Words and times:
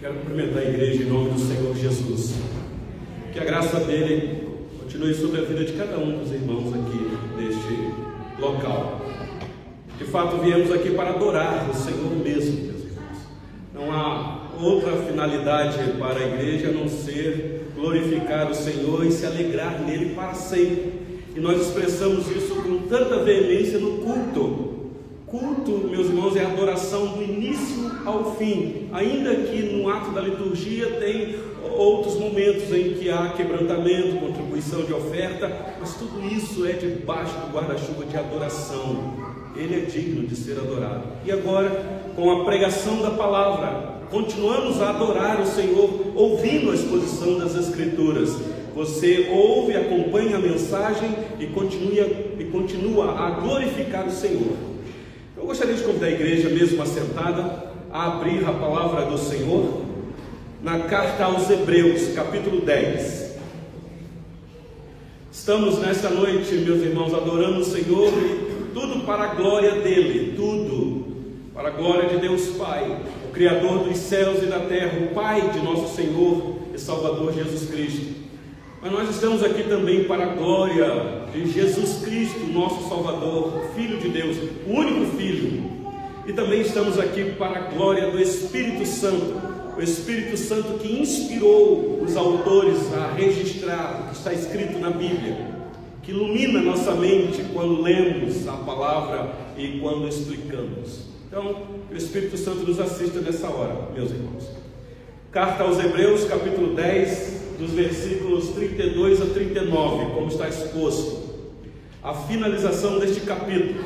Quero 0.00 0.14
cumprimentar 0.14 0.62
a 0.62 0.64
igreja 0.64 1.02
em 1.02 1.06
nome 1.10 1.32
do 1.32 1.38
Senhor 1.38 1.76
Jesus. 1.76 2.34
Que 3.34 3.38
a 3.38 3.44
graça 3.44 3.80
dele 3.80 4.48
continue 4.78 5.12
sobre 5.12 5.42
a 5.42 5.44
vida 5.44 5.62
de 5.62 5.74
cada 5.74 5.98
um 5.98 6.20
dos 6.20 6.32
irmãos 6.32 6.72
aqui 6.72 7.18
neste 7.36 8.40
local. 8.40 9.02
De 9.98 10.04
fato, 10.04 10.38
viemos 10.38 10.72
aqui 10.72 10.94
para 10.94 11.10
adorar 11.10 11.68
o 11.68 11.74
Senhor 11.74 12.16
mesmo, 12.16 12.62
meus 12.62 12.82
irmãos. 12.82 13.18
Não 13.74 13.92
há 13.92 14.48
outra 14.58 14.96
finalidade 15.02 15.76
para 15.98 16.18
a 16.18 16.26
igreja 16.28 16.70
a 16.70 16.72
não 16.72 16.88
ser 16.88 17.66
glorificar 17.74 18.50
o 18.50 18.54
Senhor 18.54 19.04
e 19.04 19.12
se 19.12 19.26
alegrar 19.26 19.82
nele 19.82 20.14
para 20.14 20.32
sempre. 20.32 20.94
E 21.36 21.40
nós 21.40 21.60
expressamos 21.60 22.26
isso 22.30 22.54
com 22.54 22.88
tanta 22.88 23.22
veemência 23.22 23.78
no 23.78 23.98
culto 23.98 24.69
Culto, 25.30 25.86
meus 25.88 26.08
irmãos, 26.08 26.34
é 26.34 26.44
adoração 26.44 27.06
do 27.06 27.22
início 27.22 27.88
ao 28.04 28.34
fim, 28.34 28.88
ainda 28.90 29.32
que 29.36 29.62
no 29.62 29.88
ato 29.88 30.10
da 30.10 30.20
liturgia 30.20 30.98
tem 30.98 31.36
outros 31.76 32.18
momentos 32.18 32.64
em 32.74 32.94
que 32.94 33.08
há 33.08 33.28
quebrantamento, 33.28 34.18
contribuição 34.18 34.82
de 34.82 34.92
oferta, 34.92 35.76
mas 35.78 35.94
tudo 35.94 36.26
isso 36.26 36.66
é 36.66 36.72
debaixo 36.72 37.32
do 37.46 37.52
guarda-chuva 37.52 38.06
de 38.06 38.16
adoração. 38.16 39.14
Ele 39.54 39.76
é 39.76 39.84
digno 39.84 40.26
de 40.26 40.34
ser 40.34 40.58
adorado. 40.58 41.04
E 41.24 41.30
agora, 41.30 41.80
com 42.16 42.28
a 42.32 42.44
pregação 42.44 43.00
da 43.00 43.10
palavra, 43.12 44.00
continuamos 44.10 44.82
a 44.82 44.90
adorar 44.90 45.40
o 45.40 45.46
Senhor, 45.46 46.12
ouvindo 46.16 46.72
a 46.72 46.74
exposição 46.74 47.38
das 47.38 47.54
Escrituras. 47.54 48.36
Você 48.74 49.28
ouve, 49.32 49.76
acompanha 49.76 50.38
a 50.38 50.40
mensagem 50.40 51.14
e 51.38 51.46
continua, 51.46 52.04
e 52.36 52.44
continua 52.50 53.12
a 53.16 53.30
glorificar 53.30 54.08
o 54.08 54.10
Senhor. 54.10 54.69
Eu 55.40 55.46
gostaria 55.46 55.74
de 55.74 55.82
convidar 55.82 56.06
a 56.06 56.10
igreja, 56.10 56.50
mesmo 56.50 56.82
assentada, 56.82 57.72
a 57.90 58.08
abrir 58.08 58.44
a 58.44 58.52
palavra 58.52 59.06
do 59.06 59.16
Senhor 59.16 59.80
na 60.62 60.80
carta 60.80 61.24
aos 61.24 61.48
Hebreus, 61.48 62.12
capítulo 62.14 62.60
10. 62.60 63.36
Estamos 65.32 65.78
nesta 65.78 66.10
noite, 66.10 66.54
meus 66.56 66.82
irmãos, 66.82 67.14
adorando 67.14 67.60
o 67.60 67.64
Senhor 67.64 68.12
e 68.12 68.70
tudo 68.74 69.06
para 69.06 69.24
a 69.24 69.34
glória 69.34 69.80
dele, 69.80 70.34
tudo 70.36 71.06
para 71.54 71.68
a 71.68 71.72
glória 71.72 72.10
de 72.10 72.18
Deus 72.18 72.48
Pai, 72.58 73.00
o 73.26 73.32
Criador 73.32 73.88
dos 73.88 73.96
céus 73.96 74.42
e 74.42 74.46
da 74.46 74.60
terra, 74.60 75.06
o 75.10 75.14
Pai 75.14 75.52
de 75.52 75.60
nosso 75.60 75.96
Senhor 75.96 76.58
e 76.74 76.78
Salvador 76.78 77.32
Jesus 77.32 77.70
Cristo. 77.70 78.14
Mas 78.82 78.92
nós 78.92 79.10
estamos 79.10 79.42
aqui 79.42 79.64
também 79.64 80.04
para 80.04 80.24
a 80.24 80.34
glória 80.34 81.26
de 81.30 81.50
Jesus 81.52 82.02
Cristo, 82.02 82.46
nosso 82.46 82.88
Salvador, 82.88 83.62
Filho 83.76 83.98
de 83.98 84.08
Deus, 84.08 84.38
o 84.66 84.70
único 84.70 85.16
Filho. 85.18 85.70
E 86.26 86.32
também 86.32 86.62
estamos 86.62 86.98
aqui 86.98 87.32
para 87.32 87.58
a 87.58 87.62
glória 87.74 88.10
do 88.10 88.18
Espírito 88.18 88.86
Santo, 88.86 89.34
o 89.76 89.82
Espírito 89.82 90.34
Santo 90.38 90.78
que 90.78 90.98
inspirou 90.98 92.00
os 92.02 92.16
autores 92.16 92.90
a 92.94 93.12
registrar 93.12 94.00
o 94.00 94.08
que 94.08 94.16
está 94.16 94.32
escrito 94.32 94.78
na 94.78 94.88
Bíblia, 94.88 95.36
que 96.02 96.12
ilumina 96.12 96.62
nossa 96.62 96.92
mente 96.92 97.44
quando 97.52 97.82
lemos 97.82 98.48
a 98.48 98.52
palavra 98.52 99.30
e 99.58 99.78
quando 99.78 100.08
explicamos. 100.08 101.10
Então, 101.28 101.64
o 101.90 101.94
Espírito 101.94 102.38
Santo 102.38 102.60
nos 102.60 102.80
assista 102.80 103.20
nessa 103.20 103.46
hora, 103.46 103.90
meus 103.94 104.10
irmãos. 104.10 104.48
Carta 105.30 105.64
aos 105.64 105.78
Hebreus, 105.78 106.24
capítulo 106.24 106.74
10, 106.74 107.39
dos 107.60 107.72
versículos 107.72 108.48
32 108.48 109.20
a 109.20 109.26
39, 109.26 110.14
como 110.14 110.28
está 110.28 110.48
exposto. 110.48 111.28
A 112.02 112.14
finalização 112.14 112.98
deste 112.98 113.20
capítulo. 113.20 113.84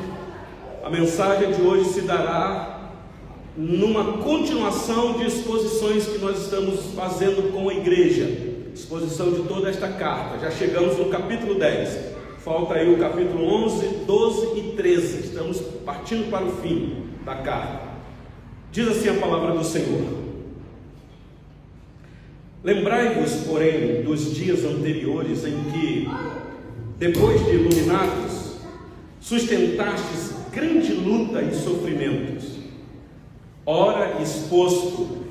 A 0.81 0.89
mensagem 0.89 1.51
de 1.51 1.61
hoje 1.61 1.89
se 1.89 2.01
dará 2.01 2.91
numa 3.57 4.19
continuação 4.19 5.13
de 5.13 5.27
exposições 5.27 6.07
que 6.07 6.17
nós 6.19 6.43
estamos 6.43 6.79
fazendo 6.95 7.51
com 7.51 7.67
a 7.67 7.73
igreja. 7.73 8.55
Exposição 8.73 9.31
de 9.31 9.43
toda 9.43 9.69
esta 9.69 9.89
carta. 9.89 10.39
Já 10.39 10.51
chegamos 10.51 10.97
no 10.97 11.09
capítulo 11.09 11.55
10. 11.55 12.15
Falta 12.39 12.75
aí 12.75 12.93
o 12.93 12.97
capítulo 12.97 13.45
11, 13.65 13.87
12 14.05 14.59
e 14.59 14.73
13. 14.77 15.19
Estamos 15.27 15.59
partindo 15.85 16.29
para 16.29 16.45
o 16.45 16.51
fim 16.57 17.07
da 17.25 17.35
carta. 17.35 17.81
Diz 18.71 18.87
assim 18.87 19.09
a 19.09 19.15
palavra 19.15 19.53
do 19.53 19.63
Senhor. 19.63 20.24
Lembrai-vos, 22.65 23.31
porém, 23.45 24.01
dos 24.01 24.33
dias 24.33 24.65
anteriores 24.65 25.45
em 25.45 25.55
que, 25.71 26.09
depois 26.97 27.45
de 27.45 27.51
iluminados, 27.51 28.55
sustentastes 29.21 30.33
grande 30.51 30.93
luta 30.93 31.43
e 31.43 31.53
sofrimentos, 31.53 32.55
ora 33.67 34.19
exposto 34.19 35.25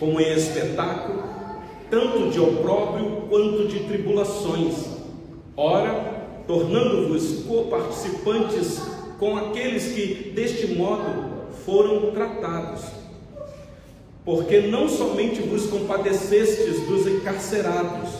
como 0.00 0.20
em 0.20 0.32
espetáculo, 0.32 1.22
tanto 1.88 2.28
de 2.28 2.40
opróbrio 2.40 3.22
quanto 3.28 3.68
de 3.68 3.84
tribulações, 3.84 4.84
ora 5.56 6.42
tornando-vos 6.48 7.44
co-participantes 7.44 8.82
com 9.16 9.36
aqueles 9.36 9.92
que 9.92 10.32
deste 10.34 10.74
modo 10.74 11.52
foram 11.64 12.10
tratados 12.10 12.99
porque 14.24 14.60
não 14.60 14.88
somente 14.88 15.40
vos 15.40 15.66
compadecestes 15.66 16.80
dos 16.86 17.06
encarcerados, 17.06 18.10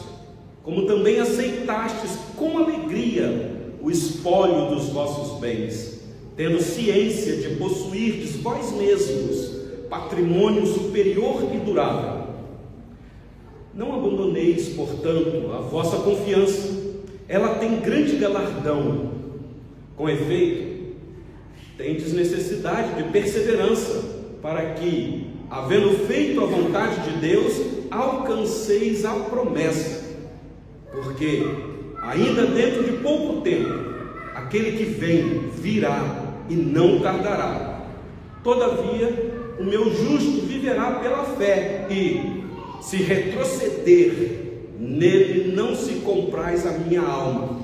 como 0.62 0.86
também 0.86 1.18
aceitastes 1.20 2.18
com 2.36 2.58
alegria 2.58 3.58
o 3.82 3.90
espólio 3.90 4.74
dos 4.74 4.90
vossos 4.90 5.40
bens, 5.40 6.00
tendo 6.36 6.62
ciência 6.62 7.36
de 7.36 7.56
possuirdes 7.56 8.36
vós 8.36 8.72
mesmos 8.72 9.60
patrimônio 9.88 10.64
superior 10.66 11.48
e 11.52 11.58
durável. 11.58 12.28
Não 13.74 13.94
abandoneis, 13.94 14.68
portanto, 14.70 15.52
a 15.52 15.60
vossa 15.60 15.98
confiança, 15.98 16.78
ela 17.28 17.56
tem 17.56 17.80
grande 17.80 18.16
galardão. 18.16 19.10
Com 19.96 20.08
efeito, 20.08 20.96
tendes 21.76 22.12
necessidade 22.12 23.02
de 23.02 23.10
perseverança, 23.10 24.20
para 24.40 24.74
que, 24.74 25.29
havendo 25.50 26.06
feito 26.06 26.40
a 26.40 26.46
vontade 26.46 27.10
de 27.10 27.18
Deus, 27.18 27.60
alcanceis 27.90 29.04
a 29.04 29.14
promessa. 29.14 30.08
Porque 30.92 31.44
ainda 32.02 32.46
dentro 32.46 32.84
de 32.84 32.92
pouco 32.98 33.40
tempo, 33.40 33.74
aquele 34.34 34.78
que 34.78 34.84
vem 34.84 35.50
virá 35.50 36.34
e 36.48 36.54
não 36.54 37.00
tardará. 37.00 37.80
Todavia, 38.44 39.56
o 39.58 39.64
meu 39.64 39.84
justo 39.92 40.46
viverá 40.46 40.92
pela 40.92 41.24
fé, 41.24 41.86
e 41.90 42.44
se 42.80 42.96
retroceder, 42.98 44.40
nele 44.78 45.52
não 45.52 45.74
se 45.74 45.96
comprais 45.96 46.66
a 46.66 46.72
minha 46.72 47.02
alma. 47.02 47.58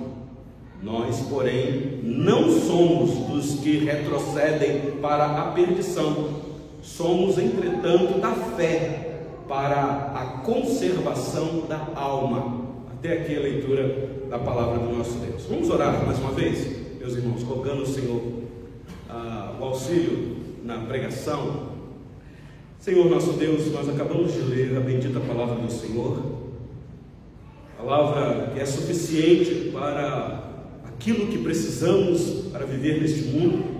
Nós, 0.82 1.20
porém, 1.22 2.00
não 2.02 2.50
somos 2.50 3.10
dos 3.28 3.60
que 3.60 3.78
retrocedem 3.78 4.92
para 5.00 5.24
a 5.24 5.52
perdição, 5.52 6.45
Somos, 6.86 7.36
entretanto, 7.36 8.20
da 8.20 8.32
fé 8.32 9.24
para 9.48 10.12
a 10.14 10.40
conservação 10.44 11.64
da 11.68 11.88
alma. 11.96 12.64
Até 12.92 13.12
aqui 13.14 13.36
a 13.36 13.40
leitura 13.40 14.08
da 14.30 14.38
palavra 14.38 14.78
do 14.78 14.96
nosso 14.96 15.18
Deus. 15.18 15.44
Vamos 15.46 15.68
orar 15.68 16.06
mais 16.06 16.18
uma 16.20 16.30
vez, 16.30 16.64
meus 16.98 17.16
irmãos, 17.16 17.42
rogando 17.42 17.82
o 17.82 17.86
Senhor 17.86 18.22
ah, 19.10 19.56
o 19.60 19.64
auxílio 19.64 20.36
na 20.62 20.78
pregação. 20.78 21.70
Senhor 22.78 23.10
nosso 23.10 23.32
Deus, 23.32 23.70
nós 23.72 23.88
acabamos 23.88 24.32
de 24.32 24.40
ler 24.42 24.76
a 24.76 24.80
bendita 24.80 25.18
palavra 25.18 25.56
do 25.56 25.70
Senhor, 25.70 26.22
palavra 27.76 28.52
que 28.54 28.60
é 28.60 28.64
suficiente 28.64 29.70
para 29.72 30.44
aquilo 30.84 31.26
que 31.26 31.38
precisamos 31.38 32.48
para 32.52 32.64
viver 32.64 33.00
neste 33.00 33.22
mundo 33.24 33.75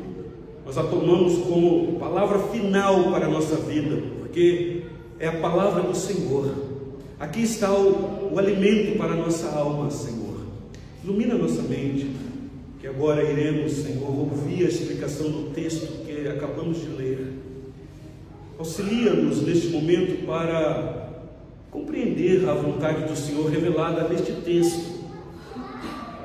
nós 0.67 0.77
a 0.77 0.83
tomamos 0.83 1.39
como 1.47 1.97
palavra 1.97 2.41
final 2.49 3.13
para 3.13 3.27
a 3.27 3.31
nossa 3.31 3.55
vida, 3.55 4.03
porque 4.19 4.83
é 5.21 5.29
a 5.29 5.37
palavra 5.39 5.81
do 5.81 5.95
Senhor. 5.95 6.53
Aqui 7.21 7.45
está 7.45 7.73
o, 7.73 8.33
o 8.35 8.37
alimento 8.37 8.99
para 8.99 9.13
a 9.13 9.17
nossa 9.17 9.49
alma, 9.57 9.89
Senhor. 9.93 10.41
Ilumina 11.05 11.37
nossa 11.37 11.63
mente, 11.63 12.11
que 12.81 12.87
agora 12.89 13.23
iremos, 13.23 13.75
Senhor, 13.75 14.11
ouvir 14.11 14.67
a 14.67 14.69
explicação 14.69 15.31
do 15.31 15.51
texto 15.51 16.05
que 16.05 16.27
acabamos 16.27 16.81
de 16.81 16.89
ler. 16.89 17.29
Auxilia-nos 18.59 19.43
neste 19.43 19.69
momento 19.69 20.27
para 20.27 21.23
compreender 21.71 22.49
a 22.49 22.55
vontade 22.55 23.05
do 23.05 23.15
Senhor 23.15 23.49
revelada 23.49 24.09
neste 24.09 24.33
texto, 24.33 24.97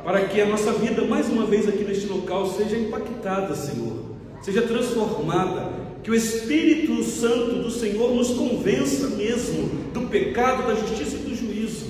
para 0.04 0.26
que 0.26 0.42
a 0.42 0.48
nossa 0.48 0.72
vida, 0.74 1.06
mais 1.06 1.30
uma 1.30 1.46
vez 1.46 1.70
aqui 1.70 1.84
neste 1.84 2.08
local, 2.08 2.48
seja 2.48 2.76
impactada, 2.76 3.54
Senhor 3.54 4.11
seja 4.42 4.64
transformada, 4.64 5.72
que 6.04 6.10
o 6.10 6.16
Espírito 6.16 7.04
Santo 7.04 7.62
do 7.62 7.70
Senhor 7.70 8.14
nos 8.14 8.32
convença 8.32 9.10
mesmo 9.10 9.70
do 9.94 10.08
pecado, 10.08 10.68
da 10.68 10.76
justiça 10.76 11.18
e 11.18 11.20
do 11.20 11.36
juízo, 11.36 11.86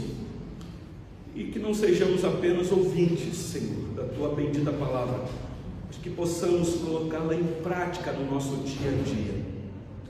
e 1.34 1.46
que 1.46 1.60
não 1.60 1.74
sejamos 1.74 2.26
apenas 2.26 2.72
ouvintes, 2.72 3.36
Senhor, 3.38 3.94
da 3.96 4.04
tua 4.04 4.36
bendita 4.36 4.72
palavra, 4.72 5.24
mas 5.88 5.98
que 5.98 6.10
possamos 6.10 6.76
colocá-la 6.76 7.36
em 7.36 7.44
prática 7.64 8.12
no 8.12 8.30
nosso 8.30 8.58
dia 8.58 8.90
a 8.90 9.04
dia. 9.04 9.52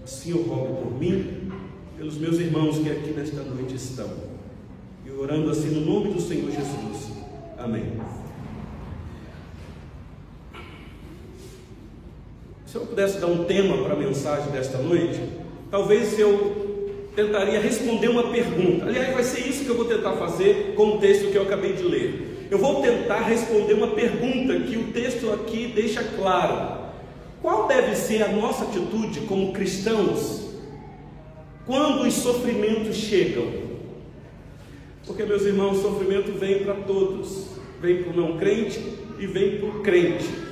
Assim 0.04 0.32
eu 0.32 0.42
rogo 0.42 0.82
por 0.82 1.00
mim, 1.00 1.52
pelos 1.96 2.18
meus 2.18 2.40
irmãos 2.40 2.80
que 2.80 2.90
aqui 2.90 3.12
nesta 3.12 3.44
noite 3.44 3.76
estão. 3.76 4.10
E 5.06 5.12
orando 5.12 5.52
assim 5.52 5.70
no 5.70 5.86
nome 5.86 6.14
do 6.14 6.20
Senhor 6.20 6.50
Jesus. 6.50 7.12
Amém. 7.58 7.84
Se 12.72 12.78
eu 12.78 12.86
pudesse 12.86 13.18
dar 13.18 13.28
um 13.28 13.44
tema 13.44 13.84
para 13.84 13.96
a 13.96 13.98
mensagem 13.98 14.50
desta 14.50 14.78
noite, 14.78 15.20
talvez 15.70 16.18
eu 16.18 17.10
tentaria 17.14 17.60
responder 17.60 18.08
uma 18.08 18.32
pergunta. 18.32 18.86
Aliás, 18.86 19.14
vai 19.14 19.26
ser 19.26 19.46
isso 19.46 19.66
que 19.66 19.70
eu 19.72 19.76
vou 19.76 19.84
tentar 19.84 20.14
fazer 20.14 20.74
com 20.74 20.96
o 20.96 20.98
texto 20.98 21.30
que 21.32 21.36
eu 21.36 21.42
acabei 21.42 21.74
de 21.74 21.84
ler. 21.84 22.48
Eu 22.50 22.58
vou 22.58 22.82
tentar 22.82 23.24
responder 23.24 23.74
uma 23.74 23.90
pergunta 23.90 24.58
que 24.62 24.78
o 24.78 24.86
texto 24.94 25.34
aqui 25.34 25.74
deixa 25.76 26.02
claro. 26.18 26.86
Qual 27.42 27.68
deve 27.68 27.94
ser 27.94 28.24
a 28.24 28.30
nossa 28.30 28.64
atitude 28.64 29.20
como 29.28 29.52
cristãos 29.52 30.52
quando 31.66 32.08
os 32.08 32.14
sofrimentos 32.14 32.96
chegam? 32.96 33.52
Porque, 35.06 35.26
meus 35.26 35.42
irmãos, 35.42 35.80
o 35.80 35.82
sofrimento 35.82 36.32
vem 36.40 36.64
para 36.64 36.76
todos, 36.76 37.48
vem 37.82 38.02
para 38.02 38.14
o 38.14 38.16
não 38.16 38.38
crente 38.38 38.80
e 39.20 39.28
vem 39.28 39.58
para 39.58 39.68
o 39.68 39.82
crente. 39.82 40.51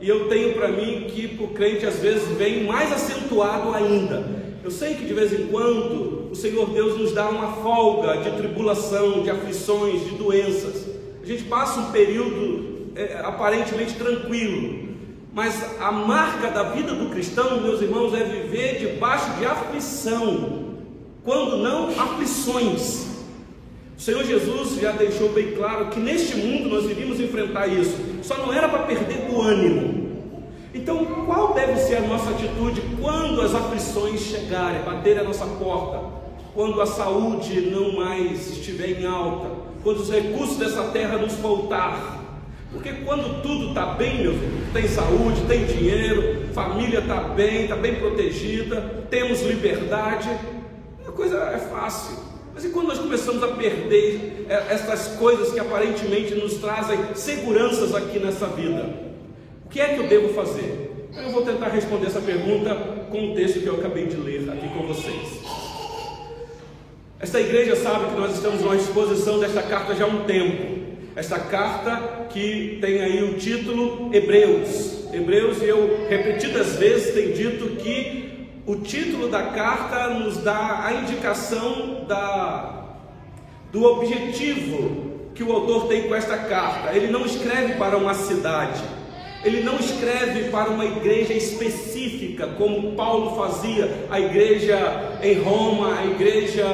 E 0.00 0.08
eu 0.08 0.28
tenho 0.28 0.54
para 0.54 0.68
mim 0.68 1.06
que 1.08 1.28
para 1.28 1.44
o 1.44 1.48
crente 1.48 1.84
às 1.84 1.96
vezes 1.96 2.26
vem 2.36 2.64
mais 2.64 2.90
acentuado 2.92 3.74
ainda. 3.74 4.24
Eu 4.62 4.70
sei 4.70 4.94
que 4.94 5.04
de 5.04 5.12
vez 5.12 5.32
em 5.32 5.46
quando 5.46 6.30
o 6.30 6.34
Senhor 6.34 6.70
Deus 6.70 6.98
nos 6.98 7.12
dá 7.12 7.28
uma 7.28 7.52
folga 7.62 8.18
de 8.18 8.30
tribulação, 8.36 9.22
de 9.22 9.30
aflições, 9.30 10.04
de 10.04 10.10
doenças. 10.16 10.86
A 11.22 11.26
gente 11.26 11.44
passa 11.44 11.80
um 11.80 11.92
período 11.92 12.92
é, 12.94 13.20
aparentemente 13.22 13.94
tranquilo, 13.94 14.90
mas 15.32 15.78
a 15.80 15.92
marca 15.92 16.50
da 16.50 16.62
vida 16.62 16.92
do 16.92 17.10
cristão, 17.10 17.60
meus 17.60 17.80
irmãos, 17.80 18.14
é 18.14 18.24
viver 18.24 18.78
debaixo 18.78 19.30
de 19.38 19.44
aflição, 19.44 20.76
quando 21.22 21.58
não 21.58 21.88
aflições. 21.88 23.06
O 23.96 24.00
Senhor 24.00 24.24
Jesus 24.24 24.80
já 24.80 24.92
deixou 24.92 25.28
bem 25.28 25.52
claro 25.52 25.90
que 25.90 26.00
neste 26.00 26.36
mundo 26.36 26.70
nós 26.70 26.90
iríamos 26.90 27.20
enfrentar 27.20 27.66
isso, 27.66 27.96
só 28.22 28.38
não 28.38 28.52
era 28.52 28.68
para 28.68 28.84
perder 28.84 29.30
o 29.30 29.40
ânimo. 29.40 29.89
Então, 30.72 31.04
qual 31.26 31.52
deve 31.52 31.76
ser 31.80 31.96
a 31.96 32.00
nossa 32.02 32.30
atitude 32.30 32.80
quando 33.00 33.42
as 33.42 33.54
aflições 33.54 34.20
chegarem, 34.20 34.82
baterem 34.82 35.20
a 35.20 35.24
nossa 35.24 35.44
porta, 35.44 36.00
quando 36.54 36.80
a 36.80 36.86
saúde 36.86 37.60
não 37.62 37.96
mais 37.96 38.48
estiver 38.50 39.00
em 39.00 39.06
alta, 39.06 39.48
quando 39.82 39.98
os 39.98 40.10
recursos 40.10 40.58
dessa 40.58 40.84
terra 40.84 41.18
nos 41.18 41.32
faltar? 41.34 42.20
Porque 42.72 42.92
quando 43.04 43.42
tudo 43.42 43.70
está 43.70 43.86
bem, 43.94 44.22
meu 44.22 44.32
filho, 44.32 44.72
tem 44.72 44.86
saúde, 44.86 45.40
tem 45.48 45.64
dinheiro, 45.64 46.46
família 46.54 47.00
está 47.00 47.16
bem, 47.16 47.64
está 47.64 47.74
bem 47.74 47.96
protegida, 47.96 49.04
temos 49.10 49.42
liberdade, 49.42 50.30
a 51.04 51.10
coisa 51.10 51.36
é 51.52 51.58
fácil. 51.58 52.16
Mas 52.54 52.64
e 52.64 52.68
quando 52.68 52.88
nós 52.88 52.98
começamos 52.98 53.42
a 53.42 53.48
perder 53.48 54.46
é, 54.48 54.72
essas 54.72 55.16
coisas 55.16 55.52
que 55.52 55.58
aparentemente 55.58 56.36
nos 56.36 56.54
trazem 56.54 56.98
seguranças 57.16 57.92
aqui 57.92 58.20
nessa 58.20 58.46
vida? 58.46 59.09
Que 59.70 59.80
é 59.80 59.94
que 59.94 60.00
eu 60.00 60.08
devo 60.08 60.34
fazer? 60.34 61.08
Eu 61.16 61.30
vou 61.30 61.42
tentar 61.42 61.68
responder 61.68 62.06
essa 62.06 62.20
pergunta 62.20 62.74
com 63.10 63.30
o 63.30 63.34
texto 63.34 63.60
que 63.60 63.66
eu 63.66 63.76
acabei 63.76 64.06
de 64.06 64.16
ler 64.16 64.50
aqui 64.50 64.68
com 64.68 64.86
vocês. 64.86 65.40
Esta 67.20 67.40
igreja 67.40 67.76
sabe 67.76 68.06
que 68.06 68.20
nós 68.20 68.34
estamos 68.34 68.62
numa 68.62 68.74
exposição 68.74 69.38
desta 69.38 69.62
carta 69.62 69.94
já 69.94 70.04
há 70.04 70.08
um 70.08 70.24
tempo. 70.24 70.80
Esta 71.14 71.38
carta 71.38 72.26
que 72.30 72.78
tem 72.80 73.00
aí 73.00 73.22
o 73.22 73.34
título 73.34 74.10
Hebreus. 74.12 75.12
Hebreus, 75.12 75.62
eu 75.62 76.06
repetidas 76.08 76.76
vezes 76.76 77.14
tenho 77.14 77.34
dito 77.34 77.76
que 77.76 78.48
o 78.66 78.76
título 78.76 79.28
da 79.28 79.42
carta 79.42 80.08
nos 80.14 80.38
dá 80.38 80.84
a 80.84 80.94
indicação 80.94 82.04
da, 82.06 82.96
do 83.72 83.84
objetivo 83.84 85.30
que 85.34 85.42
o 85.42 85.52
autor 85.52 85.88
tem 85.88 86.08
com 86.08 86.14
esta 86.14 86.36
carta. 86.36 86.94
Ele 86.96 87.08
não 87.08 87.24
escreve 87.24 87.74
para 87.74 87.96
uma 87.96 88.14
cidade, 88.14 88.82
ele 89.42 89.62
não 89.62 89.78
escreve 89.78 90.50
para 90.50 90.70
uma 90.70 90.84
igreja 90.84 91.32
específica, 91.32 92.46
como 92.58 92.92
Paulo 92.92 93.36
fazia, 93.36 94.06
a 94.10 94.20
igreja 94.20 95.18
em 95.22 95.40
Roma, 95.40 95.98
a 95.98 96.04
igreja 96.04 96.64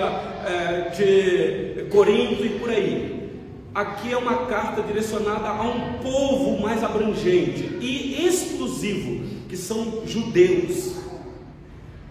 é, 0.44 0.90
de 0.90 1.84
Corinto 1.84 2.44
e 2.44 2.50
por 2.58 2.70
aí. 2.70 3.30
Aqui 3.72 4.12
é 4.12 4.16
uma 4.16 4.46
carta 4.46 4.82
direcionada 4.82 5.48
a 5.48 5.62
um 5.62 5.98
povo 6.02 6.60
mais 6.60 6.82
abrangente 6.82 7.76
e 7.80 8.26
exclusivo, 8.26 9.24
que 9.48 9.56
são 9.56 10.02
judeus. 10.06 10.96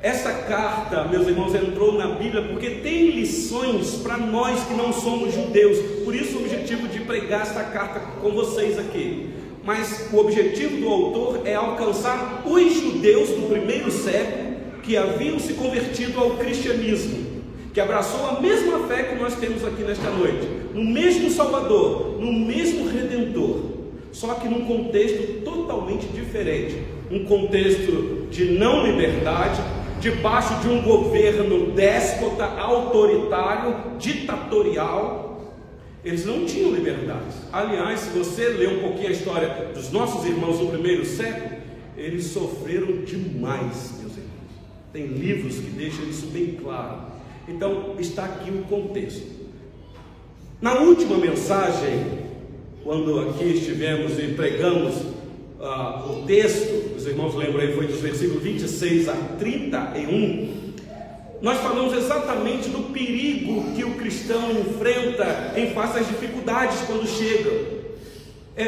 Essa 0.02 0.32
carta, 0.32 1.06
meus 1.06 1.28
irmãos, 1.28 1.56
entrou 1.56 1.94
na 1.94 2.10
Bíblia 2.10 2.44
porque 2.44 2.70
tem 2.70 3.10
lições 3.10 3.96
para 3.96 4.18
nós 4.18 4.64
que 4.66 4.76
não 4.76 4.94
somos 4.94 5.34
judeus. 5.34 5.80
Por 6.04 6.14
isso, 6.14 6.38
o 6.38 6.42
objetivo 6.42 6.88
de 6.88 7.00
pregar 7.00 7.42
essa 7.42 7.64
carta 7.64 8.00
com 8.22 8.30
vocês 8.30 8.78
aqui. 8.78 9.34
Mas 9.66 10.10
o 10.14 10.20
objetivo 10.20 10.78
do 10.78 10.88
autor 10.88 11.42
é 11.44 11.56
alcançar 11.56 12.44
os 12.46 12.74
judeus 12.74 13.30
do 13.30 13.50
primeiro 13.50 13.90
século 13.90 14.56
que 14.84 14.96
haviam 14.96 15.40
se 15.40 15.54
convertido 15.54 16.20
ao 16.20 16.38
cristianismo, 16.38 17.42
que 17.74 17.82
abraçou 17.82 18.28
a 18.28 18.40
mesma 18.40 18.88
fé 18.88 19.04
que 19.04 19.16
nós 19.16 19.34
temos 19.36 19.66
aqui 19.66 19.82
nesta 19.82 20.12
noite, 20.12 20.48
no 20.72 20.84
mesmo 20.84 21.32
Salvador, 21.32 22.18
no 22.20 22.32
mesmo 22.32 22.88
Redentor, 22.88 23.62
só 24.12 24.36
que 24.36 24.48
num 24.48 24.66
contexto 24.66 25.42
totalmente 25.44 26.06
diferente. 26.08 26.84
Um 27.10 27.26
contexto 27.26 28.28
de 28.30 28.52
não 28.60 28.86
liberdade, 28.86 29.60
debaixo 30.00 30.62
de 30.62 30.70
um 30.70 30.84
governo 30.84 31.72
déspota, 31.72 32.46
autoritário, 32.46 33.98
ditatorial, 33.98 35.35
eles 36.06 36.24
não 36.24 36.46
tinham 36.46 36.72
liberdade. 36.72 37.36
Aliás, 37.52 38.02
se 38.02 38.10
você 38.16 38.50
ler 38.50 38.70
um 38.70 38.80
pouquinho 38.80 39.08
a 39.08 39.12
história 39.12 39.72
dos 39.74 39.92
nossos 39.92 40.24
irmãos 40.24 40.60
do 40.60 40.68
primeiro 40.68 41.04
século, 41.04 41.58
eles 41.98 42.26
sofreram 42.26 43.04
demais, 43.04 43.94
meus 44.00 44.12
irmãos. 44.12 44.52
Tem 44.94 45.08
livros 45.08 45.56
que 45.56 45.72
deixam 45.72 46.06
isso 46.06 46.28
bem 46.28 46.60
claro. 46.62 47.08
Então, 47.48 47.96
está 47.98 48.26
aqui 48.26 48.52
o 48.52 48.64
contexto. 48.66 49.26
Na 50.62 50.80
última 50.80 51.18
mensagem, 51.18 52.26
quando 52.84 53.20
aqui 53.22 53.46
estivemos 53.46 54.20
e 54.20 54.28
pregamos 54.36 54.96
uh, 55.60 56.12
o 56.12 56.24
texto, 56.28 56.96
os 56.96 57.08
irmãos 57.08 57.34
lembram 57.34 57.62
aí, 57.62 57.74
foi 57.74 57.88
dos 57.88 58.00
versículos 58.00 58.44
26 58.44 59.10
a 59.10 59.14
31. 59.40 60.55
Nós 61.42 61.60
falamos 61.60 61.94
exatamente 61.94 62.70
do 62.70 62.92
perigo 62.92 63.74
que 63.76 63.84
o 63.84 63.96
cristão 63.96 64.52
enfrenta 64.52 65.54
em 65.56 65.72
face 65.74 66.00
às 66.00 66.08
dificuldades 66.08 66.80
quando 66.88 67.08
chegam. 67.08 67.54
É, 68.56 68.64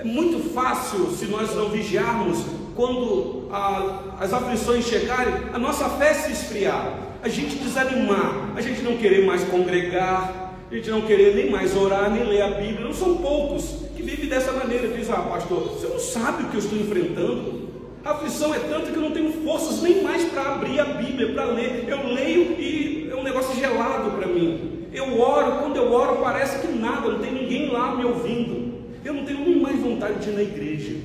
é 0.00 0.04
muito 0.04 0.52
fácil, 0.52 1.10
se 1.12 1.26
nós 1.26 1.54
não 1.54 1.70
vigiarmos, 1.70 2.44
quando 2.76 3.48
a, 3.50 4.16
as 4.20 4.32
aflições 4.32 4.84
chegarem, 4.84 5.34
a 5.52 5.58
nossa 5.58 5.88
fé 5.90 6.12
se 6.12 6.32
esfriar, 6.32 6.98
a 7.22 7.28
gente 7.28 7.56
desanimar, 7.56 8.52
a 8.54 8.60
gente 8.60 8.82
não 8.82 8.96
querer 8.96 9.24
mais 9.24 9.42
congregar, 9.44 10.54
a 10.70 10.74
gente 10.74 10.90
não 10.90 11.02
querer 11.02 11.34
nem 11.34 11.50
mais 11.50 11.74
orar, 11.76 12.10
nem 12.10 12.24
ler 12.24 12.42
a 12.42 12.50
Bíblia. 12.50 12.84
Não 12.84 12.92
são 12.92 13.16
poucos 13.16 13.84
vive 14.04 14.26
dessa 14.26 14.52
maneira, 14.52 14.88
diz: 14.88 15.10
Ah, 15.10 15.22
pastor, 15.22 15.62
você 15.62 15.88
não 15.88 15.98
sabe 15.98 16.44
o 16.44 16.48
que 16.48 16.56
eu 16.56 16.60
estou 16.60 16.78
enfrentando? 16.78 17.63
A 18.04 18.10
aflição 18.10 18.54
é 18.54 18.58
tanta 18.58 18.90
que 18.90 18.96
eu 18.96 19.00
não 19.00 19.12
tenho 19.12 19.32
forças 19.42 19.80
nem 19.80 20.02
mais 20.02 20.22
para 20.24 20.56
abrir 20.56 20.78
a 20.78 20.84
Bíblia, 20.84 21.32
para 21.32 21.46
ler. 21.46 21.86
Eu 21.88 22.06
leio 22.12 22.52
e 22.60 23.08
é 23.10 23.16
um 23.16 23.22
negócio 23.22 23.58
gelado 23.58 24.10
para 24.10 24.26
mim. 24.26 24.88
Eu 24.92 25.18
oro, 25.18 25.60
quando 25.60 25.76
eu 25.76 25.90
oro 25.90 26.18
parece 26.22 26.60
que 26.60 26.70
nada, 26.70 27.08
não 27.08 27.18
tem 27.20 27.32
ninguém 27.32 27.70
lá 27.70 27.94
me 27.96 28.04
ouvindo. 28.04 28.74
Eu 29.02 29.14
não 29.14 29.24
tenho 29.24 29.40
nem 29.40 29.58
mais 29.58 29.80
vontade 29.80 30.20
de 30.20 30.28
ir 30.28 30.34
na 30.34 30.42
igreja. 30.42 30.96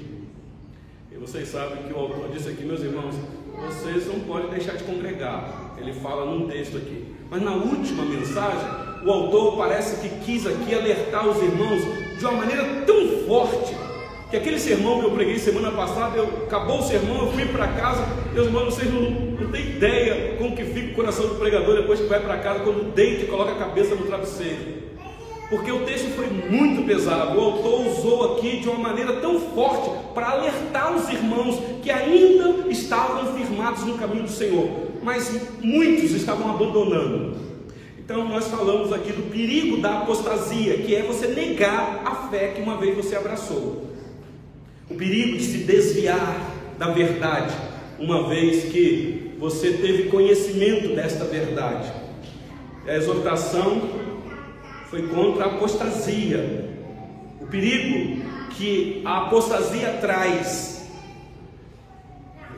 E 1.10 1.16
vocês 1.16 1.48
sabem 1.48 1.84
que 1.84 1.94
o 1.94 1.98
autor 1.98 2.30
disse 2.34 2.50
aqui, 2.50 2.66
meus 2.66 2.82
irmãos, 2.82 3.16
vocês 3.66 4.06
não 4.06 4.20
podem 4.20 4.50
deixar 4.50 4.76
de 4.76 4.84
congregar. 4.84 5.76
Ele 5.78 5.94
fala 5.94 6.26
num 6.26 6.50
texto 6.50 6.76
aqui. 6.76 7.16
Mas 7.32 7.42
na 7.42 7.54
última 7.54 8.04
mensagem, 8.04 8.70
o 9.06 9.10
autor 9.10 9.56
parece 9.56 10.02
que 10.02 10.10
quis 10.26 10.46
aqui 10.46 10.76
alertar 10.76 11.26
os 11.30 11.42
irmãos 11.42 11.82
de 12.18 12.26
uma 12.26 12.34
maneira 12.34 12.84
tão 12.86 13.08
forte 13.26 13.79
que 14.30 14.38
aquele 14.38 14.60
sermão 14.60 15.00
que 15.00 15.06
eu 15.06 15.12
preguei 15.12 15.40
semana 15.40 15.72
passada, 15.72 16.18
eu, 16.18 16.26
acabou 16.46 16.80
o 16.80 16.84
sermão, 16.84 17.26
eu 17.26 17.32
fui 17.32 17.46
para 17.46 17.68
casa, 17.70 18.06
meus 18.32 18.46
irmãos, 18.46 18.76
vocês 18.76 18.94
não, 18.94 19.02
não 19.02 19.52
têm 19.52 19.62
ideia 19.62 20.36
como 20.38 20.56
que 20.56 20.64
fica 20.66 20.92
o 20.92 20.96
coração 20.96 21.28
do 21.28 21.36
pregador 21.36 21.76
depois 21.78 22.00
que 22.00 22.06
vai 22.06 22.20
para 22.20 22.38
casa, 22.38 22.60
quando 22.60 22.94
deita 22.94 23.24
e 23.24 23.28
coloca 23.28 23.54
a 23.54 23.56
cabeça 23.56 23.96
no 23.96 24.06
travesseiro. 24.06 24.90
Porque 25.50 25.72
o 25.72 25.80
texto 25.80 26.16
foi 26.16 26.28
muito 26.28 26.86
pesado, 26.86 27.40
o 27.40 27.44
autor 27.44 27.88
usou 27.88 28.36
aqui 28.36 28.60
de 28.60 28.70
uma 28.70 28.78
maneira 28.78 29.14
tão 29.14 29.40
forte 29.40 29.90
para 30.14 30.30
alertar 30.30 30.96
os 30.96 31.10
irmãos 31.10 31.60
que 31.82 31.90
ainda 31.90 32.70
estavam 32.70 33.34
firmados 33.34 33.84
no 33.84 33.98
caminho 33.98 34.24
do 34.24 34.30
Senhor, 34.30 34.70
mas 35.02 35.42
muitos 35.60 36.12
estavam 36.12 36.52
abandonando. 36.52 37.36
Então, 37.98 38.28
nós 38.28 38.48
falamos 38.48 38.94
aqui 38.94 39.12
do 39.12 39.32
perigo 39.32 39.78
da 39.78 40.00
apostasia, 40.00 40.78
que 40.78 40.96
é 40.96 41.02
você 41.02 41.28
negar 41.28 42.04
a 42.06 42.28
fé 42.30 42.50
que 42.50 42.62
uma 42.62 42.78
vez 42.78 42.96
você 42.96 43.16
abraçou. 43.16 43.89
O 44.90 44.96
perigo 44.96 45.38
de 45.38 45.44
se 45.44 45.58
desviar 45.60 46.52
da 46.78 46.92
verdade, 46.92 47.54
uma 48.00 48.28
vez 48.28 48.72
que 48.72 49.36
você 49.38 49.74
teve 49.74 50.10
conhecimento 50.10 50.96
desta 50.96 51.26
verdade. 51.26 51.92
A 52.88 52.96
exortação 52.96 53.82
foi 54.90 55.04
contra 55.08 55.46
a 55.46 55.48
apostasia, 55.48 56.70
o 57.40 57.46
perigo 57.46 58.24
que 58.52 59.02
a 59.06 59.26
apostasia 59.26 60.00
traz. 60.02 60.90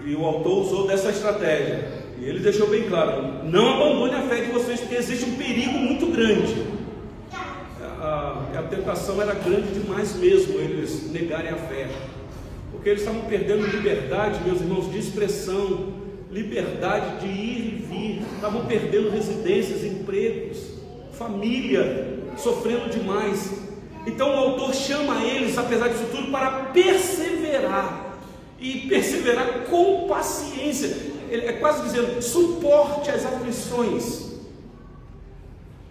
E 0.05 0.15
o 0.15 0.25
autor 0.25 0.63
usou 0.65 0.87
dessa 0.87 1.09
estratégia. 1.09 2.01
E 2.17 2.25
ele 2.25 2.39
deixou 2.39 2.67
bem 2.67 2.83
claro: 2.83 3.43
não 3.43 3.75
abandone 3.75 4.15
a 4.15 4.21
fé 4.21 4.41
de 4.41 4.51
vocês, 4.51 4.79
porque 4.79 4.95
existe 4.95 5.25
um 5.25 5.35
perigo 5.35 5.77
muito 5.77 6.07
grande. 6.07 6.65
A, 7.99 8.47
a, 8.55 8.59
a 8.59 8.63
tentação 8.63 9.21
era 9.21 9.33
grande 9.33 9.79
demais 9.79 10.15
mesmo, 10.15 10.59
eles 10.59 11.11
negarem 11.11 11.49
a 11.49 11.57
fé. 11.57 11.89
Porque 12.71 12.89
eles 12.89 13.01
estavam 13.01 13.21
perdendo 13.21 13.67
liberdade, 13.67 14.43
meus 14.43 14.61
irmãos, 14.61 14.91
de 14.91 14.97
expressão, 14.97 15.93
liberdade 16.31 17.19
de 17.19 17.27
ir 17.27 17.57
e 17.59 17.85
vir, 17.87 18.21
estavam 18.35 18.65
perdendo 18.65 19.09
residências, 19.09 19.83
empregos, 19.83 20.57
família, 21.11 22.19
sofrendo 22.37 22.89
demais. 22.89 23.51
Então 24.07 24.29
o 24.29 24.37
autor 24.37 24.73
chama 24.73 25.23
eles, 25.23 25.57
apesar 25.57 25.89
disso 25.89 26.05
tudo, 26.09 26.31
para 26.31 26.65
perseverar 26.71 28.17
e 28.59 28.87
perseverar 28.87 29.65
com 29.69 30.07
paciência. 30.07 30.95
Ele 31.29 31.45
é 31.45 31.53
quase 31.53 31.83
dizendo: 31.83 32.21
suporte 32.21 33.11
as 33.11 33.25
aflições. 33.25 34.31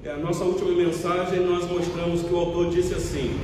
É 0.02 0.10
a 0.10 0.16
nossa 0.16 0.44
última 0.44 0.70
mensagem 0.70 1.40
nós 1.40 1.70
mostramos 1.70 2.22
que 2.22 2.32
o 2.32 2.38
autor 2.38 2.70
disse 2.70 2.94
assim: 2.94 3.38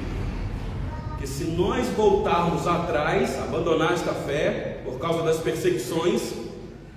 que 1.18 1.26
se 1.26 1.44
nós 1.44 1.87
voltarmos 1.88 2.66
atrás, 2.66 3.38
abandonar 3.38 3.92
esta 3.92 4.12
fé 4.12 4.80
por 4.85 4.99
causa 4.99 5.23
das 5.23 5.38
perseguições, 5.38 6.35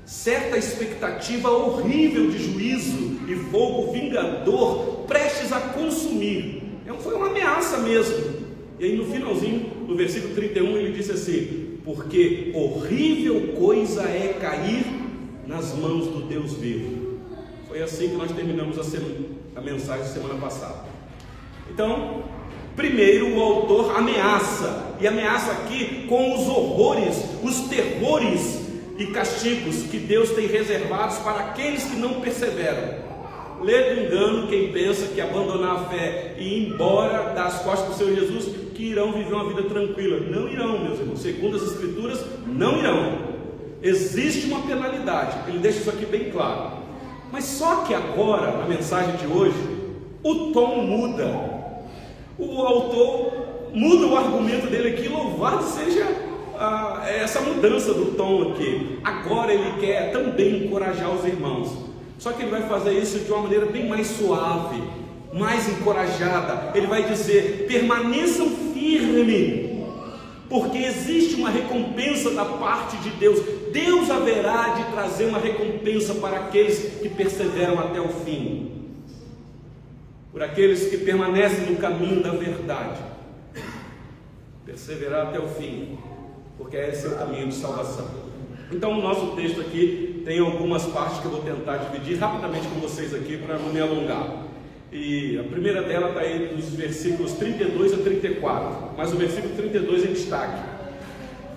certa 0.06 0.58
expectativa 0.58 1.50
horrível 1.50 2.30
de 2.30 2.38
juízo 2.38 3.20
e 3.28 3.36
fogo 3.52 3.92
vingador 3.92 5.06
prestes 5.08 5.52
a 5.52 5.60
consumir. 5.60 6.64
É 6.86 6.94
foi 6.94 7.16
uma 7.16 7.28
ameaça 7.28 7.78
mesmo. 7.78 8.50
E 8.80 8.86
aí 8.86 8.98
no 8.98 9.06
finalzinho, 9.06 9.86
no 9.88 9.96
versículo 9.96 10.34
31, 10.34 10.78
ele 10.78 10.94
disse 10.94 11.12
assim: 11.12 11.78
Porque 11.86 12.52
horrível 12.56 13.54
coisa 13.54 14.04
é 14.04 14.38
cair 14.40 14.86
nas 15.46 15.76
mãos 15.76 16.08
do 16.08 16.28
Deus 16.28 16.54
vivo. 16.54 17.20
Foi 17.68 17.82
assim 17.82 18.10
que 18.10 18.16
nós 18.16 18.32
terminamos 18.32 18.80
a, 18.80 18.84
semana, 18.84 19.16
a 19.56 19.62
mensagem 19.62 20.06
semana 20.06 20.36
passada. 20.36 20.86
Então, 21.70 22.24
primeiro 22.76 23.36
o 23.36 23.42
autor 23.42 23.98
ameaça, 23.98 24.96
e 25.00 25.08
ameaça 25.08 25.52
aqui 25.52 26.06
com 26.08 26.36
os 26.36 26.48
horrores, 26.48 27.24
os 27.44 27.62
terrores 27.70 28.60
e 28.98 29.06
castigos 29.08 29.84
que 29.84 29.98
Deus 29.98 30.32
tem 30.32 30.48
reservados 30.48 31.18
para 31.20 31.40
aqueles 31.40 31.84
que 31.86 31.96
não 31.96 32.22
perseveram. 32.22 33.10
Lê 33.62 33.94
do 33.94 34.02
engano 34.02 34.48
quem 34.48 34.72
pensa 34.72 35.08
que 35.08 35.20
abandonar 35.20 35.76
a 35.76 35.86
fé 35.86 36.36
e 36.38 36.44
ir 36.44 36.70
embora 36.70 37.34
das 37.34 37.62
costas 37.62 37.90
do 37.90 37.96
Senhor 37.96 38.16
Jesus, 38.16 38.46
que 38.74 38.84
irão 38.84 39.12
viver 39.12 39.34
uma 39.34 39.48
vida 39.48 39.64
tranquila. 39.64 40.20
Não 40.20 40.48
irão, 40.48 40.80
meus 40.80 41.00
irmãos. 41.00 41.22
Segundo 41.22 41.58
as 41.58 41.64
Escrituras, 41.64 42.24
não 42.48 42.80
irão. 42.80 43.18
Existe 43.82 44.48
uma 44.48 44.62
penalidade. 44.62 45.50
Ele 45.50 45.60
deixa 45.60 45.80
isso 45.80 45.90
aqui 45.90 46.06
bem 46.06 46.32
claro. 46.32 46.80
Mas 47.32 47.46
só 47.46 47.84
que 47.84 47.94
agora, 47.94 48.58
na 48.58 48.66
mensagem 48.66 49.16
de 49.18 49.28
hoje, 49.28 49.58
o 50.24 50.52
tom 50.52 50.82
muda. 50.84 51.49
O 52.40 52.62
autor 52.62 53.34
muda 53.74 54.08
o 54.08 54.18
argumento 54.18 54.68
dele 54.68 54.90
aqui, 54.90 55.10
louvado 55.10 55.64
seja 55.64 56.08
ah, 56.58 57.04
essa 57.06 57.42
mudança 57.42 57.94
do 57.94 58.14
tom 58.16 58.52
aqui. 58.52 59.00
Agora 59.04 59.54
ele 59.54 59.80
quer 59.80 60.12
também 60.12 60.66
encorajar 60.66 61.14
os 61.14 61.26
irmãos. 61.26 61.90
Só 62.18 62.32
que 62.32 62.44
ele 62.44 62.52
vai 62.52 62.64
fazer 62.64 62.94
isso 62.94 63.20
de 63.20 63.32
uma 63.32 63.44
maneira 63.44 63.66
bem 63.66 63.88
mais 63.88 64.08
suave, 64.08 64.82
mais 65.34 65.70
encorajada. 65.70 66.72
Ele 66.76 66.88
vai 66.88 67.04
dizer: 67.04 67.66
permaneçam 67.68 68.50
firmes, 68.74 69.72
porque 70.50 70.78
existe 70.78 71.36
uma 71.36 71.50
recompensa 71.50 72.32
da 72.32 72.46
parte 72.46 72.98
de 72.98 73.10
Deus. 73.12 73.40
Deus 73.72 74.10
haverá 74.10 74.70
de 74.70 74.92
trazer 74.92 75.26
uma 75.26 75.40
recompensa 75.40 76.14
para 76.16 76.38
aqueles 76.38 76.80
que 77.02 77.10
perseveram 77.10 77.80
até 77.80 78.02
o 78.02 78.10
fim, 78.10 78.79
por 80.32 80.44
aqueles 80.44 80.90
que 80.90 80.98
permanecem 80.98 81.72
no 81.72 81.78
caminho 81.78 82.22
da 82.22 82.32
verdade. 82.32 83.00
Perseverar 84.66 85.28
até 85.28 85.40
o 85.40 85.48
fim 85.48 85.98
porque 86.60 86.76
esse 86.76 87.08
é 87.08 87.10
o 87.10 87.16
caminho 87.16 87.48
de 87.48 87.56
salvação. 87.56 88.06
Então, 88.70 89.00
o 89.00 89.02
nosso 89.02 89.28
texto 89.28 89.62
aqui 89.62 90.22
tem 90.26 90.40
algumas 90.40 90.86
partes 90.88 91.20
que 91.20 91.26
eu 91.26 91.32
vou 91.32 91.42
tentar 91.42 91.78
dividir 91.78 92.20
rapidamente 92.20 92.68
com 92.68 92.82
vocês 92.82 93.16
aqui 93.16 93.38
para 93.38 93.58
não 93.58 93.70
me 93.70 93.80
alongar. 93.80 94.44
E 94.92 95.40
a 95.40 95.44
primeira 95.44 95.82
dela 95.84 96.10
está 96.10 96.20
aí 96.20 96.54
nos 96.54 96.70
versículos 96.76 97.32
32 97.34 97.94
a 97.94 97.98
34, 97.98 98.90
mas 98.98 99.14
o 99.14 99.16
versículo 99.16 99.56
32 99.56 100.04
em 100.04 100.14
destaque. 100.14 100.62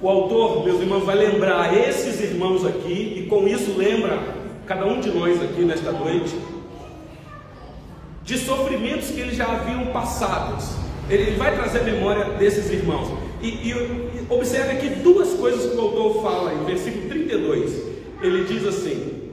O 0.00 0.08
autor, 0.08 0.64
meus 0.64 0.80
irmãos, 0.80 1.04
vai 1.04 1.16
lembrar 1.16 1.76
esses 1.76 2.20
irmãos 2.20 2.64
aqui, 2.64 3.16
e 3.18 3.26
com 3.28 3.46
isso 3.46 3.76
lembra 3.76 4.18
cada 4.66 4.86
um 4.86 5.00
de 5.00 5.10
nós 5.10 5.42
aqui 5.42 5.62
nesta 5.62 5.90
noite, 5.90 6.34
de 8.32 8.38
sofrimentos 8.38 9.10
que 9.10 9.20
eles 9.20 9.36
já 9.36 9.44
haviam 9.44 9.86
passados. 9.92 10.70
Ele 11.10 11.32
vai 11.32 11.54
trazer 11.54 11.82
memória 11.84 12.24
desses 12.38 12.70
irmãos. 12.70 13.12
E, 13.42 13.48
e 13.48 13.74
observe 14.30 14.72
aqui 14.72 14.88
duas 15.02 15.34
coisas 15.34 15.70
que 15.70 15.76
o 15.76 15.80
autor 15.80 16.22
fala 16.22 16.54
em 16.54 16.64
versículo 16.64 17.08
32. 17.08 17.82
Ele 18.22 18.44
diz 18.44 18.66
assim: 18.66 19.30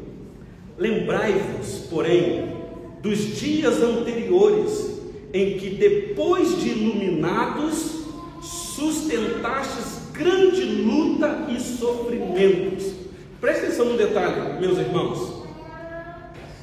Lembrai-vos, 0.78 1.88
porém, 1.90 2.56
dos 3.02 3.40
dias 3.40 3.82
anteriores, 3.82 5.00
em 5.34 5.58
que 5.58 5.70
depois 5.70 6.60
de 6.60 6.70
iluminados, 6.70 8.00
sustentastes 8.42 10.10
grande 10.12 10.64
luta 10.64 11.48
e 11.50 11.60
sofrimentos. 11.62 12.92
Preste 13.40 13.68
atenção 13.68 13.86
no 13.86 13.98
detalhe, 13.98 14.60
meus 14.60 14.78
irmãos. 14.78 15.39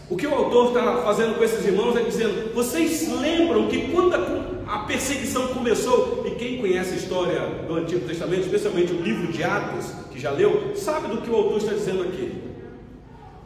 O 0.08 0.16
que 0.16 0.26
o 0.26 0.32
autor 0.32 0.68
está 0.68 1.02
fazendo 1.02 1.36
com 1.36 1.42
esses 1.42 1.66
irmãos 1.66 1.96
é 1.96 2.02
dizendo: 2.02 2.54
vocês 2.54 3.08
lembram 3.20 3.66
que 3.66 3.90
quando 3.90 4.14
a, 4.66 4.78
perseguição 4.80 5.48
começou, 5.48 6.24
e 6.26 6.30
quem 6.36 6.58
conhece 6.58 6.92
a 6.92 6.96
história 6.96 7.40
do 7.66 7.74
Antigo 7.74 8.06
Testamento, 8.06 8.42
especialmente 8.42 8.92
o 8.92 9.02
livro 9.02 9.32
de 9.32 9.42
Atos, 9.42 9.86
que 10.12 10.20
já 10.20 10.30
leu, 10.30 10.72
sabe 10.76 11.08
do 11.08 11.20
que 11.20 11.28
o 11.30 11.34
autor 11.34 11.58
está 11.58 11.72
dizendo 11.72 12.04
aqui. 12.04 12.40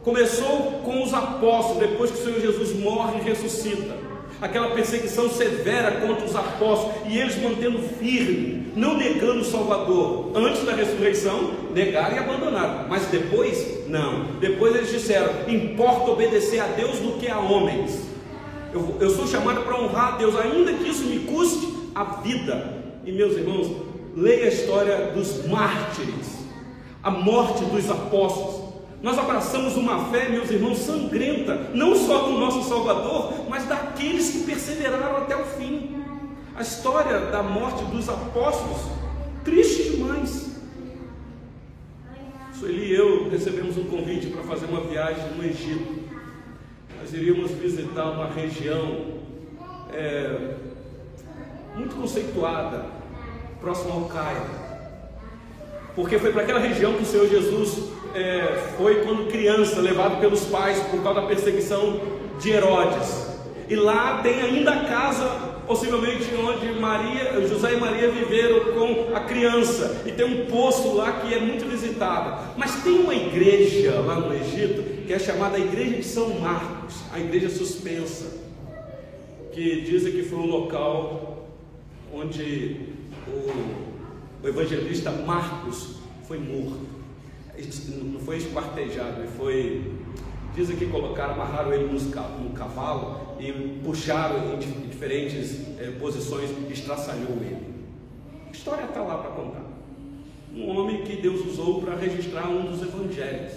Começou 0.03 0.81
com 0.83 1.03
os 1.03 1.13
apóstolos, 1.13 1.79
depois 1.79 2.11
que 2.11 2.19
o 2.19 2.23
Senhor 2.23 2.39
Jesus 2.39 2.75
morre 2.79 3.19
e 3.19 3.23
ressuscita 3.23 4.11
aquela 4.41 4.71
perseguição 4.71 5.29
severa 5.29 6.01
contra 6.01 6.25
os 6.25 6.35
apóstolos 6.35 6.95
e 7.07 7.17
eles 7.17 7.39
mantendo 7.41 7.79
firme, 7.79 8.71
não 8.75 8.97
negando 8.97 9.41
o 9.41 9.45
Salvador. 9.45 10.31
Antes 10.33 10.63
da 10.63 10.73
ressurreição, 10.73 11.51
negaram 11.73 12.15
e 12.15 12.19
abandonaram, 12.19 12.87
mas 12.89 13.05
depois, 13.05 13.80
não. 13.91 14.39
Depois 14.39 14.73
eles 14.73 14.89
disseram: 14.89 15.49
importa 15.49 16.09
obedecer 16.09 16.59
a 16.59 16.67
Deus 16.67 16.97
do 16.99 17.19
que 17.19 17.27
a 17.27 17.37
homens. 17.37 18.09
Eu, 18.73 18.97
eu 19.01 19.09
sou 19.09 19.27
chamado 19.27 19.63
para 19.63 19.79
honrar 19.79 20.13
a 20.13 20.17
Deus, 20.17 20.35
ainda 20.35 20.73
que 20.73 20.89
isso 20.89 21.03
me 21.03 21.19
custe 21.19 21.67
a 21.93 22.03
vida. 22.21 22.81
E 23.05 23.11
meus 23.11 23.33
irmãos, 23.33 23.69
leia 24.15 24.45
a 24.45 24.47
história 24.47 25.11
dos 25.11 25.45
mártires, 25.45 26.39
a 27.03 27.11
morte 27.11 27.65
dos 27.65 27.91
apóstolos. 27.91 28.71
Nós 29.03 29.17
abraçamos 29.17 29.75
uma 29.75 30.05
fé, 30.05 30.29
meus 30.29 30.49
irmãos, 30.49 30.77
sangrenta, 30.77 31.71
não 31.73 31.95
só 31.95 32.19
do 32.27 32.33
nosso 32.37 32.69
Salvador, 32.69 33.33
mas 33.49 33.65
daqueles 33.65 34.29
que 34.29 34.39
perseveraram 34.43 35.17
até 35.17 35.35
o 35.35 35.43
fim. 35.43 36.03
A 36.55 36.61
história 36.61 37.19
da 37.31 37.41
morte 37.41 37.83
dos 37.85 38.07
apóstolos, 38.07 38.77
triste 39.43 39.91
demais. 39.91 40.50
Sueli 42.61 42.91
e 42.91 42.95
eu 42.95 43.27
recebemos 43.27 43.75
um 43.75 43.85
convite 43.85 44.27
para 44.27 44.43
fazer 44.43 44.67
uma 44.67 44.81
viagem 44.81 45.31
no 45.35 45.43
Egito. 45.43 46.03
Nós 46.99 47.11
iríamos 47.11 47.49
visitar 47.49 48.11
uma 48.11 48.27
região 48.27 49.17
é, 49.91 50.57
muito 51.75 51.95
conceituada, 51.95 52.85
próxima 53.59 53.95
ao 53.95 54.05
Cairo. 54.05 54.45
Porque 55.95 56.19
foi 56.19 56.31
para 56.31 56.43
aquela 56.43 56.59
região 56.59 56.93
que 56.93 57.01
o 57.01 57.05
Senhor 57.05 57.27
Jesus 57.27 57.89
é, 58.13 58.73
foi 58.77 59.03
quando 59.05 59.31
criança, 59.31 59.81
levado 59.81 60.19
pelos 60.19 60.45
pais 60.45 60.77
por 60.91 61.01
causa 61.01 61.21
da 61.21 61.25
perseguição 61.25 61.99
de 62.39 62.51
Herodes. 62.51 63.39
E 63.67 63.75
lá 63.75 64.21
tem 64.21 64.39
ainda 64.39 64.71
a 64.71 64.85
casa, 64.85 65.50
possivelmente 65.71 66.25
onde 66.35 66.77
Maria, 66.77 67.47
José 67.47 67.75
e 67.75 67.79
Maria 67.79 68.11
viveram 68.11 68.73
com 68.73 69.15
a 69.15 69.21
criança. 69.21 70.01
E 70.05 70.11
tem 70.11 70.25
um 70.25 70.45
poço 70.47 70.93
lá 70.95 71.21
que 71.21 71.33
é 71.33 71.39
muito 71.39 71.65
visitado. 71.65 72.57
Mas 72.57 72.83
tem 72.83 72.99
uma 72.99 73.15
igreja 73.15 74.01
lá 74.01 74.15
no 74.15 74.33
Egito 74.35 75.05
que 75.07 75.13
é 75.13 75.17
chamada 75.17 75.57
Igreja 75.57 75.95
de 75.95 76.03
São 76.03 76.41
Marcos, 76.41 76.95
a 77.13 77.19
igreja 77.21 77.49
suspensa, 77.49 78.37
que 79.53 79.81
dizem 79.81 80.11
que 80.11 80.23
foi 80.23 80.39
um 80.39 80.45
local 80.45 81.47
onde 82.13 82.87
o, 83.25 84.43
o 84.43 84.47
evangelista 84.47 85.09
Marcos 85.09 85.95
foi 86.27 86.37
morto. 86.37 86.85
não 88.11 88.19
foi 88.19 88.37
esquartejado, 88.37 89.21
ele 89.21 89.29
foi. 89.37 89.91
Dizem 90.53 90.75
que 90.75 90.85
colocaram, 90.87 91.35
amarraram 91.35 91.73
ele 91.73 91.85
no 91.85 92.49
cavalo 92.49 93.37
e 93.39 93.79
puxaram 93.85 94.59
em 94.59 94.90
diferentes 95.01 95.57
é, 95.79 95.89
posições 95.99 96.51
estraçalhou 96.69 97.37
ele. 97.41 97.73
A 98.47 98.51
história 98.51 98.85
está 98.85 99.01
lá 99.01 99.17
para 99.17 99.31
contar. 99.31 99.63
Um 100.55 100.69
homem 100.77 101.01
que 101.01 101.15
Deus 101.15 101.43
usou 101.43 101.81
para 101.81 101.95
registrar 101.95 102.47
um 102.47 102.65
dos 102.65 102.83
evangelhos. 102.83 103.53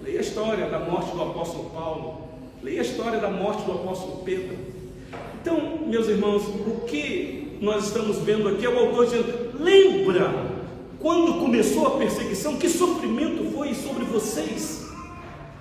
Leia 0.00 0.18
a 0.18 0.22
história 0.22 0.70
da 0.70 0.78
morte 0.78 1.10
do 1.10 1.20
apóstolo 1.20 1.70
Paulo. 1.70 2.28
Leia 2.62 2.80
a 2.80 2.84
história 2.84 3.18
da 3.18 3.28
morte 3.28 3.64
do 3.64 3.72
apóstolo 3.72 4.22
Pedro. 4.24 4.56
Então, 5.40 5.80
meus 5.84 6.06
irmãos, 6.06 6.44
o 6.46 6.82
que 6.86 7.58
nós 7.60 7.86
estamos 7.86 8.18
vendo 8.18 8.48
aqui 8.48 8.64
é 8.64 8.68
o 8.68 8.78
autor 8.78 9.06
dizendo: 9.06 9.58
lembra 9.58 10.30
quando 11.00 11.40
começou 11.40 11.88
a 11.88 11.98
perseguição, 11.98 12.56
que 12.56 12.68
sofrimento 12.68 13.50
foi 13.52 13.74
sobre 13.74 14.04
vocês? 14.04 14.86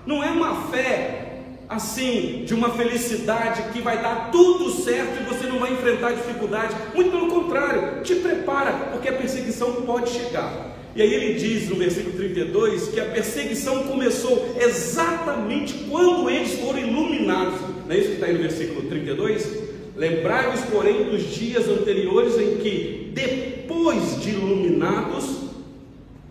Não 0.06 0.24
é 0.24 0.30
uma 0.30 0.68
fé 0.68 1.26
assim, 1.68 2.44
de 2.46 2.54
uma 2.54 2.70
felicidade 2.72 3.74
que 3.74 3.82
vai 3.82 4.02
dar 4.02 4.32
tudo 4.32 4.70
certo 4.72 5.22
e 5.22 5.34
você 5.34 5.48
não 5.48 5.60
vai 5.60 5.74
enfrentar 5.74 6.14
dificuldade. 6.14 6.76
Muito 6.94 7.12
pelo 7.12 7.28
contrário, 7.28 8.04
te 8.04 8.16
prepara, 8.16 8.72
porque 8.92 9.10
a 9.10 9.14
perseguição 9.14 9.74
pode 9.84 10.10
chegar. 10.10 10.76
E 10.96 11.02
aí 11.02 11.14
ele 11.14 11.34
diz 11.34 11.68
no 11.68 11.76
versículo 11.76 12.16
32 12.16 12.90
que 12.90 13.00
a 13.02 13.06
perseguição 13.06 13.84
começou 13.84 14.56
exatamente 14.58 15.74
quando 15.90 16.30
eles 16.30 16.60
foram 16.60 16.80
iluminados. 16.80 17.60
Não 17.86 17.94
é 17.94 17.98
isso 17.98 18.08
que 18.10 18.14
está 18.14 18.28
aí 18.28 18.34
no 18.34 18.42
versículo 18.42 18.84
32? 18.84 19.66
Lembrai-vos, 19.96 20.62
porém, 20.72 21.06
dos 21.06 21.24
dias 21.34 21.68
anteriores 21.68 22.38
em 22.38 22.58
que, 22.58 23.12
depois 23.14 24.22
de 24.22 24.32
iluminados, 24.32 25.26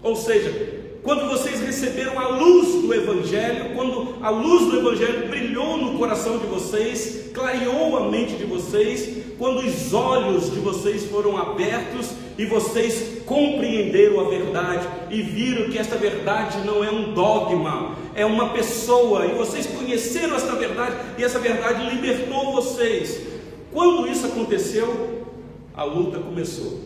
ou 0.02 0.16
seja, 0.16 0.83
quando 1.04 1.28
vocês 1.28 1.60
receberam 1.60 2.18
a 2.18 2.28
luz 2.28 2.80
do 2.80 2.94
Evangelho, 2.94 3.74
quando 3.74 4.16
a 4.22 4.30
luz 4.30 4.70
do 4.70 4.78
Evangelho 4.78 5.28
brilhou 5.28 5.76
no 5.76 5.98
coração 5.98 6.38
de 6.38 6.46
vocês, 6.46 7.30
clareou 7.34 7.98
a 7.98 8.10
mente 8.10 8.36
de 8.36 8.44
vocês, 8.44 9.22
quando 9.38 9.58
os 9.58 9.92
olhos 9.92 10.50
de 10.50 10.58
vocês 10.60 11.04
foram 11.04 11.36
abertos 11.36 12.10
e 12.38 12.46
vocês 12.46 13.22
compreenderam 13.26 14.18
a 14.18 14.30
verdade 14.30 14.88
e 15.10 15.20
viram 15.20 15.68
que 15.68 15.76
esta 15.76 15.94
verdade 15.94 16.64
não 16.64 16.82
é 16.82 16.90
um 16.90 17.12
dogma, 17.12 17.96
é 18.14 18.24
uma 18.24 18.48
pessoa, 18.54 19.26
e 19.26 19.34
vocês 19.34 19.66
conheceram 19.66 20.34
esta 20.34 20.54
verdade 20.54 20.96
e 21.18 21.22
essa 21.22 21.38
verdade 21.38 21.94
libertou 21.94 22.54
vocês. 22.54 23.20
Quando 23.70 24.08
isso 24.08 24.24
aconteceu, 24.24 25.26
a 25.74 25.84
luta 25.84 26.18
começou. 26.18 26.80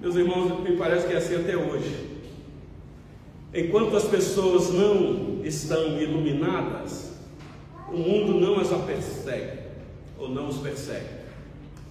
Meus 0.00 0.14
irmãos, 0.14 0.60
me 0.60 0.76
parece 0.76 1.08
que 1.08 1.12
é 1.12 1.16
assim 1.16 1.34
até 1.34 1.56
hoje. 1.56 2.09
Enquanto 3.52 3.96
as 3.96 4.04
pessoas 4.04 4.70
não 4.72 5.40
estão 5.44 6.00
iluminadas, 6.00 7.10
o 7.92 7.96
mundo 7.96 8.40
não 8.40 8.60
as 8.60 8.68
persegue 8.84 9.58
ou 10.16 10.28
não 10.28 10.48
os 10.48 10.58
persegue. 10.58 11.20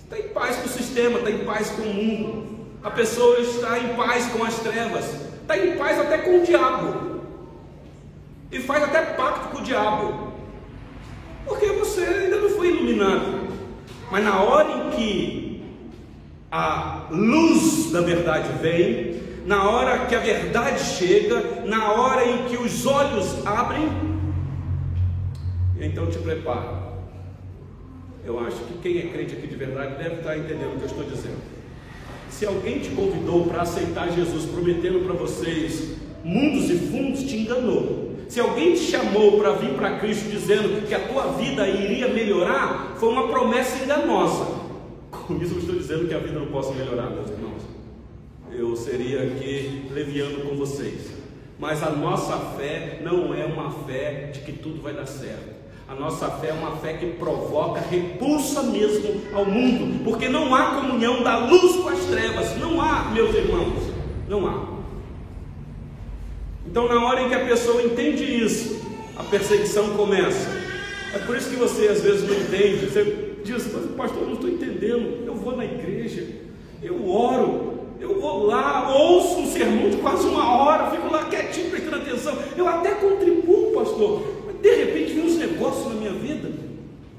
Está 0.03 0.17
em 0.17 0.29
paz 0.29 0.55
com 0.55 0.65
o 0.65 0.69
sistema, 0.69 1.19
está 1.19 1.29
em 1.29 1.43
paz 1.43 1.69
com 1.71 1.81
o 1.81 1.93
mundo. 1.93 2.59
A 2.81 2.89
pessoa 2.89 3.39
está 3.39 3.77
em 3.77 3.93
paz 3.95 4.27
com 4.27 4.43
as 4.43 4.57
trevas, 4.59 5.05
está 5.41 5.57
em 5.57 5.77
paz 5.77 5.99
até 5.99 6.19
com 6.19 6.41
o 6.41 6.45
diabo. 6.45 7.19
E 8.51 8.59
faz 8.59 8.83
até 8.83 9.01
pacto 9.01 9.49
com 9.49 9.61
o 9.61 9.63
diabo. 9.63 10.33
Porque 11.45 11.67
você 11.67 12.01
ainda 12.01 12.37
não 12.37 12.49
foi 12.49 12.69
iluminado. 12.69 13.49
Mas 14.09 14.23
na 14.23 14.41
hora 14.41 14.71
em 14.71 14.89
que 14.91 15.63
a 16.51 17.07
luz 17.11 17.91
da 17.91 18.01
verdade 18.01 18.49
vem, 18.61 19.21
na 19.49 19.67
hora 19.67 20.05
que 20.05 20.13
a 20.13 20.19
verdade 20.19 20.79
chega, 20.79 21.63
na 21.65 21.93
hora 21.93 22.23
em 22.23 22.43
que 22.43 22.55
os 22.55 22.85
olhos 22.85 23.43
abrem, 23.47 23.89
então 25.81 26.05
te 26.05 26.19
prepara. 26.19 26.83
Eu 28.23 28.39
acho 28.39 28.57
que 28.57 28.77
quem 28.77 28.99
é 28.99 29.07
crente 29.11 29.33
aqui 29.33 29.47
de 29.47 29.55
verdade 29.55 29.95
deve 29.95 30.17
estar 30.17 30.37
entendendo 30.37 30.75
o 30.75 30.77
que 30.77 30.83
eu 30.83 30.85
estou 30.85 31.03
dizendo. 31.03 31.39
Se 32.29 32.45
alguém 32.45 32.77
te 32.77 32.91
convidou 32.91 33.47
para 33.47 33.63
aceitar 33.63 34.11
Jesus, 34.11 34.45
prometendo 34.45 35.03
para 35.03 35.15
vocês 35.15 35.95
mundos 36.23 36.69
e 36.69 36.77
fundos, 36.77 37.23
te 37.23 37.37
enganou. 37.37 38.17
Se 38.27 38.39
alguém 38.39 38.75
te 38.75 38.81
chamou 38.81 39.39
para 39.39 39.53
vir 39.53 39.73
para 39.73 39.97
Cristo 39.97 40.29
dizendo 40.29 40.87
que 40.87 40.93
a 40.93 40.99
tua 40.99 41.31
vida 41.31 41.67
iria 41.67 42.07
melhorar, 42.09 42.93
foi 42.99 43.09
uma 43.09 43.27
promessa 43.27 43.83
enganosa. 43.83 44.45
Com 45.09 45.37
isso 45.37 45.55
eu 45.55 45.59
estou 45.59 45.75
dizendo 45.75 46.07
que 46.07 46.13
a 46.13 46.19
vida 46.19 46.37
não 46.37 46.45
possa 46.51 46.71
melhorar, 46.75 47.09
meus 47.09 47.31
irmãos 47.31 47.78
eu 48.51 48.75
seria 48.75 49.23
aqui 49.23 49.89
leviando 49.91 50.41
com 50.41 50.55
vocês. 50.55 51.11
Mas 51.59 51.83
a 51.83 51.89
nossa 51.89 52.37
fé 52.57 52.99
não 53.01 53.33
é 53.33 53.45
uma 53.45 53.71
fé 53.85 54.31
de 54.33 54.39
que 54.39 54.53
tudo 54.53 54.81
vai 54.81 54.93
dar 54.93 55.05
certo. 55.05 55.59
A 55.87 55.95
nossa 55.95 56.29
fé 56.29 56.49
é 56.49 56.53
uma 56.53 56.77
fé 56.77 56.93
que 56.93 57.07
provoca 57.13 57.81
repulsa 57.81 58.63
mesmo 58.63 59.21
ao 59.33 59.43
mundo, 59.43 60.03
porque 60.03 60.29
não 60.29 60.53
há 60.53 60.75
comunhão 60.75 61.23
da 61.23 61.37
luz 61.45 61.77
com 61.77 61.89
as 61.89 62.05
trevas, 62.05 62.55
não 62.57 62.79
há, 62.79 63.05
meus 63.11 63.33
irmãos, 63.35 63.91
não 64.27 64.47
há. 64.47 64.69
Então, 66.65 66.87
na 66.87 67.03
hora 67.03 67.23
em 67.23 67.29
que 67.29 67.33
a 67.33 67.45
pessoa 67.45 67.81
entende 67.81 68.23
isso, 68.23 68.79
a 69.17 69.23
perseguição 69.23 69.89
começa. 69.97 70.47
É 71.13 71.17
por 71.17 71.35
isso 71.35 71.49
que 71.49 71.55
você 71.55 71.87
às 71.87 72.01
vezes 72.01 72.21
não 72.29 72.35
entende. 72.35 72.85
Você 72.85 73.35
diz, 73.43 73.67
pastor, 73.97 74.21
eu 74.21 74.27
não 74.27 74.33
estou 74.35 74.49
entendendo. 74.49 75.25
Eu 75.25 75.33
vou 75.33 75.57
na 75.57 75.65
igreja, 75.65 76.27
eu 76.83 77.09
oro, 77.09 77.68
eu 77.99 78.19
vou 78.19 78.45
lá, 78.45 78.95
ouço 78.95 79.39
um 79.39 79.47
sermão 79.47 79.89
de 79.89 79.97
quase 79.97 80.25
uma 80.25 80.55
hora, 80.55 80.89
fico 80.89 81.11
lá 81.11 81.25
quietinho 81.25 81.69
prestando 81.69 81.97
atenção. 81.97 82.37
Eu 82.55 82.67
até 82.67 82.91
contribuo, 82.91 83.73
pastor, 83.73 84.23
mas 84.45 84.55
de 84.61 84.75
repente 84.75 85.13
vem 85.13 85.25
uns 85.25 85.35
negócios 85.35 85.93
na 85.93 85.95
minha 85.95 86.13
vida, 86.13 86.49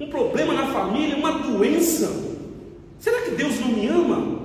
um 0.01 0.09
problema 0.09 0.55
na 0.55 0.67
família, 0.69 1.17
uma 1.17 1.33
doença. 1.33 2.31
Será 2.99 3.21
que 3.23 3.33
Deus 3.33 3.61
não 3.61 3.69
me 3.69 3.87
ama? 3.87 4.41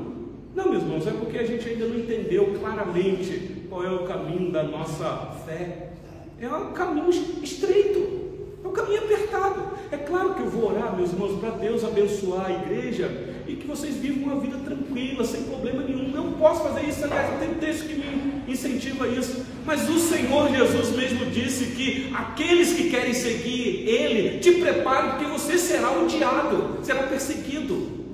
Não, 0.54 0.70
meus 0.70 0.84
irmãos, 0.84 1.08
é 1.08 1.12
porque 1.12 1.38
a 1.38 1.46
gente 1.46 1.68
ainda 1.68 1.86
não 1.86 2.00
entendeu 2.00 2.54
claramente 2.60 3.66
qual 3.70 3.84
é 3.84 3.92
o 3.92 4.04
caminho 4.04 4.52
da 4.52 4.64
nossa 4.64 5.34
fé. 5.46 5.92
É 6.40 6.48
um 6.50 6.72
caminho 6.72 7.10
estreito. 7.10 8.26
É 8.64 8.68
um 8.68 8.72
caminho 8.72 9.04
apertado. 9.04 9.62
É 9.92 9.98
claro 9.98 10.34
que 10.34 10.42
eu 10.42 10.50
vou 10.50 10.72
orar, 10.72 10.96
meus 10.96 11.12
irmãos, 11.12 11.40
para 11.40 11.52
Deus 11.52 11.84
abençoar 11.84 12.46
a 12.46 12.52
igreja 12.52 13.35
e 13.48 13.56
que 13.56 13.68
vocês 13.68 13.96
vivam 13.96 14.32
uma 14.32 14.42
vida 14.42 14.58
tranquila, 14.58 15.24
sem 15.24 15.44
problema 15.44 15.84
nenhum. 15.84 16.12
Eu 16.16 16.32
posso 16.40 16.64
fazer 16.64 16.88
isso, 16.88 17.04
aliás, 17.04 17.40
tem 17.40 17.54
texto 17.56 17.88
que 17.88 17.96
me 17.96 18.44
incentiva 18.48 19.08
isso. 19.08 19.46
Mas 19.66 19.90
o 19.90 20.00
Senhor 20.00 20.50
Jesus 20.50 20.96
mesmo 20.96 21.26
disse 21.28 21.76
que 21.76 22.12
aqueles 22.14 22.74
que 22.74 22.90
querem 22.90 23.14
seguir 23.14 23.88
Ele, 23.88 24.40
te 24.40 24.54
preparem, 24.54 25.12
porque 25.12 25.26
você 25.26 25.58
será 25.58 25.92
odiado, 25.92 26.80
será 26.84 27.04
perseguido. 27.04 28.06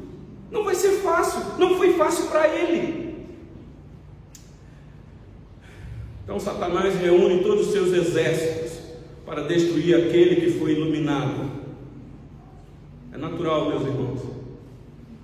Não 0.51 0.63
vai 0.63 0.75
ser 0.75 0.99
fácil, 1.01 1.41
não 1.57 1.77
foi 1.77 1.93
fácil 1.93 2.27
para 2.27 2.47
Ele. 2.47 3.01
Então 6.23 6.39
Satanás 6.39 6.95
reúne 6.95 7.43
todos 7.43 7.67
os 7.67 7.73
seus 7.73 7.93
exércitos 7.93 8.79
para 9.25 9.43
destruir 9.43 9.95
aquele 9.95 10.37
que 10.37 10.59
foi 10.59 10.73
iluminado. 10.73 11.49
É 13.13 13.17
natural, 13.17 13.69
meus 13.69 13.81
irmãos, 13.83 14.21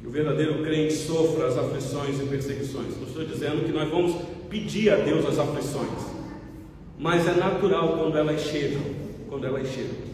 o 0.07 0.09
verdadeiro 0.09 0.63
crente 0.63 0.93
sofra 0.93 1.47
as 1.47 1.57
aflições 1.57 2.17
e 2.21 2.23
perseguições. 2.23 2.95
Não 2.95 3.07
estou 3.07 3.25
dizendo 3.25 3.65
que 3.65 3.73
nós 3.73 3.89
vamos 3.89 4.15
pedir 4.49 4.89
a 4.89 4.95
Deus 4.95 5.25
as 5.25 5.37
aflições, 5.37 5.89
mas 6.97 7.27
é 7.27 7.33
natural 7.33 7.97
quando 7.97 8.17
elas 8.17 8.39
chegam, 8.39 8.81
quando 9.27 9.45
elas 9.45 9.67
chegam. 9.67 10.07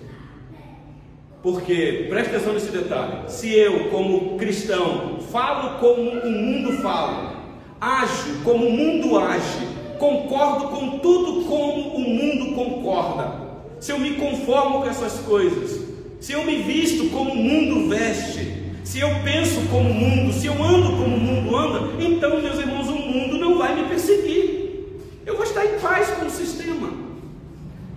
Porque, 1.44 2.08
preste 2.10 2.30
atenção 2.30 2.54
nesse 2.54 2.72
detalhe: 2.72 3.30
se 3.30 3.54
eu, 3.54 3.90
como 3.90 4.36
cristão, 4.36 5.20
falo 5.32 5.78
como 5.78 6.10
o 6.10 6.32
mundo 6.32 6.82
fala, 6.82 7.36
ajo 7.80 8.42
como 8.44 8.66
o 8.66 8.72
mundo 8.72 9.20
age, 9.20 9.68
concordo 10.00 10.70
com 10.70 10.98
tudo 10.98 11.46
como 11.46 11.98
o 11.98 12.00
mundo 12.00 12.56
concorda, 12.56 13.32
se 13.80 13.92
eu 13.92 14.00
me 14.00 14.16
conformo 14.16 14.82
com 14.82 14.90
essas 14.90 15.20
coisas, 15.20 15.86
se 16.20 16.34
eu 16.34 16.44
me 16.44 16.64
visto 16.64 17.12
como 17.12 17.32
o 17.32 17.36
mundo 17.36 17.90
veste, 17.90 18.63
se 18.84 19.00
eu 19.00 19.10
penso 19.24 19.62
como 19.70 19.90
o 19.90 19.94
mundo, 19.94 20.34
se 20.34 20.48
eu 20.48 20.62
ando 20.62 20.90
como 20.92 21.16
o 21.16 21.20
mundo 21.20 21.56
anda, 21.56 22.04
então, 22.04 22.42
meus 22.42 22.60
irmãos, 22.60 22.88
o 22.88 22.96
mundo 22.96 23.38
não 23.38 23.58
vai 23.58 23.76
me 23.76 23.88
perseguir. 23.88 25.00
Eu 25.26 25.36
vou 25.36 25.44
estar 25.44 25.66
em 25.66 25.80
paz 25.80 26.10
com 26.10 26.26
o 26.26 26.30
sistema. 26.30 26.92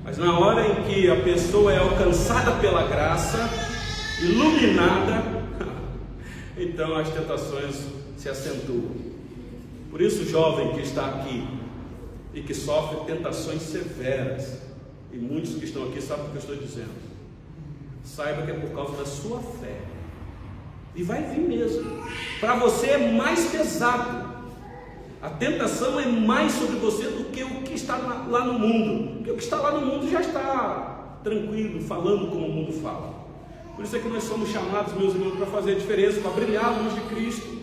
Mas 0.05 0.17
na 0.19 0.39
hora 0.39 0.69
em 0.69 0.85
que 0.85 1.11
a 1.11 1.17
pessoa 1.17 1.73
é 1.73 1.79
alcançada 1.79 2.53
pela 2.61 2.87
graça, 2.87 3.51
iluminada, 4.23 5.25
então 6.57 6.97
as 6.97 7.11
tentações 7.11 7.75
se 8.17 8.29
acentuam. 8.29 8.95
Por 9.91 10.01
isso, 10.01 10.25
jovem 10.25 10.73
que 10.75 10.83
está 10.83 11.07
aqui 11.07 11.47
e 12.33 12.43
que 12.43 12.55
sofre 12.55 13.13
tentações 13.13 13.63
severas, 13.63 14.61
e 15.13 15.17
muitos 15.17 15.55
que 15.55 15.65
estão 15.65 15.89
aqui 15.89 16.01
sabem 16.01 16.27
o 16.27 16.29
que 16.29 16.37
eu 16.37 16.41
estou 16.41 16.57
dizendo. 16.57 17.07
Saiba 18.05 18.43
que 18.43 18.53
é 18.53 18.55
por 18.55 18.71
causa 18.71 18.97
da 18.99 19.07
sua 19.07 19.41
fé. 19.41 19.96
E 20.97 21.03
vai 21.03 21.23
vir 21.23 21.41
mesmo. 21.41 22.03
Para 22.41 22.55
você 22.57 22.89
é 22.89 23.13
mais 23.13 23.47
pesado. 23.51 24.27
A 25.21 25.29
tentação 25.31 26.01
é 26.01 26.07
mais 26.07 26.53
sobre 26.53 26.77
você 26.77 27.05
do 27.05 27.25
que 27.31 27.45
o 27.45 27.63
que 27.63 27.75
está 27.75 27.97
lá 27.97 28.45
no 28.45 28.59
mundo. 28.59 29.17
Porque 29.17 29.31
o 29.31 29.37
que 29.37 29.43
está 29.43 29.57
lá 29.59 29.73
no 29.73 29.85
mundo 29.85 30.11
já 30.11 30.21
está 30.21 31.19
tranquilo, 31.23 31.81
falando 31.83 32.29
como 32.31 32.47
o 32.47 32.53
mundo 32.53 32.73
fala. 32.73 33.15
Por 33.75 33.85
isso 33.85 33.95
é 33.95 33.99
que 33.99 34.09
nós 34.09 34.25
somos 34.25 34.49
chamados, 34.49 34.95
meus 34.95 35.15
irmãos, 35.15 35.37
para 35.37 35.47
fazer 35.47 35.73
a 35.73 35.75
diferença, 35.75 36.21
para 36.21 36.31
brilhar 36.31 36.65
a 36.65 36.71
luz 36.71 36.95
de 36.95 37.01
Cristo, 37.03 37.59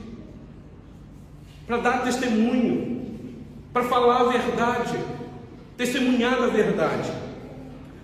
para 1.65 1.78
dar 1.78 2.04
testemunho, 2.04 3.02
para 3.72 3.84
falar 3.86 4.22
a 4.22 4.24
verdade, 4.26 5.00
testemunhar 5.76 6.36
a 6.43 6.48
verdade. 6.48 7.12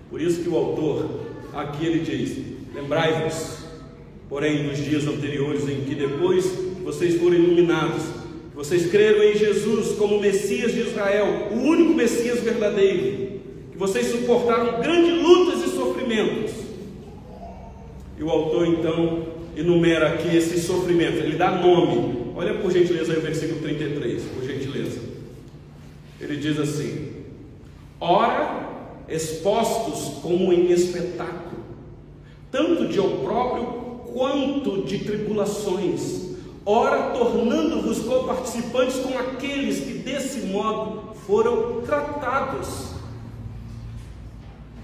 Por 0.08 0.20
isso 0.20 0.42
que 0.42 0.48
o 0.48 0.56
autor 0.56 1.20
aqui 1.54 1.86
ele 1.86 2.00
diz: 2.00 2.74
Lembrai-vos, 2.74 3.59
porém, 4.30 4.68
dos 4.68 4.78
dias 4.78 5.08
anteriores 5.08 5.68
em 5.68 5.80
que 5.80 5.96
depois 5.96 6.46
vocês 6.84 7.20
foram 7.20 7.34
iluminados, 7.34 8.04
vocês 8.54 8.88
creram 8.88 9.24
em 9.24 9.36
Jesus 9.36 9.96
como 9.96 10.20
Messias 10.20 10.72
de 10.72 10.82
Israel, 10.82 11.48
o 11.50 11.56
único 11.56 11.92
Messias 11.94 12.38
verdadeiro, 12.38 13.40
que 13.72 13.76
vocês 13.76 14.06
suportaram 14.06 14.80
grandes 14.80 15.20
lutas 15.20 15.64
e 15.64 15.76
sofrimentos. 15.76 16.52
E 18.16 18.22
o 18.22 18.30
autor 18.30 18.68
então 18.68 19.26
enumera 19.56 20.14
aqui 20.14 20.36
esses 20.36 20.62
sofrimentos, 20.62 21.20
ele 21.20 21.36
dá 21.36 21.50
nome. 21.50 22.30
Olha 22.36 22.54
por 22.54 22.70
gentileza 22.70 23.12
aí 23.12 23.18
o 23.18 23.22
versículo 23.22 23.60
33, 23.60 24.22
por 24.22 24.44
gentileza. 24.44 25.00
Ele 26.20 26.36
diz 26.36 26.58
assim: 26.58 27.08
Ora, 28.00 28.68
expostos 29.08 30.20
como 30.22 30.52
em 30.52 30.70
espetáculo, 30.70 31.64
tanto 32.52 32.86
de 32.88 33.00
opróbrio 33.00 33.79
quanto 34.12 34.82
de 34.82 34.98
tribulações, 34.98 36.30
ora 36.64 37.10
tornando-vos 37.10 38.00
co-participantes 38.00 38.96
com 38.96 39.18
aqueles 39.18 39.80
que 39.80 39.94
desse 39.94 40.46
modo 40.46 41.14
foram 41.26 41.80
tratados. 41.82 42.90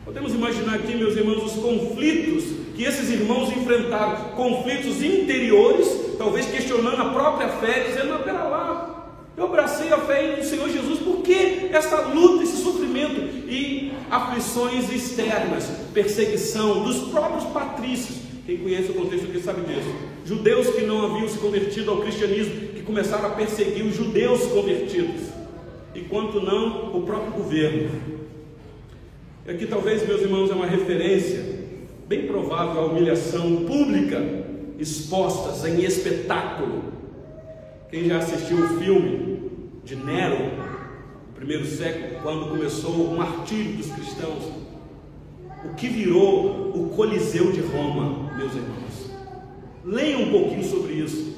Podemos 0.04 0.32
imaginar 0.32 0.76
aqui, 0.76 0.94
meus 0.94 1.16
irmãos, 1.16 1.42
os 1.42 1.60
conflitos 1.60 2.44
que 2.76 2.84
esses 2.84 3.10
irmãos 3.10 3.50
enfrentaram, 3.50 4.30
conflitos 4.36 5.02
interiores, 5.02 5.88
talvez 6.16 6.46
questionando 6.46 7.00
a 7.00 7.10
própria 7.10 7.48
fé, 7.48 7.84
dizendo: 7.88 8.10
não, 8.10 8.22
pera 8.22 8.44
lá, 8.44 8.96
eu 9.36 9.44
abracei 9.44 9.92
a 9.92 9.98
fé 9.98 10.36
no 10.36 10.44
Senhor 10.44 10.68
Jesus, 10.68 11.00
por 11.00 11.22
que 11.22 11.68
essa 11.72 12.02
luta, 12.02 12.44
esse 12.44 12.62
sofrimento 12.62 13.20
e 13.48 13.92
aflições 14.10 14.90
externas, 14.90 15.64
perseguição 15.92 16.84
dos 16.84 17.08
próprios 17.08 17.44
patrícios? 17.44 18.16
Quem 18.46 18.58
conhece 18.58 18.92
o 18.92 18.94
contexto 18.94 19.26
aqui 19.26 19.40
sabe 19.40 19.62
disso. 19.62 19.92
Judeus 20.24 20.68
que 20.68 20.82
não 20.82 21.04
haviam 21.04 21.28
se 21.28 21.38
convertido 21.38 21.90
ao 21.90 22.00
cristianismo, 22.00 22.68
que 22.68 22.82
começaram 22.82 23.26
a 23.26 23.30
perseguir 23.30 23.84
os 23.84 23.96
judeus 23.96 24.46
convertidos, 24.46 25.22
enquanto 25.94 26.40
não 26.40 26.96
o 26.96 27.02
próprio 27.02 27.32
governo. 27.32 27.90
E 29.44 29.50
aqui 29.50 29.66
talvez, 29.66 30.06
meus 30.06 30.20
irmãos, 30.20 30.50
é 30.50 30.54
uma 30.54 30.66
referência 30.66 31.44
bem 32.06 32.26
provável 32.26 32.80
à 32.82 32.86
humilhação 32.86 33.64
pública 33.66 34.22
expostas 34.78 35.64
em 35.64 35.82
espetáculo 35.84 36.96
quem 37.90 38.08
já 38.08 38.18
assistiu 38.18 38.58
o 38.58 38.68
filme 38.78 39.50
de 39.84 39.94
Nero, 39.94 40.36
no 41.28 41.32
primeiro 41.34 41.64
século, 41.64 42.20
quando 42.20 42.50
começou 42.50 42.90
o 42.90 43.16
martírio 43.16 43.76
dos 43.76 43.90
cristãos, 43.92 44.42
o 45.66 45.74
que 45.74 45.88
virou 45.88 46.72
o 46.74 46.90
Coliseu 46.94 47.52
de 47.52 47.60
Roma, 47.60 48.32
meus 48.36 48.54
irmãos. 48.54 49.10
Leia 49.84 50.18
um 50.18 50.30
pouquinho 50.30 50.64
sobre 50.64 50.94
isso. 50.94 51.36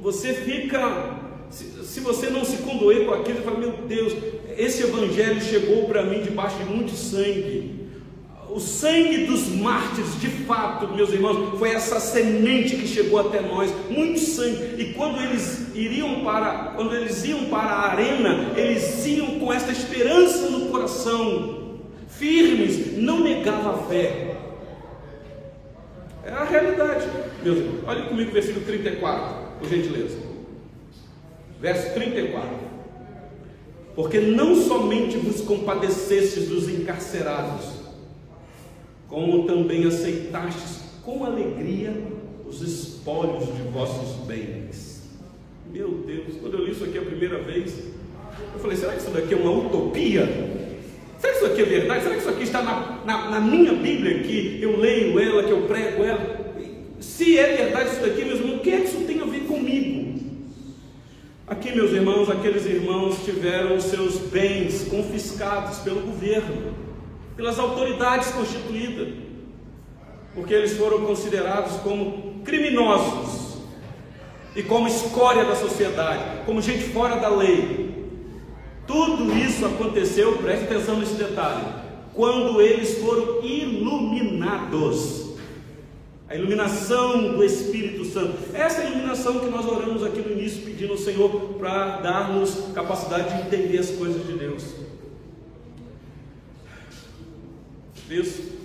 Você 0.00 0.32
fica, 0.32 1.18
se, 1.50 1.84
se 1.84 2.00
você 2.00 2.30
não 2.30 2.44
se 2.44 2.58
condoer 2.58 3.06
com 3.06 3.14
aquilo, 3.14 3.38
você 3.38 3.44
fala: 3.44 3.58
Meu 3.58 3.72
Deus, 3.86 4.14
esse 4.56 4.82
evangelho 4.82 5.40
chegou 5.40 5.84
para 5.84 6.04
mim 6.04 6.22
debaixo 6.22 6.58
de 6.58 6.64
muito 6.64 6.92
sangue 6.92 7.80
o 8.52 8.58
sangue 8.58 9.26
dos 9.26 9.48
mártires, 9.48 10.20
de 10.20 10.28
fato, 10.28 10.88
meus 10.88 11.12
irmãos, 11.12 11.58
foi 11.58 11.70
essa 11.70 12.00
semente 12.00 12.76
que 12.76 12.86
chegou 12.86 13.20
até 13.20 13.40
nós, 13.40 13.72
muito 13.88 14.18
sangue. 14.18 14.74
E 14.76 14.92
quando 14.92 15.20
eles 15.22 15.68
iriam 15.74 16.24
para, 16.24 16.72
quando 16.74 16.94
eles 16.94 17.24
iam 17.24 17.44
para 17.44 17.70
a 17.70 17.92
arena, 17.92 18.52
eles 18.56 19.06
iam 19.06 19.38
com 19.38 19.52
essa 19.52 19.70
esperança 19.70 20.50
no 20.50 20.66
coração, 20.66 21.59
firmes, 22.20 22.98
não 22.98 23.20
negava 23.20 23.70
a 23.70 23.78
fé. 23.84 24.36
É 26.22 26.30
a 26.30 26.44
realidade, 26.44 27.08
meus. 27.42 27.58
Olha 27.86 28.02
comigo 28.02 28.30
o 28.30 28.34
versículo 28.34 28.64
34, 28.66 29.58
por 29.58 29.68
gentileza. 29.68 30.18
Verso 31.58 31.94
34. 31.94 32.46
Porque 33.96 34.20
não 34.20 34.54
somente 34.54 35.16
vos 35.16 35.40
compadecestes 35.40 36.46
dos 36.48 36.68
encarcerados, 36.68 37.64
como 39.08 39.46
também 39.46 39.86
aceitastes 39.86 40.80
com 41.02 41.24
alegria 41.24 41.92
os 42.46 42.60
espólios 42.60 43.46
de 43.46 43.62
vossos 43.62 44.26
bens. 44.26 45.08
Meu 45.72 45.88
Deus, 46.06 46.36
quando 46.40 46.58
eu 46.58 46.64
li 46.66 46.72
isso 46.72 46.84
aqui 46.84 46.98
a 46.98 47.02
primeira 47.02 47.38
vez, 47.38 47.72
eu 48.52 48.60
falei: 48.60 48.76
será 48.76 48.92
que 48.92 48.98
isso 48.98 49.10
daqui 49.10 49.32
é 49.32 49.36
uma 49.36 49.66
utopia? 49.66 50.60
Será 51.20 51.32
que 51.32 51.38
isso 51.38 51.46
aqui 51.46 51.62
é 51.62 51.64
verdade? 51.64 52.02
Será 52.02 52.14
que 52.14 52.20
isso 52.20 52.30
aqui 52.30 52.42
está 52.42 52.62
na, 52.62 52.98
na, 53.04 53.30
na 53.30 53.40
minha 53.40 53.72
Bíblia, 53.72 54.22
que 54.22 54.58
eu 54.60 54.76
leio 54.78 55.20
ela, 55.20 55.44
que 55.44 55.50
eu 55.50 55.62
prego 55.62 56.02
ela? 56.02 56.54
Se 56.98 57.38
é 57.38 57.56
verdade 57.56 57.90
isso 57.90 58.00
daqui, 58.00 58.24
meus 58.24 58.40
irmãos, 58.40 58.56
o 58.56 58.60
que 58.60 58.70
é 58.70 58.76
que 58.78 58.84
isso 58.84 59.04
tem 59.06 59.20
a 59.20 59.24
ver 59.24 59.40
comigo? 59.40 60.18
Aqui, 61.46 61.74
meus 61.74 61.92
irmãos, 61.92 62.30
aqueles 62.30 62.64
irmãos 62.64 63.24
tiveram 63.24 63.78
seus 63.80 64.16
bens 64.16 64.88
confiscados 64.88 65.78
pelo 65.78 66.00
governo 66.00 66.80
pelas 67.40 67.58
autoridades 67.58 68.30
constituídas, 68.32 69.14
porque 70.34 70.52
eles 70.52 70.76
foram 70.76 71.06
considerados 71.06 71.72
como 71.78 72.42
criminosos 72.44 73.62
e 74.54 74.62
como 74.62 74.86
escória 74.86 75.42
da 75.44 75.56
sociedade, 75.56 76.22
como 76.44 76.60
gente 76.60 76.84
fora 76.84 77.16
da 77.16 77.30
lei. 77.30 77.89
Tudo 78.90 79.32
isso 79.38 79.64
aconteceu, 79.64 80.38
preste 80.38 80.64
atenção 80.64 80.98
nesse 80.98 81.14
detalhe, 81.14 81.64
quando 82.12 82.60
eles 82.60 82.98
foram 82.98 83.40
iluminados. 83.40 85.30
A 86.28 86.34
iluminação 86.34 87.34
do 87.34 87.44
Espírito 87.44 88.04
Santo. 88.04 88.36
Essa 88.52 88.82
é 88.82 88.86
a 88.86 88.90
iluminação 88.90 89.38
que 89.38 89.46
nós 89.46 89.64
oramos 89.64 90.02
aqui 90.02 90.20
no 90.20 90.32
início, 90.32 90.62
pedindo 90.62 90.92
ao 90.92 90.98
Senhor 90.98 91.30
para 91.56 91.98
dar-nos 91.98 92.72
capacidade 92.74 93.32
de 93.32 93.42
entender 93.46 93.78
as 93.78 93.90
coisas 93.90 94.26
de 94.26 94.32
Deus. 94.32 94.64
Isso. 98.10 98.58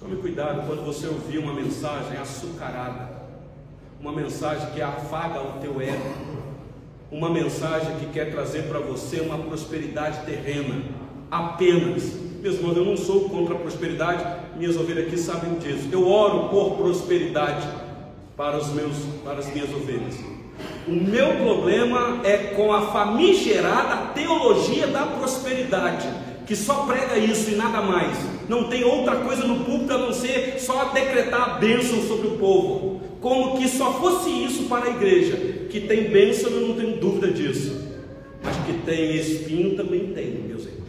Tome 0.00 0.16
cuidado 0.16 0.66
quando 0.66 0.86
você 0.86 1.06
ouvir 1.06 1.36
uma 1.36 1.52
mensagem 1.52 2.16
açucarada, 2.16 3.10
uma 4.00 4.12
mensagem 4.12 4.70
que 4.70 4.80
afaga 4.80 5.42
o 5.42 5.60
teu 5.60 5.82
ego, 5.82 6.45
uma 7.10 7.30
mensagem 7.30 7.96
que 8.00 8.06
quer 8.06 8.30
trazer 8.30 8.62
para 8.64 8.80
você 8.80 9.20
uma 9.20 9.38
prosperidade 9.38 10.24
terrena, 10.26 10.82
apenas. 11.30 12.12
Meus 12.40 12.56
irmãos, 12.56 12.76
eu 12.76 12.84
não 12.84 12.96
sou 12.96 13.28
contra 13.28 13.54
a 13.54 13.58
prosperidade, 13.58 14.24
minhas 14.56 14.76
ovelhas 14.76 15.06
aqui 15.06 15.18
sabem 15.18 15.54
disso. 15.54 15.88
Eu 15.90 16.08
oro 16.08 16.48
por 16.48 16.76
prosperidade 16.76 17.66
para, 18.36 18.56
os 18.56 18.68
meus, 18.68 18.96
para 19.24 19.38
as 19.38 19.52
minhas 19.52 19.70
ovelhas. 19.70 20.14
O 20.86 20.92
meu 20.92 21.36
problema 21.36 22.20
é 22.24 22.54
com 22.54 22.72
a 22.72 22.82
famigerada 22.88 24.12
teologia 24.14 24.86
da 24.86 25.06
prosperidade 25.06 26.08
que 26.46 26.54
só 26.54 26.86
prega 26.86 27.18
isso 27.18 27.50
e 27.50 27.56
nada 27.56 27.82
mais, 27.82 28.16
não 28.48 28.68
tem 28.68 28.84
outra 28.84 29.16
coisa 29.16 29.44
no 29.44 29.64
púlpito 29.64 29.92
a 29.92 29.98
não 29.98 30.12
ser 30.12 30.60
só 30.60 30.84
decretar 30.86 31.42
a 31.42 31.54
bênção 31.54 32.00
sobre 32.02 32.28
o 32.28 32.38
povo, 32.38 33.00
como 33.20 33.58
que 33.58 33.68
só 33.68 33.92
fosse 33.94 34.30
isso 34.30 34.64
para 34.64 34.86
a 34.86 34.90
igreja, 34.90 35.55
que 35.68 35.80
tem 35.80 36.10
bênção, 36.10 36.50
eu 36.50 36.68
não 36.68 36.76
tenho 36.76 36.96
dúvida 36.96 37.30
disso, 37.30 37.86
mas 38.42 38.56
que 38.66 38.72
tem 38.84 39.16
espinho 39.16 39.76
também 39.76 40.12
tem, 40.12 40.30
meus 40.30 40.62
irmãos, 40.62 40.86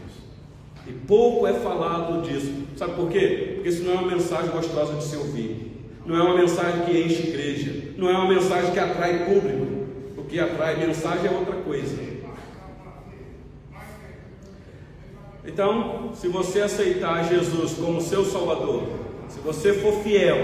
e 0.88 0.92
pouco 0.92 1.46
é 1.48 1.54
falado 1.54 2.22
disso, 2.22 2.52
sabe 2.76 2.94
por 2.96 3.10
quê? 3.10 3.54
Porque 3.56 3.70
isso 3.70 3.84
não 3.84 3.94
é 3.94 3.96
uma 3.96 4.12
mensagem 4.12 4.52
gostosa 4.52 4.94
de 4.94 5.04
se 5.04 5.16
ouvir, 5.16 5.72
não 6.06 6.16
é 6.18 6.22
uma 6.22 6.38
mensagem 6.38 6.86
que 6.86 6.98
enche 6.98 7.30
igreja, 7.30 7.92
não 7.98 8.10
é 8.10 8.14
uma 8.14 8.30
mensagem 8.30 8.72
que 8.72 8.80
atrai 8.80 9.26
público, 9.26 9.68
o 10.18 10.24
que 10.24 10.40
atrai 10.40 10.78
mensagem 10.78 11.28
é 11.28 11.32
outra 11.32 11.56
coisa. 11.56 11.98
Então, 15.46 16.12
se 16.14 16.28
você 16.28 16.62
aceitar 16.62 17.28
Jesus 17.28 17.74
como 17.74 18.02
seu 18.02 18.26
Salvador, 18.26 18.84
se 19.30 19.40
você 19.40 19.74
for 19.74 20.04
fiel 20.04 20.38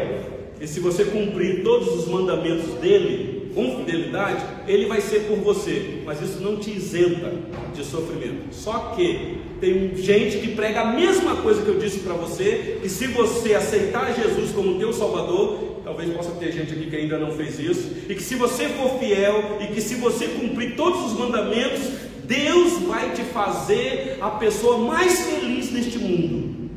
e 0.60 0.68
se 0.68 0.80
você 0.80 1.04
cumprir 1.06 1.62
todos 1.62 1.90
os 1.90 2.08
mandamentos 2.08 2.74
dele 2.76 3.33
com 3.54 3.78
fidelidade, 3.78 4.44
ele 4.68 4.86
vai 4.88 5.02
ser 5.02 5.22
por 5.22 5.38
você, 5.38 6.02
mas 6.06 6.22
isso 6.22 6.42
não 6.42 6.58
te 6.58 6.72
isenta 6.72 7.32
de 7.74 7.84
sofrimento. 7.84 8.54
Só 8.54 8.94
que 8.96 9.38
tem 9.60 9.96
gente 9.96 10.40
que 10.40 10.56
prega 10.56 10.82
a 10.82 10.94
mesma 10.94 11.38
coisa 11.38 11.62
que 11.62 11.70
eu 11.70 11.80
disse 11.80 12.00
para 12.00 12.14
você, 12.14 12.80
que 12.82 12.90
se 12.90 13.08
você 13.08 13.54
aceitar 13.54 14.14
Jesus 14.14 14.52
como 14.52 14.78
teu 14.80 14.92
Salvador, 14.92 15.82
talvez 15.84 16.12
possa 16.12 16.32
ter 16.32 16.52
gente 16.52 16.74
aqui 16.74 16.90
que 16.90 16.96
ainda 16.96 17.18
não 17.18 17.32
fez 17.32 17.60
isso, 17.60 17.92
e 18.10 18.16
que 18.16 18.24
se 18.24 18.36
você 18.36 18.70
for 18.70 19.00
fiel 19.00 19.58
e 19.62 19.68
que 19.68 19.82
se 19.82 19.96
você 19.96 20.28
cumprir 20.28 20.76
todos 20.76 21.12
os 21.12 21.20
mandamentos, 21.20 21.82
Deus 22.26 22.82
vai 22.84 23.12
te 23.12 23.22
fazer 23.22 24.18
a 24.22 24.32
pessoa 24.32 24.78
mais 24.78 25.20
feliz 25.22 25.72
neste 25.72 26.00
mundo. 26.00 26.70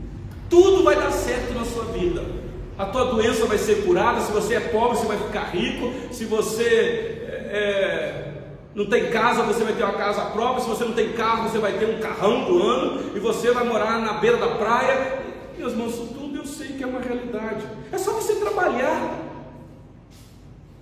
Tudo 0.51 0.83
vai 0.83 0.97
dar 0.97 1.11
certo 1.11 1.55
na 1.55 1.65
sua 1.65 1.85
vida. 1.87 2.25
A 2.79 2.85
tua 2.85 3.07
doença 3.07 3.47
vai 3.47 3.57
ser 3.57 3.85
curada. 3.85 4.21
Se 4.21 4.31
você 4.31 4.55
é 4.55 4.61
pobre, 4.61 4.99
você 4.99 5.07
vai 5.07 5.17
ficar 5.17 5.45
rico. 5.45 5.93
Se 6.13 6.25
você 6.25 7.23
é, 7.51 8.33
não 8.75 8.85
tem 8.85 9.11
casa, 9.11 9.43
você 9.43 9.65
vai 9.65 9.73
ter 9.73 9.83
uma 9.83 9.95
casa 9.95 10.21
própria. 10.27 10.63
Se 10.63 10.69
você 10.69 10.85
não 10.85 10.93
tem 10.93 11.13
carro, 11.13 11.49
você 11.49 11.59
vai 11.59 11.73
ter 11.73 11.87
um 11.87 11.99
carrão 11.99 12.45
do 12.45 12.63
ano. 12.63 13.17
E 13.17 13.19
você 13.19 13.51
vai 13.51 13.65
morar 13.65 13.99
na 14.01 14.15
beira 14.15 14.37
da 14.37 14.49
praia. 14.49 15.21
Meus 15.57 15.73
irmãos, 15.73 15.95
tudo 15.95 16.37
eu 16.37 16.45
sei 16.45 16.69
que 16.69 16.85
é 16.85 16.87
uma 16.87 17.01
realidade. 17.01 17.65
É 17.91 17.97
só 17.97 18.13
você 18.13 18.35
trabalhar. 18.35 19.23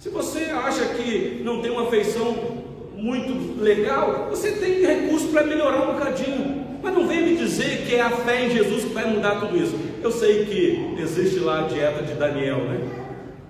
Se 0.00 0.08
você 0.08 0.44
acha 0.46 0.84
que 0.86 1.40
não 1.44 1.62
tem 1.62 1.70
uma 1.70 1.86
feição 1.86 2.64
muito 2.96 3.60
legal, 3.62 4.26
você 4.30 4.52
tem 4.52 4.84
recurso 4.84 5.28
para 5.28 5.44
melhorar 5.44 5.82
um 5.82 5.94
bocadinho. 5.94 6.64
Mas 6.82 6.92
não 6.92 7.06
venha 7.06 7.22
me 7.22 7.36
dizer 7.36 7.86
que 7.86 7.94
é 7.94 8.00
a 8.02 8.10
fé 8.10 8.46
em 8.46 8.50
Jesus 8.50 8.84
que 8.84 8.92
vai 8.92 9.06
mudar 9.06 9.40
tudo 9.40 9.56
isso. 9.56 9.78
Eu 10.04 10.12
sei 10.12 10.44
que 10.44 11.00
existe 11.00 11.38
lá 11.38 11.60
a 11.60 11.66
dieta 11.66 12.02
de 12.02 12.12
Daniel, 12.12 12.58
né? 12.58 12.78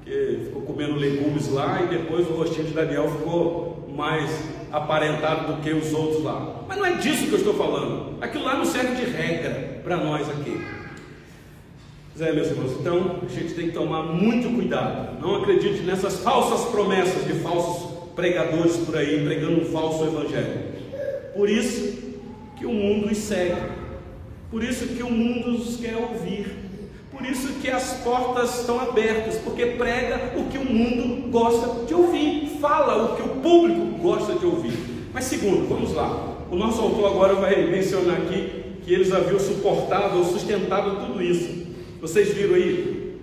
Que 0.05 0.43
ficou 0.45 0.63
comendo 0.63 0.95
legumes 0.95 1.51
lá 1.51 1.83
e 1.83 1.89
depois 1.89 2.29
o 2.29 2.35
rostinho 2.35 2.69
de 2.69 2.73
Daniel 2.73 3.11
ficou 3.11 3.89
mais 3.93 4.31
aparentado 4.71 5.53
do 5.53 5.61
que 5.61 5.73
os 5.73 5.93
outros 5.93 6.23
lá. 6.23 6.65
Mas 6.69 6.79
não 6.79 6.87
é 6.87 6.93
disso 6.93 7.27
que 7.27 7.33
eu 7.33 7.39
estou 7.39 7.55
falando. 7.55 8.23
Aquilo 8.23 8.45
lá 8.45 8.57
não 8.57 8.65
serve 8.65 8.95
de 8.95 9.11
regra 9.11 9.81
para 9.83 9.97
nós 9.97 10.31
aqui. 10.31 10.65
Zé, 12.17 12.31
meus 12.31 12.47
irmãos, 12.47 12.71
então 12.79 13.19
a 13.29 13.29
gente 13.29 13.53
tem 13.55 13.67
que 13.67 13.73
tomar 13.73 14.05
muito 14.05 14.49
cuidado. 14.55 15.21
Não 15.21 15.35
acredite 15.43 15.83
nessas 15.83 16.21
falsas 16.21 16.71
promessas 16.71 17.25
de 17.25 17.33
falsos 17.41 18.13
pregadores 18.15 18.77
por 18.77 18.97
aí 18.97 19.25
pregando 19.25 19.61
um 19.61 19.65
falso 19.65 20.05
evangelho. 20.05 20.61
Por 21.35 21.51
isso 21.51 22.15
que 22.57 22.65
o 22.65 22.73
mundo 22.73 23.11
os 23.11 23.19
segue. 23.19 23.84
Por 24.55 24.63
isso 24.63 24.87
que 24.87 25.03
o 25.03 25.11
mundo 25.11 25.51
os 25.51 25.79
quer 25.79 25.97
ouvir. 25.97 26.47
Por 27.11 27.27
isso 27.27 27.55
que 27.61 27.69
as 27.69 27.95
portas 28.05 28.61
estão 28.61 28.79
abertas, 28.79 29.37
porque 29.39 29.67
prega 29.67 30.39
o 30.39 30.45
que 30.45 30.57
o 30.57 30.65
mundo 30.65 31.29
gosta 31.29 31.85
de 31.87 31.93
ouvir, 31.93 32.57
fala 32.61 33.03
o 33.05 33.17
que 33.17 33.23
o 33.23 33.41
público 33.43 33.99
gosta 34.01 34.35
de 34.35 34.47
ouvir. 34.47 34.79
Mas 35.13 35.25
segundo, 35.25 35.69
vamos 35.69 35.93
lá. 35.93 36.37
O 36.53 36.55
nosso 36.55 36.81
autor 36.81 37.07
agora 37.07 37.35
vai 37.35 37.67
mencionar 37.69 38.19
aqui 38.19 38.79
que 38.85 38.95
eles 38.95 39.13
haviam 39.13 39.41
suportado 39.41 40.19
ou 40.19 40.25
sustentado 40.25 41.05
tudo 41.05 41.21
isso. 41.21 41.67
Vocês 42.01 42.33
viram 42.33 42.55
aí? 42.55 43.19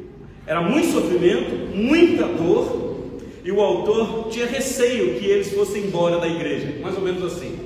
Era 0.46 0.60
muito 0.60 0.92
sofrimento, 0.92 1.74
muita 1.74 2.26
dor, 2.26 3.22
e 3.42 3.50
o 3.54 3.62
autor 3.62 4.28
tinha 4.30 4.48
receio 4.48 5.18
que 5.18 5.28
eles 5.28 5.54
fossem 5.54 5.86
embora 5.86 6.20
da 6.20 6.28
igreja, 6.28 6.74
mais 6.82 6.98
ou 6.98 7.02
menos 7.02 7.24
assim. 7.24 7.58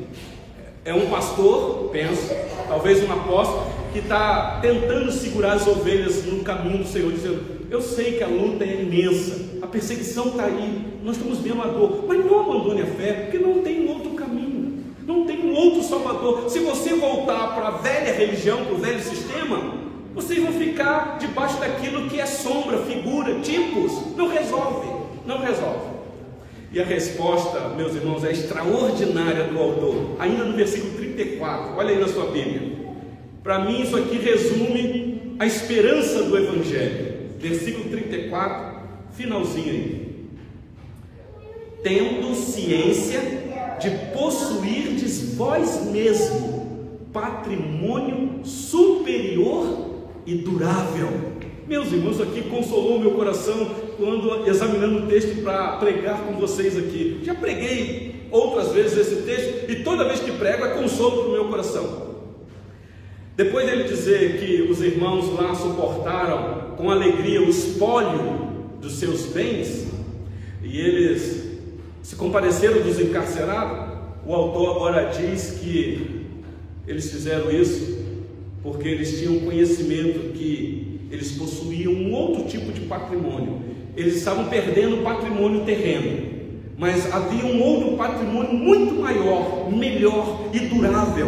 É 0.86 0.93
um 0.93 1.10
pastor, 1.10 1.89
penso, 1.91 2.32
talvez 2.67 3.04
um 3.04 3.12
apóstolo, 3.12 3.65
que 3.91 3.98
está 3.98 4.60
tentando 4.62 5.12
segurar 5.12 5.54
as 5.54 5.65
ovelhas 5.65 6.24
no 6.26 6.43
caminho 6.43 6.78
do 6.78 6.88
Senhor, 6.88 7.12
dizendo: 7.12 7.43
Eu 7.71 7.82
sei 7.82 8.13
que 8.13 8.24
a 8.24 8.28
luta 8.28 8.63
é 8.63 8.84
imensa, 8.84 9.60
a 9.63 9.67
perseguição 9.67 10.28
está 10.28 10.45
aí, 10.45 11.00
nós 11.04 11.17
estamos 11.17 11.39
vendo 11.39 11.63
a 11.63 11.65
dor, 11.65 12.06
mas 12.08 12.24
não 12.24 12.39
abandone 12.39 12.84
a 12.84 12.86
fé, 12.86 13.13
porque 13.13 13.39
não 13.39 13.63
tem 13.63 13.89
outro 13.89 14.12
caminho, 14.12 14.84
não 15.08 15.26
tem 15.26 15.52
outro 15.52 15.82
Salvador. 15.82 16.48
Se 16.52 16.60
você 16.60 16.93
voltar 16.93 17.56
para 17.56 17.69
a 17.69 17.71
velha 17.71 18.13
religião, 18.13 18.63
para 18.63 18.76
o 18.76 18.78
velho 18.78 19.02
sistema, 19.02 19.74
vocês 20.13 20.39
vão 20.39 20.54
ficar 20.54 21.17
debaixo 21.17 21.60
daquilo 21.60 22.08
que 22.08 22.21
é 22.21 22.28
sombra, 22.28 22.78
figura, 22.84 23.39
tipos, 23.39 23.91
não 24.15 24.28
resolve 24.28 24.95
não 25.26 25.39
resolve. 25.39 25.94
E 26.76 26.82
a 26.82 26.84
resposta, 26.84 27.70
meus 27.70 27.96
irmãos, 27.96 28.26
é 28.26 28.34
extraordinária 28.34 29.46
do 29.46 29.58
autor, 29.58 30.18
ainda 30.20 30.44
no 30.44 30.58
versículo 30.58 30.92
34, 30.98 31.74
olha 31.78 31.92
aí 31.92 32.02
na 32.02 32.08
sua 32.10 32.26
Bíblia. 32.26 32.64
Para 33.42 33.60
mim, 33.60 33.82
isso 33.82 33.96
aqui 33.96 34.18
resume 34.18 35.38
a 35.40 35.46
esperança 35.46 36.24
do 36.24 36.38
Evangelho. 36.38 37.30
Versículo 37.40 37.90
34, 37.90 38.82
finalzinho 39.14 39.70
aí. 39.70 40.26
Tendo 41.82 42.36
ciência 42.36 43.22
de 43.80 43.92
possuirdes 44.14 45.34
vós 45.36 45.86
mesmo 45.86 47.00
patrimônio 47.14 48.42
superior 48.44 49.92
e 50.26 50.36
durável 50.36 51.36
meus 51.68 51.92
irmãos, 51.92 52.22
aqui 52.22 52.44
consolou 52.44 53.00
meu 53.00 53.12
coração 53.14 53.68
quando 53.97 54.47
examinando 54.47 54.99
o 54.99 55.08
texto 55.08 55.41
para 55.43 55.77
pregar 55.77 56.23
com 56.25 56.34
vocês 56.34 56.77
aqui. 56.77 57.21
Já 57.23 57.34
preguei 57.36 58.27
outras 58.31 58.71
vezes 58.71 58.97
esse 58.97 59.21
texto 59.23 59.69
e 59.69 59.84
toda 59.84 60.05
vez 60.05 60.19
que 60.19 60.31
prego 60.31 60.65
é 60.65 60.69
consolo 60.75 61.23
para 61.23 61.29
o 61.29 61.31
meu 61.31 61.45
coração. 61.45 62.05
Depois 63.36 63.65
dele 63.65 63.84
dizer 63.84 64.39
que 64.39 64.62
os 64.63 64.81
irmãos 64.81 65.34
lá 65.34 65.53
suportaram 65.53 66.75
com 66.77 66.89
alegria 66.89 67.41
o 67.41 67.49
espólio 67.49 68.49
dos 68.81 68.93
seus 68.93 69.25
bens 69.25 69.88
e 70.63 70.79
eles 70.79 71.45
se 72.01 72.15
compadeceram 72.15 72.81
dos 72.81 72.99
encarcerados, 72.99 73.95
o 74.25 74.34
autor 74.34 74.75
agora 74.75 75.12
diz 75.12 75.60
que 75.62 76.25
eles 76.88 77.12
fizeram 77.12 77.51
isso 77.51 78.05
porque 78.63 78.88
eles 78.88 79.19
tinham 79.19 79.39
conhecimento 79.41 80.34
que 80.34 81.01
eles 81.12 81.34
possuíam 81.34 81.93
um 81.93 82.13
outro 82.13 82.45
tipo 82.45 82.71
de 82.71 82.81
patrimônio. 82.81 83.75
Eles 83.95 84.15
estavam 84.17 84.45
perdendo 84.45 84.97
o 84.97 85.03
patrimônio 85.03 85.63
terreno, 85.63 86.27
mas 86.77 87.12
havia 87.13 87.45
um 87.45 87.62
outro 87.62 87.97
patrimônio 87.97 88.53
muito 88.53 88.95
maior, 89.01 89.71
melhor 89.71 90.49
e 90.53 90.60
durável, 90.60 91.27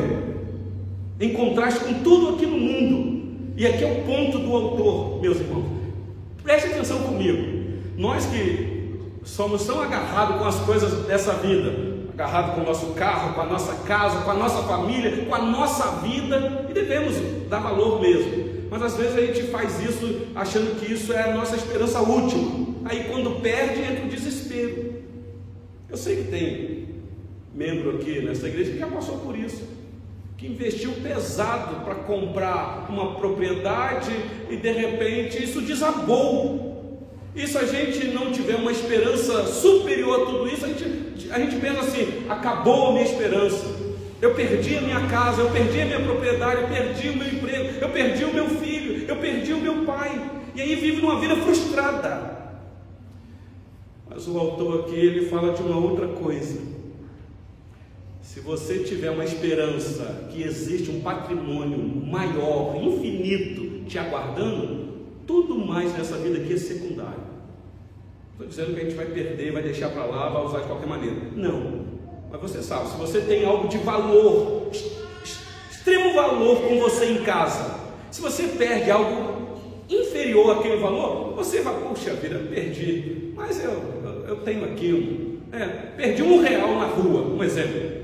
em 1.20 1.34
contraste 1.34 1.80
com 1.86 1.94
tudo 2.04 2.36
aqui 2.36 2.46
no 2.46 2.58
mundo. 2.58 3.18
E 3.56 3.66
aqui 3.66 3.84
é 3.84 3.92
o 3.92 4.04
ponto 4.06 4.38
do 4.38 4.56
autor, 4.56 5.22
meus 5.22 5.40
irmãos. 5.40 5.66
Preste 6.44 6.68
atenção 6.68 7.00
comigo. 7.00 7.58
Nós 7.98 8.26
que 8.28 8.78
somos 9.24 9.66
tão 9.66 9.82
agarrados 9.82 10.38
com 10.38 10.46
as 10.46 10.60
coisas 10.60 11.06
dessa 11.08 11.34
vida, 11.34 11.74
agarrados 12.14 12.56
com 12.56 12.62
o 12.62 12.66
nosso 12.66 12.88
carro, 12.94 13.34
com 13.34 13.42
a 13.42 13.46
nossa 13.46 13.74
casa, 13.84 14.22
com 14.22 14.32
a 14.32 14.36
nossa 14.36 14.62
família, 14.64 15.26
com 15.26 15.34
a 15.34 15.42
nossa 15.42 16.02
vida, 16.02 16.68
e 16.70 16.74
devemos 16.74 17.16
dar 17.50 17.60
valor 17.60 18.00
mesmo. 18.00 18.47
Mas 18.70 18.82
às 18.82 18.98
vezes 18.98 19.16
a 19.16 19.22
gente 19.22 19.44
faz 19.44 19.82
isso 19.82 20.28
achando 20.36 20.80
que 20.80 20.92
isso 20.92 21.14
é 21.14 21.32
a 21.32 21.34
nossa 21.34 21.56
esperança 21.56 22.00
última. 22.00 22.76
Aí 22.86 23.06
quando 23.06 23.42
perde, 23.42 23.82
entra 23.82 24.06
o 24.06 24.10
desespero. 24.10 25.04
Eu 25.90 25.98
sei 25.98 26.18
que 26.18 26.24
tem 26.32 26.88
membro 27.54 27.96
aqui 27.96 28.22
nessa 28.22 28.48
igreja 28.48 28.72
que 28.72 28.80
já 28.80 28.88
passou 28.88 29.18
por 29.20 29.38
isso, 29.38 29.68
que 30.38 30.48
investiu 30.48 30.92
pesado 31.02 31.84
para 31.84 31.96
comprar 31.96 32.86
uma 32.90 33.16
propriedade 33.16 34.12
e 34.50 34.58
de 34.58 34.72
repente 34.72 35.44
isso 35.44 35.62
desabou. 35.62 36.68
E 37.36 37.48
se 37.48 37.58
a 37.58 37.66
gente 37.66 38.08
não 38.08 38.32
tiver 38.32 38.56
uma 38.56 38.72
esperança 38.72 39.46
superior 39.46 40.22
a 40.22 40.26
tudo 40.26 40.48
isso, 40.48 40.66
a 40.66 40.68
gente, 40.68 41.32
a 41.32 41.40
gente 41.40 41.56
pensa 41.58 41.82
assim: 41.82 42.26
acabou 42.28 42.88
a 42.88 42.92
minha 42.94 43.06
esperança. 43.06 43.77
Eu 44.22 44.34
perdi 44.34 44.78
a 44.78 44.82
minha 44.82 45.08
casa, 45.08 45.42
eu 45.42 45.52
perdi 45.52 45.82
a 45.82 45.86
minha 45.86 46.00
propriedade, 46.00 46.62
eu 46.62 46.68
perdi 46.68 47.10
o 47.10 47.18
meu 47.18 47.28
emprego, 47.28 47.80
eu 47.80 47.90
perdi 47.90 48.26
o 48.26 48.34
meu 48.34 48.50
filho, 48.50 49.06
eu 49.08 49.16
perdi 49.18 49.54
o 49.54 49.62
meu 49.62 49.86
pai. 49.86 50.32
E 50.56 50.62
aí 50.62 50.76
vive 50.76 51.02
numa 51.02 51.20
vida 51.20 51.36
frustrada. 51.36 52.38
Mas 54.10 54.28
o 54.28 54.38
autor 54.40 54.82
aqui 54.82 54.96
ele 54.96 55.28
fala 55.28 55.54
de 55.54 55.62
uma 55.62 55.78
outra 55.78 56.08
coisa. 56.08 56.60
Se 58.22 58.40
você 58.40 58.80
tiver 58.80 59.12
uma 59.12 59.24
esperança 59.24 60.28
que 60.32 60.42
existe 60.42 60.90
um 60.90 61.02
patrimônio 61.02 61.78
maior, 61.78 62.76
infinito, 62.76 63.86
te 63.86 64.00
aguardando, 64.00 64.88
tudo 65.28 65.56
mais 65.56 65.96
nessa 65.96 66.18
vida 66.18 66.40
aqui 66.40 66.54
é 66.54 66.58
secundário. 66.58 67.28
Estou 68.32 68.48
dizendo 68.48 68.74
que 68.74 68.82
a 68.82 68.84
gente 68.84 68.96
vai 68.96 69.06
perder, 69.08 69.52
vai 69.52 69.64
deixar 69.64 69.90
para 69.90 70.06
lá, 70.06 70.30
vai 70.30 70.46
usar 70.46 70.60
de 70.60 70.68
qualquer 70.68 70.88
maneira. 70.88 71.16
Não. 71.36 71.87
Mas 72.30 72.42
você 72.42 72.62
sabe, 72.62 72.90
se 72.90 72.98
você 72.98 73.22
tem 73.22 73.46
algo 73.46 73.68
de 73.68 73.78
valor, 73.78 74.70
extremo 75.72 76.14
valor 76.14 76.62
com 76.62 76.80
você 76.80 77.06
em 77.06 77.24
casa, 77.24 77.76
se 78.12 78.22
você 78.22 78.44
perde 78.44 78.92
algo 78.92 79.38
inferior 79.90 80.58
àquele 80.58 80.78
valor, 80.78 81.34
você 81.36 81.62
vai, 81.62 81.74
puxa 81.76 82.14
vida, 82.14 82.40
perdi, 82.50 83.32
mas 83.36 83.64
eu, 83.64 83.72
eu, 84.04 84.26
eu 84.28 84.36
tenho 84.38 84.66
aquilo. 84.66 85.38
É, 85.52 85.66
perdi 85.96 86.24
um 86.24 86.42
real 86.42 86.76
na 86.76 86.88
rua, 86.88 87.22
um 87.22 87.42
exemplo. 87.42 87.98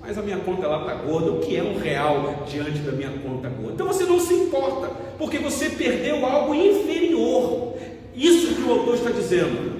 Mas 0.00 0.16
a 0.16 0.22
minha 0.22 0.38
conta 0.38 0.66
lá 0.66 0.80
está 0.80 0.94
gorda. 0.94 1.32
O 1.32 1.40
que 1.40 1.54
é 1.54 1.62
um 1.62 1.76
real 1.76 2.44
diante 2.48 2.78
da 2.78 2.92
minha 2.92 3.10
conta 3.10 3.50
gorda? 3.50 3.74
Então 3.74 3.86
você 3.86 4.04
não 4.04 4.18
se 4.18 4.32
importa, 4.32 4.88
porque 5.18 5.38
você 5.38 5.68
perdeu 5.68 6.24
algo 6.24 6.54
inferior. 6.54 7.74
Isso 8.14 8.54
que 8.54 8.62
o 8.62 8.70
autor 8.70 8.94
está 8.94 9.10
dizendo. 9.10 9.77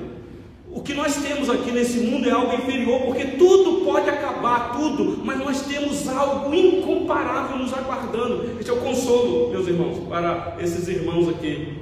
O 0.70 0.82
que 0.82 0.92
nós 0.92 1.16
temos 1.16 1.48
aqui 1.48 1.70
nesse 1.70 2.00
mundo 2.00 2.28
é 2.28 2.32
algo 2.32 2.54
inferior, 2.54 3.00
porque 3.02 3.24
tudo 3.24 3.84
pode 3.84 4.08
acabar, 4.08 4.72
tudo, 4.76 5.24
mas 5.24 5.38
nós 5.38 5.62
temos 5.62 6.06
algo 6.08 6.54
incomparável 6.54 7.58
nos 7.58 7.72
aguardando. 7.72 8.58
Este 8.60 8.70
é 8.70 8.74
o 8.74 8.76
consolo, 8.76 9.50
meus 9.50 9.66
irmãos, 9.66 10.06
para 10.08 10.56
esses 10.60 10.86
irmãos 10.88 11.28
aqui. 11.28 11.78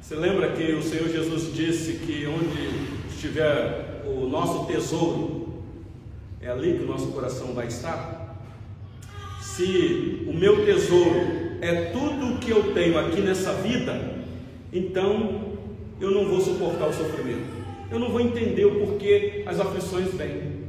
Você 0.00 0.14
lembra 0.14 0.52
que 0.52 0.72
o 0.72 0.82
Senhor 0.82 1.08
Jesus 1.08 1.52
disse 1.54 1.94
que 1.94 2.26
onde 2.26 3.10
estiver 3.12 4.04
o 4.06 4.26
nosso 4.26 4.66
tesouro, 4.66 5.62
é 6.40 6.48
ali 6.48 6.78
que 6.78 6.84
o 6.84 6.86
nosso 6.86 7.08
coração 7.08 7.52
vai 7.54 7.66
estar? 7.66 8.36
Se 9.40 10.24
o 10.26 10.32
meu 10.32 10.64
tesouro 10.64 11.58
é 11.60 11.90
tudo 11.92 12.34
o 12.34 12.38
que 12.38 12.50
eu 12.50 12.72
tenho 12.72 12.98
aqui 12.98 13.20
nessa 13.20 13.52
vida, 13.54 14.18
então 14.72 15.49
eu 16.00 16.10
não 16.10 16.24
vou 16.24 16.40
suportar 16.40 16.88
o 16.88 16.92
sofrimento. 16.92 17.60
Eu 17.90 17.98
não 17.98 18.10
vou 18.10 18.20
entender 18.20 18.64
o 18.64 18.86
porquê 18.86 19.42
as 19.46 19.60
aflições 19.60 20.12
vêm. 20.14 20.60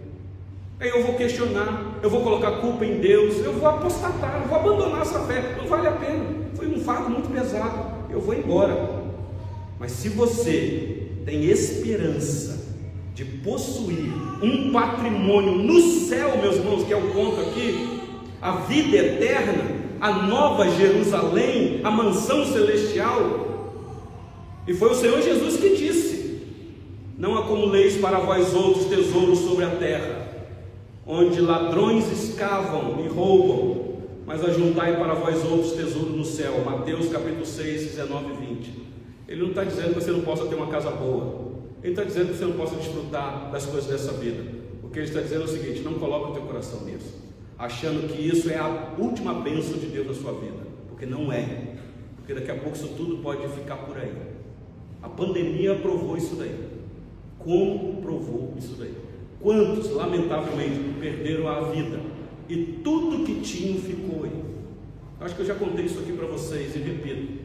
Aí 0.80 0.90
eu 0.90 1.04
vou 1.04 1.14
questionar, 1.14 2.00
eu 2.02 2.10
vou 2.10 2.22
colocar 2.22 2.54
culpa 2.54 2.84
em 2.84 3.00
Deus, 3.00 3.38
eu 3.38 3.54
vou 3.54 3.70
apostatar, 3.70 4.42
eu 4.42 4.48
vou 4.48 4.58
abandonar 4.58 5.02
essa 5.02 5.20
fé. 5.22 5.56
Não 5.58 5.68
vale 5.68 5.88
a 5.88 5.92
pena. 5.92 6.26
Foi 6.56 6.68
um 6.68 6.80
fato 6.80 7.10
muito 7.10 7.32
pesado. 7.32 8.10
Eu 8.10 8.20
vou 8.20 8.34
embora. 8.34 9.02
Mas 9.80 9.92
se 9.92 10.10
você 10.10 11.08
tem 11.24 11.46
esperança 11.46 12.76
de 13.14 13.24
possuir 13.24 14.12
um 14.42 14.72
patrimônio 14.72 15.54
no 15.54 15.80
céu, 15.82 16.38
meus 16.42 16.56
irmãos, 16.56 16.84
que 16.84 16.94
é 16.94 16.98
o 16.98 17.12
ponto 17.12 17.40
aqui, 17.42 18.02
a 18.42 18.54
vida 18.54 18.98
eterna, 18.98 19.64
a 20.00 20.12
nova 20.24 20.68
Jerusalém, 20.68 21.82
a 21.84 21.92
mansão 21.92 22.44
celestial. 22.44 23.51
E 24.72 24.74
foi 24.74 24.90
o 24.90 24.96
Senhor 24.96 25.22
Jesus 25.22 25.58
que 25.58 25.76
disse: 25.76 26.44
Não 27.18 27.38
acumuleis 27.38 27.98
para 27.98 28.20
vós 28.20 28.54
outros 28.54 28.86
tesouros 28.86 29.40
sobre 29.40 29.66
a 29.66 29.72
terra, 29.72 30.30
onde 31.06 31.42
ladrões 31.42 32.10
escavam 32.10 33.04
e 33.04 33.08
roubam, 33.10 33.98
mas 34.26 34.42
ajuntai 34.42 34.96
para 34.96 35.14
vós 35.14 35.44
outros 35.44 35.74
tesouros 35.74 36.16
no 36.16 36.24
céu. 36.24 36.64
Mateus 36.64 37.10
capítulo 37.10 37.46
6, 37.46 37.82
19 37.84 38.34
e 38.34 38.46
20. 38.48 38.74
Ele 39.28 39.42
não 39.42 39.50
está 39.50 39.66
dizendo 39.66 39.90
que 39.90 39.96
você 39.96 40.12
não 40.12 40.22
possa 40.22 40.46
ter 40.46 40.56
uma 40.56 40.68
casa 40.68 40.90
boa. 40.90 41.52
Ele 41.84 41.92
está 41.92 42.06
dizendo 42.06 42.32
que 42.32 42.38
você 42.38 42.46
não 42.46 42.54
possa 42.54 42.78
desfrutar 42.78 43.52
das 43.52 43.66
coisas 43.66 43.90
dessa 43.90 44.14
vida. 44.14 44.42
O 44.82 44.88
que 44.88 45.00
ele 45.00 45.08
está 45.10 45.20
dizendo 45.20 45.42
é 45.42 45.46
o 45.46 45.50
seguinte: 45.50 45.82
não 45.82 45.96
coloque 45.96 46.32
o 46.32 46.34
teu 46.36 46.44
coração 46.44 46.86
nisso 46.86 47.20
achando 47.60 48.08
que 48.08 48.22
isso 48.26 48.50
é 48.50 48.58
a 48.58 48.94
última 48.98 49.34
bênção 49.34 49.78
de 49.78 49.88
Deus 49.88 50.08
na 50.08 50.14
sua 50.14 50.32
vida, 50.32 50.66
porque 50.88 51.06
não 51.06 51.30
é, 51.32 51.76
porque 52.16 52.34
daqui 52.34 52.50
a 52.50 52.56
pouco 52.56 52.76
isso 52.76 52.88
tudo 52.98 53.18
pode 53.18 53.48
ficar 53.50 53.76
por 53.76 53.98
aí. 53.98 54.31
A 55.02 55.10
pandemia 55.10 55.76
provou 55.76 56.16
isso 56.18 56.36
daí. 56.36 56.56
Como 57.40 58.02
provou 58.02 58.54
isso 58.58 58.76
daí? 58.78 58.94
Quantos, 59.40 59.92
lamentavelmente, 59.92 60.80
perderam 61.00 61.48
a 61.48 61.62
vida 61.62 62.00
e 62.48 62.80
tudo 62.84 63.26
que 63.26 63.42
tinham 63.42 63.80
ficou 63.80 64.24
aí? 64.24 64.44
Acho 65.20 65.36
que 65.36 65.42
eu 65.42 65.46
já 65.46 65.56
contei 65.56 65.86
isso 65.86 66.00
aqui 66.00 66.12
para 66.14 66.28
vocês 66.28 66.76
e 66.76 66.80
repito. 66.80 67.42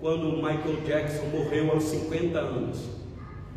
Quando 0.00 0.36
Michael 0.36 0.82
Jackson 0.84 1.26
morreu 1.26 1.70
aos 1.70 1.84
50 1.84 2.38
anos 2.38 2.88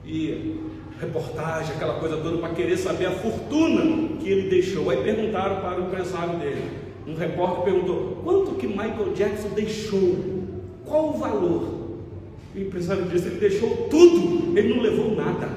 e 0.06 0.60
reportagem, 1.00 1.76
aquela 1.76 2.00
coisa 2.00 2.18
toda, 2.18 2.38
para 2.38 2.54
querer 2.54 2.78
saber 2.78 3.08
a 3.08 3.12
fortuna 3.12 4.18
que 4.20 4.30
ele 4.30 4.50
deixou. 4.50 4.90
Aí 4.90 5.04
perguntaram 5.04 5.62
para 5.62 5.82
o 5.82 5.88
empresário 5.88 6.38
dele. 6.40 6.64
Um 7.08 7.16
repórter 7.16 7.64
perguntou: 7.64 8.22
quanto 8.24 8.56
que 8.56 8.68
Michael 8.68 9.14
Jackson 9.16 9.50
deixou? 9.50 10.16
Qual 10.86 11.10
o 11.10 11.18
valor? 11.18 11.75
O 12.56 12.60
empresário 12.60 13.06
disse: 13.06 13.28
ele 13.28 13.39
deixou 13.39 13.88
tudo, 13.89 14.58
ele 14.58 14.74
não 14.74 14.82
levou 14.82 15.13
nada. 15.13 15.50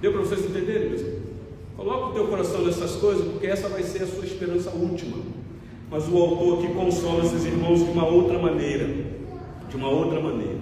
Deu 0.00 0.12
para 0.12 0.22
vocês 0.22 0.40
entenderem, 0.40 0.90
mesmo? 0.90 1.26
Coloca 1.76 2.06
o 2.06 2.12
teu 2.12 2.26
coração 2.28 2.64
nessas 2.64 2.96
coisas, 2.96 3.26
porque 3.28 3.46
essa 3.46 3.68
vai 3.68 3.82
ser 3.82 4.04
a 4.04 4.06
sua 4.06 4.24
esperança 4.24 4.70
última. 4.70 5.18
Mas 5.90 6.08
o 6.08 6.16
autor 6.16 6.58
aqui 6.58 6.72
consola 6.72 7.24
esses 7.24 7.44
irmãos 7.44 7.84
de 7.84 7.90
uma 7.90 8.06
outra 8.06 8.38
maneira. 8.38 8.88
De 9.68 9.76
uma 9.76 9.88
outra 9.88 10.20
maneira. 10.20 10.56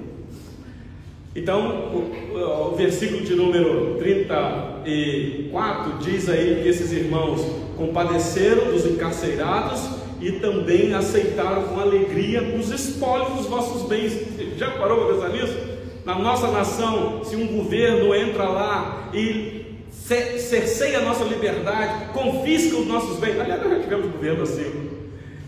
Então, 1.36 1.92
o, 1.92 2.72
o, 2.72 2.76
versículo 2.76 3.22
de 3.22 3.34
número 3.34 3.96
34 3.98 5.98
diz 5.98 6.28
aí 6.28 6.60
que 6.62 6.68
esses 6.68 6.92
irmãos 6.92 7.44
compadeceram 7.76 8.70
dos 8.70 8.86
encarcerados 8.86 10.03
e 10.24 10.32
também 10.40 10.94
aceitaram 10.94 11.64
com 11.64 11.78
alegria 11.78 12.56
os 12.58 12.70
espólios 12.70 13.34
dos 13.34 13.46
vossos 13.46 13.86
bens. 13.86 14.18
Já 14.56 14.70
parou 14.70 15.04
para 15.04 15.14
pensar 15.14 15.28
nisso? 15.28 15.54
Na 16.02 16.18
nossa 16.18 16.50
nação, 16.50 17.22
se 17.22 17.36
um 17.36 17.46
governo 17.46 18.14
entra 18.14 18.48
lá 18.48 19.10
e 19.12 19.66
cerceia 19.90 20.98
a 20.98 21.02
nossa 21.02 21.24
liberdade, 21.24 22.12
confisca 22.14 22.76
os 22.76 22.86
nossos 22.86 23.18
bens. 23.18 23.38
Aliás, 23.38 23.62
nós 23.62 23.72
já 23.72 23.80
tivemos 23.80 24.10
governo 24.12 24.42
assim. 24.42 24.90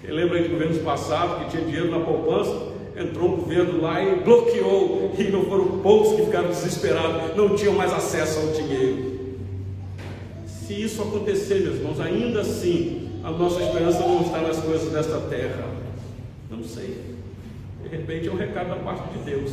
Eu 0.04 0.14
lembro 0.14 0.42
de 0.42 0.48
governos 0.48 0.78
passados 0.78 1.44
que 1.44 1.50
tinha 1.52 1.64
dinheiro 1.64 1.90
na 1.90 2.00
poupança 2.00 2.76
entrou 2.98 3.34
o 3.34 3.36
governo 3.36 3.82
lá 3.82 4.02
e 4.02 4.16
bloqueou, 4.16 5.12
e 5.18 5.24
não 5.24 5.44
foram 5.44 5.80
poucos 5.80 6.16
que 6.16 6.24
ficaram 6.24 6.48
desesperados, 6.48 7.36
não 7.36 7.54
tinham 7.54 7.74
mais 7.74 7.92
acesso 7.92 8.40
ao 8.40 8.46
dinheiro. 8.54 9.16
Se 10.46 10.82
isso 10.82 11.02
acontecer, 11.02 11.60
meus 11.60 11.76
irmãos, 11.76 12.00
ainda 12.00 12.40
assim, 12.40 13.05
a 13.26 13.30
nossa 13.32 13.60
esperança 13.60 13.98
não 14.06 14.22
está 14.22 14.38
nas 14.38 14.56
coisas 14.58 14.92
desta 14.92 15.18
terra. 15.28 15.64
Não 16.48 16.62
sei. 16.62 17.16
De 17.82 17.88
repente 17.88 18.28
é 18.28 18.30
um 18.30 18.36
recado 18.36 18.68
da 18.68 18.76
parte 18.76 19.08
de 19.14 19.18
Deus. 19.24 19.50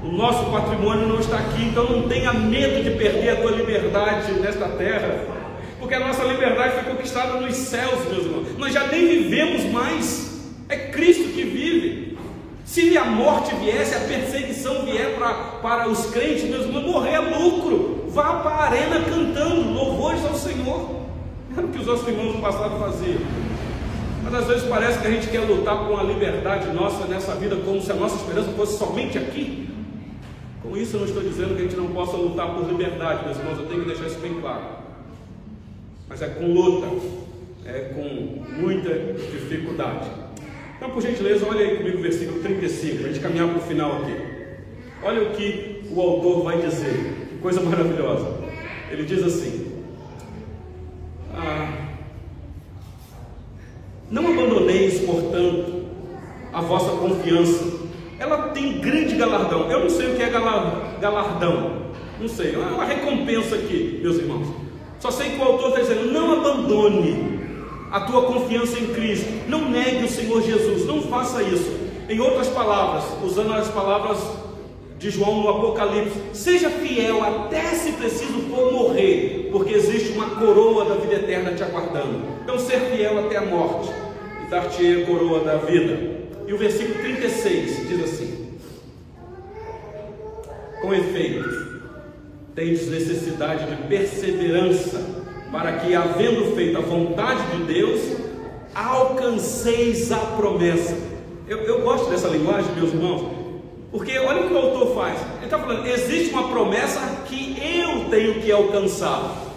O 0.00 0.12
nosso 0.12 0.48
patrimônio 0.52 1.08
não 1.08 1.18
está 1.18 1.38
aqui, 1.38 1.64
então 1.64 1.90
não 1.90 2.08
tenha 2.08 2.32
medo 2.32 2.84
de 2.84 2.96
perder 2.96 3.30
a 3.30 3.36
tua 3.40 3.50
liberdade 3.50 4.32
nesta 4.34 4.68
terra, 4.68 5.24
porque 5.80 5.92
a 5.92 6.06
nossa 6.06 6.22
liberdade 6.22 6.74
foi 6.74 6.94
conquistada 6.94 7.40
nos 7.40 7.56
céus, 7.56 8.06
meus 8.12 8.24
irmãos. 8.24 8.56
Nós 8.56 8.72
já 8.72 8.86
nem 8.86 9.08
vivemos 9.08 9.64
mais, 9.72 10.40
é 10.68 10.76
Cristo 10.76 11.32
que 11.34 11.42
vive. 11.42 12.16
Se 12.64 12.96
a 12.96 13.04
morte 13.04 13.56
viesse, 13.56 13.96
a 13.96 14.00
perseguição 14.06 14.84
vier 14.84 15.16
pra, 15.16 15.34
para 15.60 15.88
os 15.88 16.06
crentes, 16.10 16.44
meus 16.44 16.64
irmãos, 16.64 16.86
morrer 16.86 17.14
é 17.14 17.18
lucro. 17.18 18.04
Vá 18.10 18.34
para 18.34 18.54
a 18.54 18.64
arena 18.66 19.00
cantando 19.00 19.72
louvores 19.72 20.24
ao 20.24 20.36
Senhor. 20.36 21.07
Era 21.56 21.66
o 21.66 21.68
que 21.70 21.78
os 21.78 21.86
nossos 21.86 22.06
irmãos 22.08 22.34
no 22.34 22.40
passado 22.40 22.78
faziam. 22.78 23.20
Mas 24.24 24.34
às 24.34 24.46
vezes 24.46 24.64
parece 24.64 24.98
que 25.00 25.06
a 25.06 25.10
gente 25.10 25.28
quer 25.28 25.40
lutar 25.40 25.78
por 25.78 25.92
uma 25.92 26.02
liberdade 26.02 26.70
nossa 26.72 27.06
nessa 27.06 27.34
vida, 27.34 27.56
como 27.64 27.80
se 27.80 27.90
a 27.90 27.94
nossa 27.94 28.16
esperança 28.16 28.50
fosse 28.50 28.78
somente 28.78 29.16
aqui. 29.16 29.68
Com 30.62 30.76
isso 30.76 30.96
eu 30.96 31.00
não 31.00 31.06
estou 31.06 31.22
dizendo 31.22 31.54
que 31.54 31.62
a 31.62 31.64
gente 31.64 31.76
não 31.76 31.88
possa 31.88 32.16
lutar 32.16 32.54
por 32.54 32.68
liberdade, 32.68 33.24
meus 33.24 33.38
irmãos, 33.38 33.58
eu 33.58 33.66
tenho 33.66 33.80
que 33.82 33.88
deixar 33.88 34.06
isso 34.06 34.18
bem 34.18 34.34
claro. 34.40 34.64
Mas 36.08 36.20
é 36.20 36.28
com 36.28 36.52
luta, 36.52 36.86
é 37.64 37.92
com 37.94 38.60
muita 38.60 38.90
dificuldade. 38.90 40.10
Então, 40.76 40.90
por 40.90 41.02
gentileza, 41.02 41.46
olha 41.48 41.60
aí 41.60 41.76
comigo 41.76 41.98
o 41.98 42.02
versículo 42.02 42.40
35, 42.40 42.98
para 42.98 43.06
a 43.06 43.12
gente 43.12 43.22
caminhar 43.22 43.48
para 43.48 43.58
o 43.58 43.62
final 43.62 44.02
aqui. 44.02 44.16
Olha 45.02 45.22
o 45.22 45.30
que 45.30 45.84
o 45.90 46.00
autor 46.00 46.44
vai 46.44 46.60
dizer, 46.60 47.28
que 47.28 47.38
coisa 47.38 47.60
maravilhosa. 47.60 48.36
Ele 48.90 49.04
diz 49.04 49.22
assim: 49.22 49.67
Não 54.10 54.26
abandoneis, 54.26 55.00
portanto, 55.00 55.84
a 56.52 56.60
vossa 56.60 56.96
confiança. 56.96 57.88
Ela 58.18 58.48
tem 58.48 58.80
grande 58.80 59.14
galardão. 59.16 59.70
Eu 59.70 59.80
não 59.80 59.90
sei 59.90 60.12
o 60.12 60.16
que 60.16 60.22
é 60.22 60.30
galardão, 60.30 61.88
não 62.20 62.28
sei, 62.28 62.54
é 62.54 62.58
uma 62.58 62.84
recompensa 62.84 63.54
aqui, 63.54 64.00
meus 64.02 64.16
irmãos. 64.16 64.48
Só 64.98 65.10
sei 65.10 65.30
que 65.30 65.38
o 65.38 65.44
autor 65.44 65.68
está 65.68 65.80
dizendo: 65.82 66.12
não 66.12 66.40
abandone 66.40 67.38
a 67.92 68.00
tua 68.00 68.22
confiança 68.22 68.78
em 68.78 68.86
Cristo. 68.88 69.26
Não 69.46 69.68
negue 69.70 70.04
o 70.04 70.08
Senhor 70.08 70.42
Jesus, 70.42 70.86
não 70.86 71.02
faça 71.02 71.42
isso. 71.42 71.70
Em 72.08 72.18
outras 72.18 72.48
palavras, 72.48 73.04
usando 73.22 73.52
as 73.52 73.68
palavras 73.68 74.18
de 74.98 75.10
João 75.10 75.42
no 75.42 75.48
Apocalipse, 75.48 76.18
seja 76.32 76.68
fiel 76.70 77.22
até 77.22 77.62
se 77.74 77.92
preciso 77.92 78.40
for 78.50 78.72
morrer, 78.72 79.48
porque 79.52 79.74
existe 79.74 80.12
uma 80.14 80.30
coroa 80.30 80.86
da 80.86 80.94
vida 80.96 81.14
eterna 81.14 81.52
te 81.52 81.62
aguardando. 81.62 82.20
Então, 82.42 82.58
ser 82.58 82.80
fiel 82.80 83.26
até 83.26 83.36
a 83.36 83.42
morte 83.42 83.90
e 84.48 84.50
dar-te 84.50 85.02
a 85.02 85.06
coroa 85.06 85.40
da 85.40 85.56
vida. 85.56 86.18
E 86.46 86.52
o 86.52 86.58
versículo 86.58 86.98
36 87.00 87.88
diz 87.88 88.04
assim: 88.04 88.48
Com 90.80 90.94
efeito, 90.94 91.82
tendes 92.54 92.88
necessidade 92.88 93.66
de 93.66 93.76
perseverança 93.88 95.04
para 95.52 95.72
que, 95.78 95.94
havendo 95.94 96.54
feito 96.56 96.78
a 96.78 96.80
vontade 96.80 97.56
de 97.56 97.72
Deus, 97.72 98.00
alcanceis 98.74 100.10
a 100.10 100.18
promessa. 100.18 100.96
Eu, 101.46 101.58
eu 101.58 101.82
gosto 101.82 102.10
dessa 102.10 102.28
linguagem, 102.28 102.74
meus 102.74 102.92
irmãos, 102.92 103.30
porque 103.90 104.18
olha 104.18 104.42
o 104.42 104.48
que 104.48 104.54
o 104.54 104.58
autor 104.58 104.94
faz. 104.94 105.20
Ele 105.36 105.44
está 105.44 105.58
falando: 105.58 105.86
existe 105.86 106.32
uma 106.32 106.48
promessa 106.48 107.00
que 107.26 107.56
eu 107.62 108.08
tenho 108.08 108.40
que 108.40 108.50
alcançar. 108.50 109.47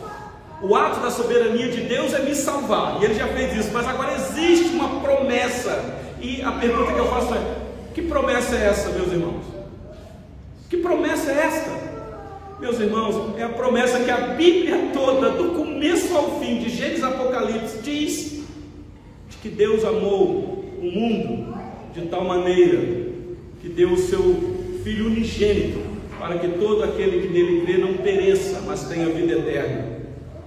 O 0.61 0.75
ato 0.75 0.99
da 0.99 1.09
soberania 1.09 1.69
de 1.69 1.81
Deus 1.81 2.13
é 2.13 2.19
me 2.19 2.35
salvar, 2.35 3.01
e 3.01 3.05
ele 3.05 3.15
já 3.15 3.27
fez 3.27 3.55
isso, 3.55 3.71
mas 3.73 3.87
agora 3.87 4.13
existe 4.13 4.69
uma 4.69 5.01
promessa. 5.01 5.99
E 6.21 6.41
a 6.43 6.51
pergunta 6.51 6.93
que 6.93 6.99
eu 6.99 7.07
faço 7.07 7.33
é: 7.33 7.55
que 7.95 8.03
promessa 8.03 8.55
é 8.55 8.67
essa, 8.67 8.89
meus 8.89 9.11
irmãos? 9.11 9.43
Que 10.69 10.77
promessa 10.77 11.31
é 11.31 11.37
esta? 11.37 11.91
Meus 12.59 12.79
irmãos, 12.79 13.39
é 13.39 13.43
a 13.43 13.49
promessa 13.49 13.99
que 14.01 14.11
a 14.11 14.17
Bíblia 14.17 14.91
toda, 14.93 15.31
do 15.31 15.55
começo 15.55 16.15
ao 16.15 16.39
fim, 16.39 16.59
de 16.59 16.69
Gênesis 16.69 17.03
Apocalipse, 17.03 17.79
diz 17.79 18.43
de 19.29 19.37
que 19.41 19.49
Deus 19.49 19.83
amou 19.83 20.63
o 20.79 20.85
mundo 20.85 21.57
de 21.91 22.01
tal 22.01 22.23
maneira 22.23 22.77
que 23.61 23.67
deu 23.67 23.93
o 23.93 23.97
seu 23.97 24.59
Filho 24.83 25.07
unigênito, 25.07 25.79
para 26.19 26.39
que 26.39 26.47
todo 26.47 26.83
aquele 26.83 27.21
que 27.21 27.33
nele 27.33 27.61
crê 27.61 27.77
não 27.77 27.93
pereça, 27.97 28.61
mas 28.65 28.87
tenha 28.87 29.07
vida 29.07 29.33
eterna. 29.33 30.00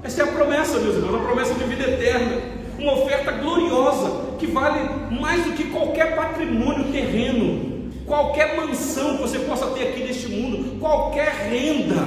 Essa 0.04 0.20
é 0.20 0.24
a 0.24 0.32
promessa, 0.32 0.78
meus 0.78 0.96
irmãos, 0.96 1.14
a 1.14 1.24
promessa 1.24 1.54
de 1.54 1.64
vida 1.64 1.90
eterna, 1.90 2.42
uma 2.78 2.92
oferta 2.92 3.32
gloriosa 3.32 4.36
que 4.38 4.46
vale 4.46 4.86
mais 5.18 5.42
do 5.44 5.52
que 5.52 5.64
qualquer 5.70 6.14
patrimônio 6.14 6.92
terreno, 6.92 7.90
qualquer 8.04 8.54
mansão 8.54 9.16
que 9.16 9.22
você 9.22 9.38
possa 9.38 9.68
ter 9.68 9.88
aqui 9.88 10.04
neste 10.04 10.28
mundo, 10.28 10.78
qualquer 10.78 11.48
renda. 11.48 12.06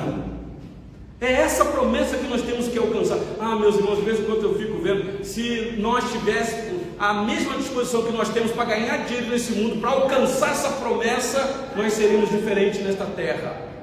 É 1.19 1.31
essa 1.31 1.65
promessa 1.65 2.17
que 2.17 2.27
nós 2.27 2.43
temos 2.43 2.67
que 2.67 2.77
alcançar. 2.77 3.17
Ah, 3.39 3.55
meus 3.55 3.75
irmãos, 3.77 3.95
de 3.95 4.03
vez 4.03 4.19
em 4.19 4.25
quando 4.25 4.43
eu 4.43 4.53
fico 4.53 4.77
vendo, 4.77 5.25
se 5.25 5.73
nós 5.79 6.11
tivéssemos 6.11 6.79
a 6.99 7.15
mesma 7.23 7.55
disposição 7.55 8.03
que 8.03 8.11
nós 8.11 8.29
temos 8.29 8.51
para 8.51 8.65
ganhar 8.65 9.05
dinheiro 9.05 9.31
nesse 9.31 9.53
mundo, 9.53 9.81
para 9.81 9.89
alcançar 9.89 10.51
essa 10.51 10.69
promessa, 10.73 11.71
nós 11.75 11.93
seríamos 11.93 12.29
diferentes 12.29 12.79
nesta 12.83 13.05
terra. 13.05 13.76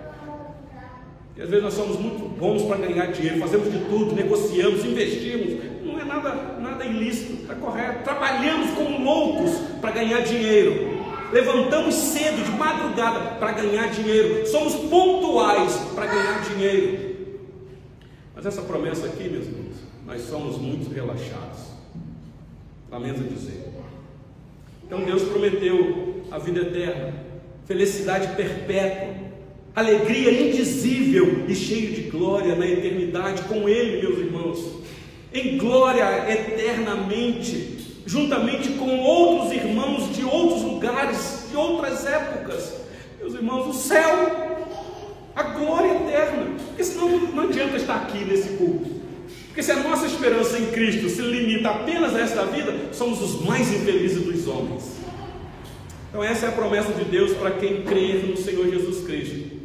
E 1.37 1.43
às 1.43 1.49
vezes 1.49 1.65
nós 1.65 1.75
somos 1.75 1.99
muito 1.99 2.29
bons 2.39 2.63
para 2.63 2.77
ganhar 2.77 3.07
dinheiro, 3.07 3.41
fazemos 3.41 3.73
de 3.73 3.79
tudo, 3.87 4.15
negociamos, 4.15 4.85
investimos. 4.85 5.65
Não 5.85 5.99
é 5.99 6.05
nada, 6.05 6.59
nada 6.61 6.85
ilícito, 6.85 7.43
está 7.43 7.55
correto. 7.57 8.05
Trabalhamos 8.05 8.71
como 8.71 9.05
loucos 9.05 9.51
para 9.81 9.91
ganhar 9.91 10.21
dinheiro. 10.21 11.03
Levantamos 11.33 11.95
cedo, 11.95 12.45
de 12.45 12.51
madrugada, 12.53 13.37
para 13.41 13.53
ganhar 13.53 13.91
dinheiro. 13.91 14.47
Somos 14.47 14.75
pontuais 14.75 15.75
para 15.95 16.07
ganhar 16.07 16.43
dinheiro. 16.43 17.15
Mas 18.37 18.47
essa 18.47 18.63
promessa 18.63 19.07
aqui, 19.07 19.29
meus 19.29 19.47
irmãos, 19.47 19.77
nós 20.07 20.23
somos 20.23 20.59
muito 20.59 20.95
relaxados. 20.95 21.75
Lamento 22.91 23.25
dizer. 23.25 23.73
Então 24.87 25.03
Deus 25.03 25.23
prometeu 25.23 26.23
a 26.31 26.39
vida 26.39 26.61
eterna, 26.61 27.13
felicidade 27.65 28.37
perpétua, 28.37 29.15
alegria 29.75 30.31
indizível 30.31 31.45
e 31.49 31.55
cheio 31.55 31.93
de 31.93 32.03
glória 32.03 32.55
na 32.55 32.67
eternidade 32.67 33.43
com 33.43 33.69
Ele, 33.69 34.03
meus 34.03 34.19
irmãos, 34.19 34.85
em 35.33 35.59
glória 35.59 36.05
eternamente, 36.31 37.99
juntamente 38.07 38.69
com 38.71 39.01
outros 39.01 39.53
irmãos 39.53 40.15
de 40.15 40.25
outros 40.25 40.63
lugares, 40.63 41.47
de 41.51 41.57
outras 41.57 42.07
épocas. 42.07 42.75
Meus 43.19 43.35
irmãos, 43.35 43.67
o 43.67 43.73
céu, 43.73 44.65
a 45.35 45.43
glória 45.43 45.91
eterna, 45.91 46.55
porque 46.69 46.85
senão 46.85 47.09
não 47.09 47.45
adianta 47.45 47.77
estar 47.77 47.97
aqui 47.97 48.25
nesse 48.25 48.51
culto. 48.51 48.95
Porque 49.47 49.63
se 49.63 49.73
a 49.73 49.83
nossa 49.83 50.07
esperança 50.07 50.59
em 50.59 50.67
Cristo 50.67 51.09
se 51.09 51.23
limita 51.23 51.71
apenas 51.71 52.15
a 52.15 52.21
esta 52.21 52.45
vida, 52.45 52.93
somos 52.93 53.21
os 53.21 53.45
mais 53.45 53.73
infelizes 53.73 54.23
dos 54.23 54.47
homens. 54.47 54.95
Então, 56.11 56.23
essa 56.23 56.47
é 56.47 56.49
a 56.49 56.53
promessa 56.53 56.93
de 56.93 57.05
Deus 57.05 57.33
para 57.33 57.53
quem 57.53 57.83
crer 57.83 58.25
no 58.25 58.37
Senhor 58.37 58.71
Jesus 58.71 59.05
Cristo. 59.05 59.64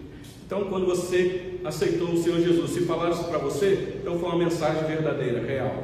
Então, 0.50 0.64
quando 0.64 0.88
você 0.88 1.60
aceitou 1.64 2.10
o 2.10 2.18
Senhor 2.18 2.40
Jesus, 2.40 2.72
se 2.72 2.80
falar 2.82 3.12
isso 3.12 3.26
para 3.26 3.38
você, 3.38 4.00
então 4.02 4.18
foi 4.18 4.30
uma 4.30 4.40
mensagem 4.40 4.84
verdadeira, 4.88 5.46
real. 5.46 5.84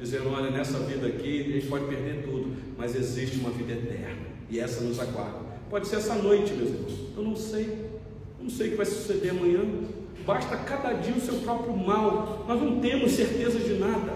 Dizendo: 0.00 0.30
olha, 0.32 0.48
nessa 0.48 0.78
vida 0.78 1.08
aqui 1.08 1.40
a 1.40 1.52
gente 1.54 1.66
pode 1.66 1.86
perder 1.86 2.22
tudo, 2.22 2.54
mas 2.78 2.94
existe 2.94 3.40
uma 3.40 3.50
vida 3.50 3.72
eterna 3.72 4.26
e 4.48 4.60
essa 4.60 4.80
nos 4.82 5.00
aguarda. 5.00 5.40
Pode 5.68 5.88
ser 5.88 5.96
essa 5.96 6.14
noite, 6.14 6.52
meus 6.52 6.68
irmãos. 6.68 6.92
Eu 7.16 7.24
não 7.24 7.34
sei, 7.34 7.78
não 8.40 8.48
sei 8.48 8.68
o 8.68 8.70
que 8.70 8.76
vai 8.76 8.86
suceder 8.86 9.32
amanhã 9.32 9.64
basta 10.26 10.56
cada 10.56 10.92
dia 10.92 11.14
o 11.14 11.20
seu 11.20 11.36
próprio 11.36 11.74
mal, 11.76 12.44
nós 12.48 12.60
não 12.60 12.80
temos 12.80 13.12
certeza 13.12 13.58
de 13.60 13.74
nada. 13.74 14.12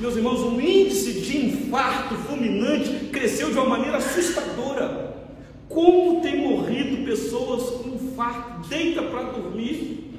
Meus 0.00 0.16
irmãos, 0.16 0.40
o 0.40 0.60
índice 0.60 1.20
de 1.20 1.46
infarto 1.46 2.14
fulminante 2.16 3.06
cresceu 3.12 3.50
de 3.50 3.58
uma 3.58 3.68
maneira 3.68 3.98
assustadora. 3.98 5.14
Como 5.68 6.20
tem 6.20 6.38
morrido 6.38 7.04
pessoas 7.04 7.70
com 7.70 7.89
infarto, 8.10 8.68
deita 8.68 9.02
para 9.02 9.22
dormir 9.22 10.10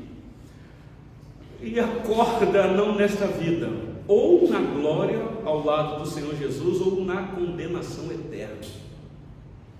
e 1.61 1.79
acorda 1.79 2.67
não 2.67 2.95
nesta 2.95 3.27
vida, 3.27 3.69
ou 4.07 4.49
na 4.49 4.59
glória 4.59 5.21
ao 5.45 5.63
lado 5.63 6.03
do 6.03 6.09
Senhor 6.09 6.35
Jesus, 6.35 6.81
ou 6.81 7.03
na 7.05 7.23
condenação 7.23 8.05
eterna. 8.11 8.57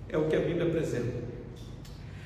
É 0.08 0.16
o 0.16 0.28
que 0.28 0.36
a 0.36 0.40
Bíblia 0.40 0.66
apresenta. 0.66 1.22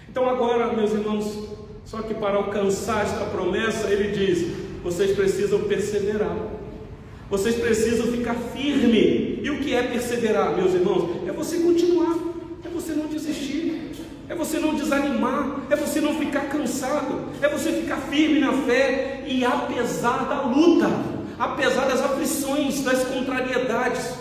Então, 0.09 0.29
agora, 0.29 0.73
meus 0.75 0.93
irmãos, 0.93 1.49
só 1.85 2.03
que 2.03 2.15
para 2.15 2.37
alcançar 2.37 3.05
esta 3.05 3.25
promessa, 3.27 3.89
ele 3.89 4.11
diz: 4.11 4.57
vocês 4.83 5.13
precisam 5.17 5.63
perseverar. 5.65 6.37
Vocês 7.31 7.57
precisam 7.57 8.07
ficar 8.07 8.35
firme. 8.35 9.41
E 9.43 9.51
o 9.51 9.61
que 9.61 9.75
é 9.75 9.83
perseverar, 9.83 10.55
meus 10.57 10.75
irmãos? 10.75 11.27
É 11.27 11.33
você 11.33 11.59
continuar, 11.59 12.17
é 12.65 12.69
você 12.69 12.93
não 12.93 13.07
desistir, 13.07 13.76
é 14.29 14.35
você 14.35 14.59
não 14.59 14.75
desanimar, 14.75 15.61
é 15.71 15.77
você 15.77 16.01
não 16.01 16.19
ficar 16.19 16.49
cansado, 16.49 17.29
é 17.41 17.49
você 17.49 17.73
ficar 17.73 17.97
firme 17.97 18.41
na 18.41 18.53
fé 18.53 19.25
e 19.27 19.45
apesar 19.45 20.25
da 20.29 20.43
luta, 20.43 20.89
apesar 21.39 21.87
das 21.87 22.01
aflições, 22.01 22.83
das 22.83 23.05
contrariedades. 23.05 24.15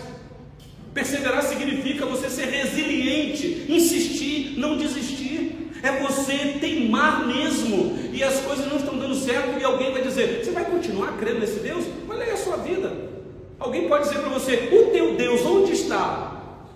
Perseverar 0.94 1.42
significa 1.42 2.06
você 2.06 2.30
ser 2.30 2.46
resiliente, 2.46 3.66
insistir, 3.68 4.58
não 4.58 4.76
desistir 4.76 5.66
é 5.86 6.02
você 6.02 6.58
teimar 6.60 7.26
mesmo, 7.26 7.96
e 8.12 8.22
as 8.22 8.40
coisas 8.40 8.66
não 8.66 8.76
estão 8.76 8.98
dando 8.98 9.14
certo, 9.14 9.60
e 9.60 9.64
alguém 9.64 9.92
vai 9.92 10.02
dizer: 10.02 10.44
Você 10.44 10.50
vai 10.50 10.64
continuar 10.64 11.16
crendo 11.18 11.40
nesse 11.40 11.60
Deus? 11.60 11.84
Olha 12.08 12.24
aí 12.24 12.30
a 12.30 12.36
sua 12.36 12.56
vida. 12.56 12.92
Alguém 13.58 13.88
pode 13.88 14.08
dizer 14.08 14.20
para 14.20 14.30
você: 14.30 14.68
O 14.72 14.90
teu 14.90 15.14
Deus 15.14 15.44
onde 15.44 15.72
está? 15.72 16.32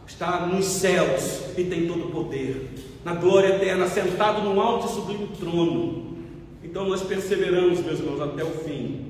Está 0.07 0.47
nos 0.47 0.65
céus 0.65 1.41
e 1.57 1.65
tem 1.65 1.87
todo 1.87 2.09
o 2.09 2.11
poder, 2.11 2.69
na 3.05 3.15
glória 3.15 3.57
eterna, 3.57 3.87
sentado 3.87 4.43
num 4.43 4.61
alto 4.61 4.87
e 4.87 4.91
sublime 4.91 5.29
trono. 5.39 6.19
Então 6.63 6.89
nós 6.89 7.03
perseveramos, 7.03 7.81
meus 7.81 7.99
irmãos, 7.99 8.21
até 8.21 8.45
o 8.45 8.51
fim. 8.51 9.07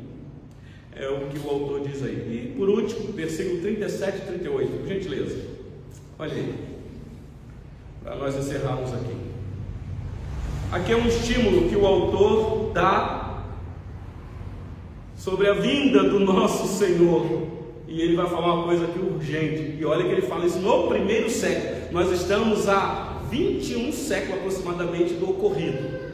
É 0.95 1.09
o 1.09 1.29
que 1.29 1.39
o 1.39 1.51
autor 1.51 1.81
diz 1.81 2.03
aí. 2.03 2.53
E 2.53 2.59
por 2.59 2.69
último, 2.69 3.13
versículo 3.13 3.61
37 3.61 4.19
e 4.19 4.21
38, 4.21 4.79
por 4.79 4.87
gentileza. 4.87 5.39
Olha 6.19 6.33
aí, 6.33 6.55
para 8.03 8.17
nós 8.17 8.37
encerrarmos 8.37 8.93
aqui. 8.93 9.17
Aqui 10.73 10.93
é 10.93 10.97
um 10.97 11.07
estímulo 11.07 11.69
que 11.69 11.77
o 11.77 11.87
autor 11.87 12.73
dá 12.73 13.43
sobre 15.17 15.49
a 15.49 15.55
vinda 15.55 16.03
do 16.05 16.21
nosso 16.21 16.67
Senhor. 16.79 17.49
E 17.89 18.01
ele 18.01 18.15
vai 18.15 18.27
falar 18.27 18.55
uma 18.55 18.65
coisa 18.65 18.85
aqui 18.85 19.01
urgente. 19.01 19.77
E 19.81 19.85
olha 19.85 20.05
que 20.05 20.13
ele 20.13 20.23
fala 20.23 20.47
isso 20.47 20.61
no 20.61 20.87
primeiro 20.87 21.29
século. 21.29 21.93
Nós 21.93 22.13
estamos 22.13 22.69
a 22.69 23.10
21 23.31 23.93
séculos 23.93 24.39
aproximadamente 24.39 25.15
do 25.15 25.31
ocorrido. 25.31 26.11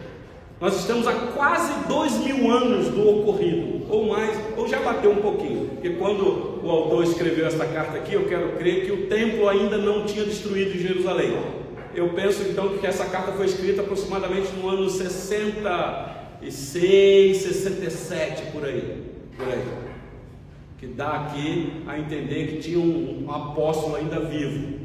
Nós 0.60 0.76
estamos 0.76 1.06
a 1.06 1.12
quase 1.12 1.86
dois 1.86 2.12
mil 2.18 2.50
anos 2.50 2.88
do 2.88 3.08
ocorrido, 3.08 3.84
ou 3.90 4.06
mais, 4.06 4.38
ou 4.56 4.66
já 4.66 4.80
bateu 4.80 5.10
um 5.10 5.16
pouquinho, 5.16 5.68
porque 5.68 5.90
quando 5.90 6.64
o 6.64 6.70
autor 6.70 7.04
escreveu 7.04 7.46
essa 7.46 7.66
carta 7.66 7.98
aqui, 7.98 8.14
eu 8.14 8.26
quero 8.26 8.56
crer 8.56 8.86
que 8.86 8.92
o 8.92 9.06
templo 9.06 9.48
ainda 9.48 9.76
não 9.76 10.04
tinha 10.04 10.24
destruído 10.24 10.78
Jerusalém 10.78 11.36
eu 11.96 12.10
penso 12.10 12.42
então 12.42 12.76
que 12.76 12.86
essa 12.86 13.06
carta 13.06 13.32
foi 13.32 13.46
escrita 13.46 13.80
aproximadamente 13.80 14.52
no 14.52 14.68
ano 14.68 14.90
66, 14.90 17.36
67 17.38 18.52
por 18.52 18.66
aí, 18.66 19.02
por 19.34 19.48
aí. 19.48 19.64
Que 20.76 20.86
dá 20.86 21.12
aqui 21.12 21.72
a 21.86 21.98
entender 21.98 22.48
que 22.48 22.58
tinha 22.58 22.78
um, 22.78 23.24
um 23.24 23.32
apóstolo 23.32 23.96
ainda 23.96 24.20
vivo, 24.20 24.75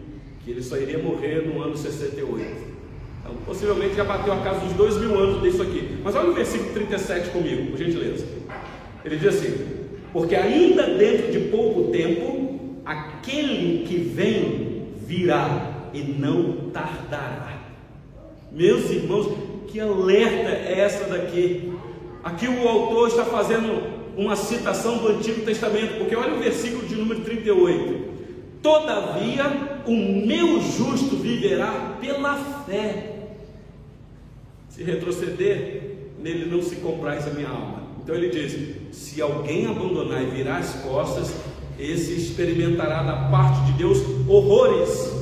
que 0.43 0.51
ele 0.51 0.61
só 0.61 0.77
iria 0.77 0.97
morrer 0.97 1.47
no 1.47 1.61
ano 1.61 1.75
68. 1.75 2.71
Então, 3.19 3.35
possivelmente 3.45 3.95
já 3.95 4.03
bateu 4.03 4.33
a 4.33 4.37
casa 4.37 4.59
dos 4.61 4.73
dois 4.73 4.97
mil 4.97 5.17
anos 5.17 5.41
disso 5.41 5.61
aqui. 5.61 5.99
Mas 6.03 6.15
olha 6.15 6.29
o 6.29 6.33
versículo 6.33 6.71
37 6.73 7.29
comigo, 7.29 7.71
por 7.71 7.77
gentileza. 7.77 8.25
Ele 9.05 9.15
diz 9.17 9.27
assim: 9.27 9.67
Porque 10.11 10.35
ainda 10.35 10.87
dentro 10.95 11.31
de 11.31 11.39
pouco 11.49 11.91
tempo, 11.91 12.79
aquele 12.85 13.85
que 13.85 13.97
vem 13.97 14.87
virá 15.05 15.89
e 15.93 16.01
não 16.01 16.69
tardará. 16.71 17.59
Meus 18.51 18.89
irmãos, 18.89 19.27
que 19.67 19.79
alerta 19.79 20.49
é 20.49 20.79
essa 20.79 21.05
daqui? 21.05 21.73
Aqui 22.23 22.47
o 22.47 22.67
autor 22.67 23.07
está 23.07 23.25
fazendo 23.25 24.01
uma 24.17 24.35
citação 24.35 24.97
do 24.97 25.07
Antigo 25.07 25.41
Testamento, 25.41 25.97
porque 25.97 26.15
olha 26.15 26.33
o 26.33 26.39
versículo 26.39 26.85
de 26.85 26.95
número 26.95 27.21
38. 27.21 28.11
Todavia, 28.61 29.70
o 29.85 30.25
meu 30.25 30.61
justo 30.61 31.17
viverá 31.17 31.97
pela 31.99 32.35
fé. 32.65 33.27
Se 34.69 34.83
retroceder, 34.83 36.09
nele 36.19 36.45
não 36.45 36.61
se 36.61 36.77
compraz 36.77 37.27
a 37.27 37.31
minha 37.31 37.49
alma. 37.49 37.83
Então 38.01 38.15
ele 38.15 38.29
diz: 38.29 38.95
se 38.95 39.21
alguém 39.21 39.67
abandonar 39.67 40.21
e 40.23 40.27
virar 40.27 40.57
as 40.57 40.73
costas, 40.81 41.33
esse 41.77 42.13
experimentará 42.13 43.03
da 43.03 43.29
parte 43.29 43.71
de 43.71 43.73
Deus 43.73 43.99
horrores 44.27 45.21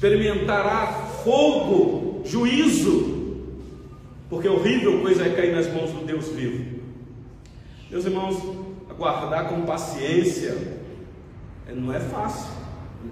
experimentará 0.00 0.86
fogo, 1.22 2.22
juízo, 2.24 3.36
porque 4.30 4.48
horrível 4.48 5.02
coisa 5.02 5.26
é 5.26 5.34
cair 5.34 5.54
nas 5.54 5.70
mãos 5.70 5.90
do 5.90 6.06
Deus 6.06 6.28
vivo. 6.28 6.80
Meus 7.90 8.06
irmãos, 8.06 8.40
aguardar 8.88 9.50
com 9.50 9.66
paciência 9.66 10.56
é, 11.68 11.74
não 11.74 11.92
é 11.92 12.00
fácil, 12.00 12.50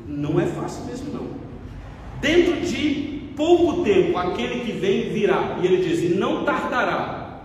não 0.06 0.40
é 0.40 0.46
fácil 0.46 0.84
mesmo 0.84 1.12
não. 1.12 1.26
Dentro 2.20 2.60
de 2.60 3.18
pouco 3.36 3.84
tempo 3.84 4.18
aquele 4.18 4.64
que 4.64 4.72
vem 4.72 5.10
virá. 5.10 5.58
E 5.62 5.66
ele 5.66 5.88
diz: 5.88 6.16
não 6.16 6.44
tardará. 6.44 7.42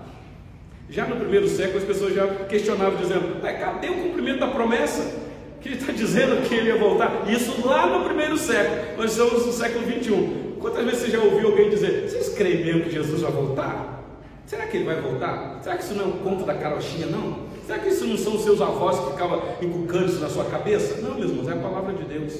Já 0.89 1.05
no 1.05 1.15
primeiro 1.15 1.47
século 1.47 1.77
as 1.77 1.83
pessoas 1.83 2.13
já 2.13 2.27
questionavam, 2.45 2.99
dizendo: 2.99 3.41
cadê 3.41 3.89
o 3.89 4.03
cumprimento 4.03 4.39
da 4.39 4.47
promessa? 4.47 5.21
Que 5.61 5.69
ele 5.69 5.75
está 5.77 5.93
dizendo 5.93 6.47
que 6.47 6.53
ele 6.53 6.67
ia 6.69 6.77
voltar. 6.77 7.23
Isso 7.29 7.65
lá 7.65 7.87
no 7.87 8.03
primeiro 8.03 8.37
século. 8.37 8.97
Nós 8.97 9.11
estamos 9.11 9.45
no 9.45 9.53
século 9.53 9.85
21. 9.85 10.57
Quantas 10.59 10.83
vezes 10.83 11.01
você 11.01 11.11
já 11.11 11.19
ouviu 11.19 11.49
alguém 11.49 11.69
dizer: 11.69 12.09
Vocês 12.09 12.29
creem 12.29 12.65
mesmo 12.65 12.81
que 12.81 12.91
Jesus 12.91 13.21
vai 13.21 13.31
voltar? 13.31 14.03
Será 14.45 14.65
que 14.65 14.77
ele 14.77 14.85
vai 14.85 14.99
voltar? 14.99 15.59
Será 15.61 15.77
que 15.77 15.83
isso 15.83 15.93
não 15.93 16.05
é 16.05 16.07
um 16.07 16.17
conto 16.17 16.43
da 16.43 16.53
carochinha, 16.55 17.05
não? 17.07 17.52
Será 17.65 17.79
que 17.79 17.89
isso 17.89 18.05
não 18.05 18.17
são 18.17 18.37
seus 18.37 18.61
avós 18.61 18.99
que 18.99 19.11
ficavam 19.11 19.41
inculcando 19.61 20.07
isso 20.07 20.19
na 20.19 20.29
sua 20.29 20.45
cabeça? 20.45 21.01
Não, 21.01 21.15
meus 21.15 21.31
irmãos, 21.31 21.47
é 21.47 21.53
a 21.53 21.57
palavra 21.57 21.93
de 21.93 22.03
Deus. 22.03 22.33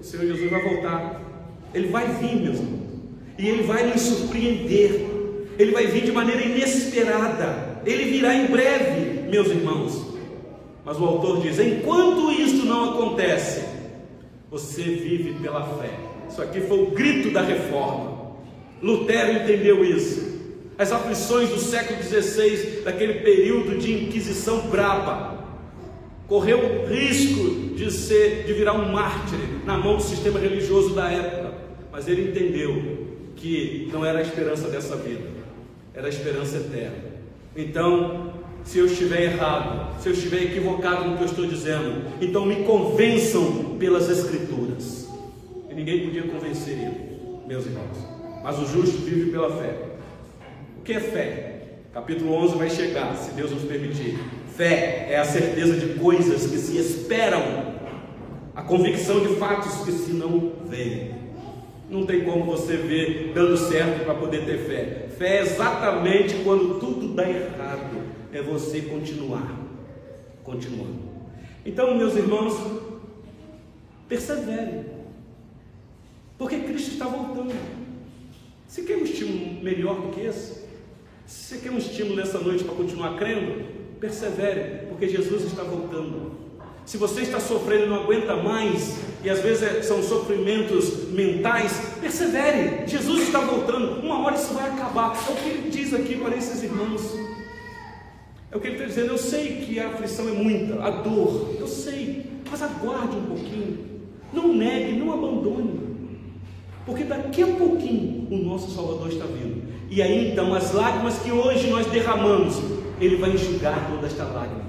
O 0.00 0.04
Senhor 0.04 0.26
Jesus 0.26 0.50
vai 0.50 0.62
voltar. 0.62 1.20
Ele 1.72 1.88
vai 1.88 2.06
vir, 2.06 2.36
meus 2.36 2.58
irmãos. 2.58 2.84
E 3.36 3.48
ele 3.48 3.62
vai 3.64 3.86
nos 3.88 4.00
surpreender. 4.02 5.06
Ele 5.58 5.72
vai 5.72 5.86
vir 5.88 6.04
de 6.04 6.12
maneira 6.12 6.44
inesperada. 6.44 7.80
Ele 7.84 8.04
virá 8.04 8.34
em 8.34 8.46
breve, 8.46 9.28
meus 9.28 9.48
irmãos. 9.48 10.14
Mas 10.84 11.00
o 11.00 11.04
autor 11.04 11.40
diz: 11.40 11.58
enquanto 11.58 12.30
isso 12.30 12.64
não 12.64 12.92
acontece, 12.92 13.64
você 14.48 14.82
vive 14.82 15.34
pela 15.42 15.64
fé. 15.78 15.90
Isso 16.28 16.40
aqui 16.40 16.60
foi 16.60 16.82
o 16.82 16.90
grito 16.92 17.32
da 17.32 17.42
reforma. 17.42 18.36
Lutero 18.80 19.42
entendeu 19.42 19.84
isso 19.84 20.33
as 20.78 20.92
aflições 20.92 21.50
do 21.50 21.58
século 21.58 22.02
XVI, 22.02 22.82
daquele 22.84 23.14
período 23.20 23.78
de 23.78 23.92
inquisição 23.92 24.68
braba. 24.68 25.44
Correu 26.26 26.86
risco 26.88 27.74
de 27.76 27.90
ser, 27.90 28.44
de 28.44 28.52
virar 28.54 28.72
um 28.72 28.90
mártir 28.90 29.38
na 29.64 29.76
mão 29.76 29.96
do 29.96 30.02
sistema 30.02 30.40
religioso 30.40 30.94
da 30.94 31.10
época, 31.10 31.52
mas 31.92 32.08
ele 32.08 32.30
entendeu 32.30 33.04
que 33.36 33.88
não 33.92 34.04
era 34.04 34.18
a 34.18 34.22
esperança 34.22 34.68
dessa 34.68 34.96
vida, 34.96 35.28
era 35.94 36.06
a 36.06 36.10
esperança 36.10 36.56
eterna. 36.56 37.14
Então, 37.54 38.32
se 38.64 38.78
eu 38.78 38.86
estiver 38.86 39.22
errado, 39.22 40.00
se 40.00 40.08
eu 40.08 40.12
estiver 40.12 40.42
equivocado 40.44 41.04
no 41.04 41.16
que 41.16 41.22
eu 41.22 41.28
estou 41.28 41.46
dizendo, 41.46 42.04
então 42.20 42.46
me 42.46 42.64
convençam 42.64 43.76
pelas 43.78 44.08
Escrituras. 44.08 45.08
E 45.70 45.74
ninguém 45.74 46.06
podia 46.06 46.22
convencer 46.22 46.72
ele, 46.72 47.18
meus 47.46 47.66
irmãos. 47.66 47.98
Mas 48.42 48.58
o 48.58 48.66
justo 48.66 48.98
vive 49.02 49.30
pela 49.30 49.50
fé 49.56 49.93
que 50.84 50.92
é 50.92 51.00
fé? 51.00 51.60
Capítulo 51.92 52.34
11 52.34 52.56
vai 52.56 52.68
chegar, 52.68 53.16
se 53.16 53.32
Deus 53.32 53.50
nos 53.50 53.62
permitir. 53.62 54.18
Fé 54.54 55.06
é 55.10 55.18
a 55.18 55.24
certeza 55.24 55.78
de 55.78 55.98
coisas 55.98 56.46
que 56.46 56.58
se 56.58 56.76
esperam, 56.76 57.40
a 58.54 58.62
convicção 58.62 59.20
de 59.20 59.34
fatos 59.36 59.84
que 59.84 59.92
se 59.92 60.12
não 60.12 60.52
veem. 60.66 61.14
Não 61.88 62.04
tem 62.04 62.24
como 62.24 62.44
você 62.44 62.76
ver 62.76 63.32
dando 63.34 63.56
certo 63.56 64.04
para 64.04 64.14
poder 64.14 64.44
ter 64.44 64.58
fé. 64.58 65.08
Fé 65.16 65.38
é 65.38 65.42
exatamente 65.42 66.34
quando 66.44 66.78
tudo 66.78 67.14
dá 67.14 67.28
errado, 67.28 68.02
é 68.32 68.42
você 68.42 68.82
continuar, 68.82 69.58
continuando. 70.42 71.14
Então, 71.64 71.96
meus 71.96 72.14
irmãos, 72.14 72.54
persevere, 74.08 74.84
porque 76.36 76.58
Cristo 76.58 76.92
está 76.92 77.06
voltando. 77.06 77.54
Você 78.68 78.82
quer 78.82 78.96
um 78.96 79.04
estímulo 79.04 79.62
melhor 79.62 80.00
do 80.00 80.08
que 80.08 80.20
esse? 80.20 80.63
Se 81.26 81.56
você 81.56 81.58
quer 81.58 81.70
um 81.70 81.78
estímulo 81.78 82.16
nessa 82.16 82.38
noite 82.38 82.64
para 82.64 82.74
continuar 82.74 83.16
crendo, 83.16 83.64
persevere, 83.98 84.86
porque 84.88 85.08
Jesus 85.08 85.44
está 85.44 85.62
voltando. 85.62 86.32
Se 86.84 86.98
você 86.98 87.22
está 87.22 87.40
sofrendo 87.40 87.84
e 87.84 87.88
não 87.88 88.02
aguenta 88.02 88.36
mais, 88.36 88.98
e 89.22 89.30
às 89.30 89.40
vezes 89.40 89.62
é, 89.62 89.82
são 89.82 90.02
sofrimentos 90.02 91.08
mentais, 91.08 91.72
persevere, 91.98 92.86
Jesus 92.86 93.22
está 93.22 93.40
voltando, 93.40 94.00
uma 94.00 94.22
hora 94.22 94.36
isso 94.36 94.52
vai 94.52 94.68
acabar. 94.68 95.16
É 95.16 95.32
o 95.32 95.36
que 95.36 95.48
ele 95.48 95.70
diz 95.70 95.94
aqui 95.94 96.16
para 96.16 96.36
esses 96.36 96.62
irmãos. 96.62 97.18
É 98.52 98.56
o 98.56 98.60
que 98.60 98.66
ele 98.66 98.76
está 98.76 98.86
dizendo. 98.86 99.08
Eu 99.08 99.18
sei 99.18 99.64
que 99.64 99.80
a 99.80 99.88
aflição 99.88 100.28
é 100.28 100.32
muita, 100.32 100.82
a 100.84 100.90
dor, 100.90 101.56
eu 101.58 101.66
sei, 101.66 102.26
mas 102.50 102.62
aguarde 102.62 103.16
um 103.16 103.24
pouquinho, 103.24 103.78
não 104.30 104.54
negue, 104.54 104.92
não 104.98 105.10
abandone, 105.10 105.83
porque 106.84 107.04
daqui 107.04 107.42
a 107.42 107.46
pouquinho 107.46 108.28
o 108.30 108.36
nosso 108.36 108.70
Salvador 108.70 109.08
está 109.08 109.24
vindo. 109.26 109.62
E 109.90 110.02
aí 110.02 110.32
então 110.32 110.54
as 110.54 110.72
lágrimas 110.72 111.18
que 111.18 111.30
hoje 111.30 111.68
nós 111.68 111.86
derramamos, 111.86 112.60
Ele 113.00 113.16
vai 113.16 113.30
enxugar 113.30 113.88
toda 113.90 114.06
esta 114.06 114.24
lágrima. 114.24 114.64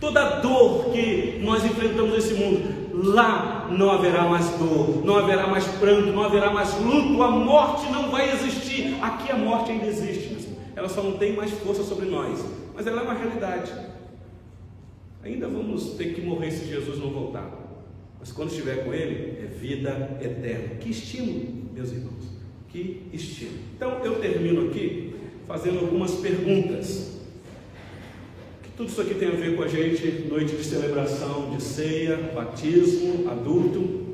Toda 0.00 0.40
dor 0.40 0.90
que 0.92 1.40
nós 1.42 1.64
enfrentamos 1.64 2.12
nesse 2.12 2.34
mundo, 2.34 2.62
lá 2.94 3.68
não 3.70 3.90
haverá 3.90 4.24
mais 4.24 4.48
dor, 4.50 5.04
não 5.04 5.16
haverá 5.16 5.48
mais 5.48 5.66
pranto, 5.66 6.12
não 6.12 6.22
haverá 6.22 6.52
mais 6.52 6.78
luto, 6.80 7.20
a 7.22 7.30
morte 7.30 7.90
não 7.90 8.08
vai 8.10 8.30
existir. 8.32 8.96
Aqui 9.02 9.32
a 9.32 9.36
morte 9.36 9.72
ainda 9.72 9.86
existe, 9.86 10.48
ela 10.76 10.88
só 10.88 11.02
não 11.02 11.12
tem 11.12 11.34
mais 11.34 11.50
força 11.50 11.82
sobre 11.82 12.06
nós, 12.06 12.44
mas 12.74 12.86
ela 12.86 13.00
é 13.00 13.04
uma 13.04 13.14
realidade. 13.14 13.72
Ainda 15.24 15.48
vamos 15.48 15.94
ter 15.94 16.14
que 16.14 16.20
morrer 16.20 16.52
se 16.52 16.66
Jesus 16.66 16.98
não 16.98 17.10
voltar, 17.10 17.50
mas 18.18 18.32
quando 18.32 18.50
estiver 18.50 18.84
com 18.84 18.92
Ele, 18.92 19.38
é 19.44 19.46
vida 19.46 20.18
eterna. 20.20 20.76
Que 20.76 20.90
estímulo, 20.90 21.70
meus 21.74 21.92
irmãos 21.92 22.18
que 22.68 23.02
estilo. 23.12 23.52
Então 23.76 24.04
eu 24.04 24.16
termino 24.20 24.68
aqui 24.68 25.14
fazendo 25.46 25.80
algumas 25.80 26.14
perguntas. 26.16 27.18
Que 28.62 28.70
tudo 28.76 28.88
isso 28.88 29.00
aqui 29.00 29.14
tem 29.14 29.28
a 29.28 29.32
ver 29.32 29.56
com 29.56 29.62
a 29.62 29.68
gente, 29.68 30.26
noite 30.28 30.54
de 30.54 30.64
celebração 30.64 31.50
de 31.50 31.62
ceia, 31.62 32.16
batismo, 32.34 33.28
adulto. 33.30 34.06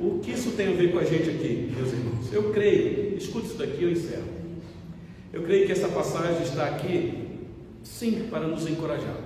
O 0.00 0.18
que 0.20 0.32
isso 0.32 0.52
tem 0.52 0.68
a 0.68 0.76
ver 0.76 0.90
com 0.90 0.98
a 0.98 1.04
gente 1.04 1.30
aqui, 1.30 1.72
meus 1.76 1.92
irmãos? 1.92 2.32
Eu 2.32 2.50
creio, 2.52 3.16
escute 3.16 3.46
isso 3.46 3.58
daqui, 3.58 3.82
eu 3.82 3.92
encerro. 3.92 4.32
Eu 5.32 5.42
creio 5.42 5.66
que 5.66 5.72
essa 5.72 5.88
passagem 5.88 6.42
está 6.42 6.66
aqui, 6.66 7.12
sim, 7.82 8.26
para 8.28 8.46
nos 8.48 8.66
encorajar. 8.66 9.16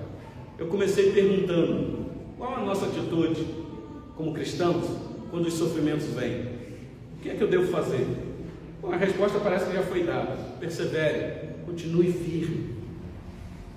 Eu 0.59 0.67
comecei 0.67 1.11
perguntando: 1.11 2.05
qual 2.37 2.55
a 2.55 2.65
nossa 2.65 2.85
atitude 2.85 3.43
como 4.17 4.33
cristãos 4.33 4.83
quando 5.29 5.45
os 5.45 5.53
sofrimentos 5.53 6.07
vêm? 6.07 6.41
O 7.17 7.21
que 7.21 7.29
é 7.29 7.35
que 7.35 7.41
eu 7.41 7.47
devo 7.47 7.71
fazer? 7.71 8.05
Bom, 8.81 8.91
a 8.91 8.97
resposta 8.97 9.39
parece 9.39 9.65
que 9.65 9.73
já 9.73 9.83
foi 9.83 10.03
dada. 10.03 10.35
Persevere, 10.59 11.49
continue 11.65 12.11
firme, 12.11 12.75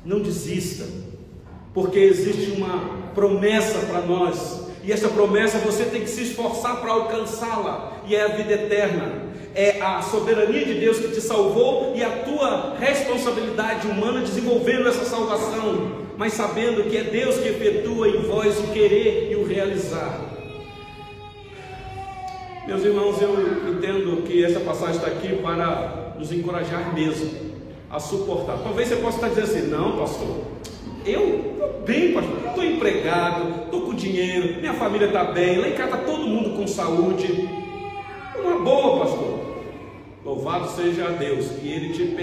não 0.05 0.20
desista, 0.20 0.84
porque 1.74 1.99
existe 1.99 2.53
uma 2.53 3.11
promessa 3.14 3.86
para 3.86 4.01
nós, 4.03 4.68
e 4.82 4.91
essa 4.91 5.09
promessa 5.09 5.59
você 5.59 5.84
tem 5.84 6.03
que 6.03 6.09
se 6.09 6.22
esforçar 6.22 6.80
para 6.80 6.93
alcançá-la, 6.93 8.03
e 8.07 8.16
é 8.16 8.22
a 8.22 8.28
vida 8.28 8.53
eterna. 8.53 9.30
É 9.53 9.80
a 9.82 10.01
soberania 10.01 10.64
de 10.64 10.74
Deus 10.74 10.99
que 11.01 11.09
te 11.09 11.20
salvou 11.20 11.93
e 11.97 12.05
a 12.05 12.22
tua 12.22 12.76
responsabilidade 12.78 13.88
humana 13.88 14.20
desenvolvendo 14.20 14.88
essa 14.88 15.05
salvação, 15.05 16.07
mas 16.16 16.34
sabendo 16.34 16.88
que 16.88 16.97
é 16.97 17.03
Deus 17.03 17.36
que 17.36 17.49
efetua 17.49 18.09
em 18.09 18.22
vós 18.22 18.59
o 18.61 18.68
querer 18.68 19.32
e 19.32 19.34
o 19.34 19.39
realizar. 19.53 20.20
Meus 22.66 22.84
irmãos, 22.84 23.20
eu 23.20 23.72
entendo 23.72 24.22
que 24.22 24.44
essa 24.44 24.61
passagem 24.61 24.96
está 24.96 25.09
aqui 25.09 25.36
para 25.42 26.14
nos 26.18 26.32
encorajar 26.32 26.94
mesmo 26.94 27.51
a 27.90 27.98
suportar. 27.98 28.59
Talvez 28.59 28.88
você 28.88 28.96
possa 28.96 29.16
estar 29.16 29.28
dizendo 29.28 29.59
assim: 29.59 29.70
não, 29.70 29.96
pastor, 29.96 30.44
eu 31.05 31.53
estou 31.53 31.82
bem, 31.84 32.12
pastor, 32.12 32.36
estou 32.46 32.64
empregado, 32.64 33.64
estou 33.64 33.82
com 33.82 33.94
dinheiro, 33.94 34.61
minha 34.61 34.74
família 34.74 35.07
está 35.07 35.24
bem, 35.24 35.59
lá 35.59 35.68
em 35.68 35.72
casa 35.72 35.96
está 35.96 36.05
todo 36.05 36.28
mundo 36.28 36.57
com 36.57 36.66
saúde. 36.68 37.48
Uma 38.38 38.61
boa, 38.61 39.01
pastor. 39.01 39.40
Louvado 40.24 40.68
seja 40.70 41.09
Deus, 41.11 41.48
que 41.48 41.68
Ele 41.68 41.92
te 41.92 42.14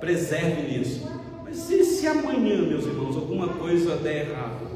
preserve 0.00 0.62
nisso. 0.62 1.08
Mas 1.44 1.70
e 1.70 1.82
se 1.82 2.06
amanhã, 2.06 2.62
meus 2.62 2.84
irmãos, 2.84 3.16
alguma 3.16 3.48
coisa 3.48 3.96
der 3.96 4.28
errado? 4.28 4.67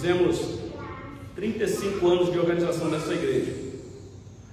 Fizemos 0.00 0.58
35 1.34 2.08
anos 2.08 2.32
de 2.32 2.38
organização 2.38 2.90
dessa 2.90 3.12
igreja. 3.12 3.52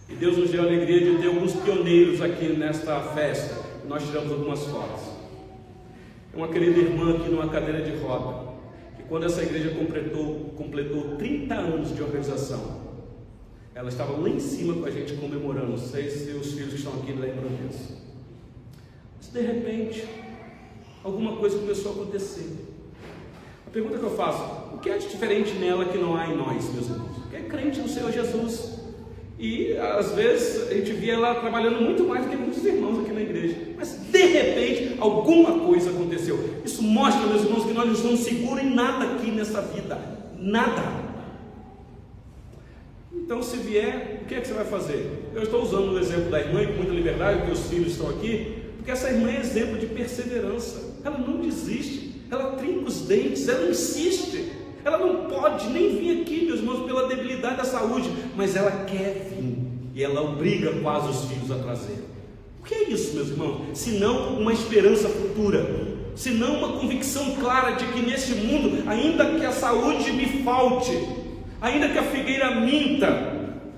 E 0.09 0.15
Deus 0.15 0.37
nos 0.37 0.49
deu 0.49 0.61
a 0.61 0.65
alegria 0.65 0.99
de 0.99 1.21
ter 1.21 1.27
alguns 1.27 1.53
pioneiros 1.53 2.21
aqui 2.21 2.49
nesta 2.49 2.99
festa. 3.13 3.55
Nós 3.87 4.05
tiramos 4.05 4.29
algumas 4.29 4.65
fotos. 4.65 5.03
Uma 6.33 6.49
querida 6.49 6.77
irmã 6.77 7.15
aqui 7.15 7.29
numa 7.29 7.47
cadeira 7.47 7.81
de 7.81 7.95
roda, 7.95 8.51
que 8.97 9.03
quando 9.03 9.25
essa 9.25 9.41
igreja 9.41 9.69
completou, 9.69 10.53
completou 10.57 11.15
30 11.15 11.55
anos 11.55 11.95
de 11.95 12.03
organização, 12.03 12.81
ela 13.73 13.87
estava 13.87 14.17
lá 14.17 14.27
em 14.27 14.41
cima 14.41 14.73
com 14.73 14.85
a 14.85 14.91
gente 14.91 15.13
comemorando. 15.13 15.77
Sei 15.77 16.09
se 16.09 16.31
os 16.31 16.51
filhos 16.51 16.73
estão 16.73 16.91
aqui 16.95 17.13
lembram 17.13 17.47
disso. 17.55 18.05
Mas 19.15 19.29
de 19.29 19.39
repente, 19.39 20.05
alguma 21.05 21.37
coisa 21.37 21.57
começou 21.57 21.93
a 21.93 21.95
acontecer. 21.95 22.66
A 23.67 23.69
pergunta 23.69 23.97
que 23.97 24.03
eu 24.03 24.15
faço: 24.15 24.43
o 24.73 24.77
que 24.79 24.89
é 24.89 24.97
de 24.97 25.07
diferente 25.07 25.53
nela 25.53 25.85
que 25.85 25.97
não 25.97 26.15
há 26.15 26.27
em 26.27 26.35
nós, 26.35 26.73
meus 26.73 26.87
irmãos? 26.87 27.11
Que 27.29 27.35
é 27.35 27.41
crente 27.41 27.79
no 27.79 27.89
Senhor 27.89 28.11
Jesus. 28.11 28.77
E 29.39 29.77
às 29.77 30.13
vezes 30.13 30.71
a 30.71 30.73
gente 30.73 30.93
via 30.93 31.13
ela 31.13 31.35
trabalhando 31.35 31.79
muito 31.79 32.03
mais 32.03 32.25
do 32.25 32.31
que 32.31 32.35
muitos 32.35 32.65
irmãos 32.65 33.01
aqui 33.01 33.11
na 33.11 33.21
igreja. 33.21 33.55
Mas 33.77 33.89
de 34.11 34.25
repente 34.25 34.95
alguma 34.99 35.59
coisa 35.59 35.91
aconteceu. 35.91 36.61
Isso 36.65 36.81
mostra, 36.81 37.27
meus 37.27 37.43
irmãos, 37.43 37.65
que 37.65 37.73
nós 37.73 37.85
não 37.85 37.93
estamos 37.93 38.21
seguros 38.21 38.63
em 38.63 38.73
nada 38.73 39.13
aqui 39.13 39.29
nessa 39.29 39.61
vida. 39.61 39.99
Nada. 40.39 41.05
Então, 43.13 43.43
se 43.43 43.57
vier, 43.57 44.21
o 44.23 44.25
que 44.25 44.35
é 44.35 44.39
que 44.39 44.47
você 44.47 44.53
vai 44.53 44.65
fazer? 44.65 45.29
Eu 45.35 45.43
estou 45.43 45.61
usando 45.61 45.91
o 45.91 45.99
exemplo 45.99 46.31
da 46.31 46.39
irmã 46.39 46.65
com 46.65 46.73
muita 46.73 46.93
liberdade, 46.93 47.39
porque 47.39 47.51
os 47.51 47.67
filhos 47.67 47.91
estão 47.91 48.09
aqui, 48.09 48.55
porque 48.77 48.89
essa 48.89 49.09
irmã 49.09 49.29
é 49.29 49.39
exemplo 49.39 49.77
de 49.77 49.85
perseverança. 49.87 50.95
Ela 51.03 51.17
não 51.17 51.41
desiste, 51.41 52.16
ela 52.29 52.51
trinca 52.51 52.87
os 52.87 53.01
dentes, 53.01 53.47
ela 53.47 53.69
insiste. 53.69 54.51
Ela 54.83 54.97
não 54.99 55.25
pode 55.25 55.67
nem 55.69 55.97
vir 55.97 56.21
aqui, 56.21 56.45
meus 56.45 56.59
irmãos, 56.59 56.85
pela 56.85 57.07
debilidade 57.07 57.57
da 57.57 57.65
saúde, 57.65 58.09
mas 58.35 58.55
ela 58.55 58.85
quer 58.85 59.29
vir 59.29 59.57
e 59.93 60.03
ela 60.03 60.21
obriga 60.21 60.71
quase 60.81 61.09
os 61.09 61.25
filhos 61.25 61.51
a 61.51 61.55
trazer. 61.55 62.05
O 62.59 62.63
que 62.63 62.75
é 62.75 62.89
isso, 62.89 63.15
meus 63.15 63.29
irmãos? 63.29 63.77
Se 63.77 63.91
não 63.91 64.39
uma 64.39 64.53
esperança 64.53 65.09
futura, 65.09 65.97
se 66.15 66.31
não 66.31 66.59
uma 66.59 66.79
convicção 66.79 67.35
clara 67.35 67.71
de 67.71 67.85
que 67.87 68.01
nesse 68.01 68.33
mundo, 68.35 68.87
ainda 68.87 69.25
que 69.25 69.45
a 69.45 69.51
saúde 69.51 70.11
me 70.11 70.43
falte, 70.43 70.91
ainda 71.59 71.89
que 71.89 71.97
a 71.97 72.03
figueira 72.03 72.61
minta, 72.61 73.35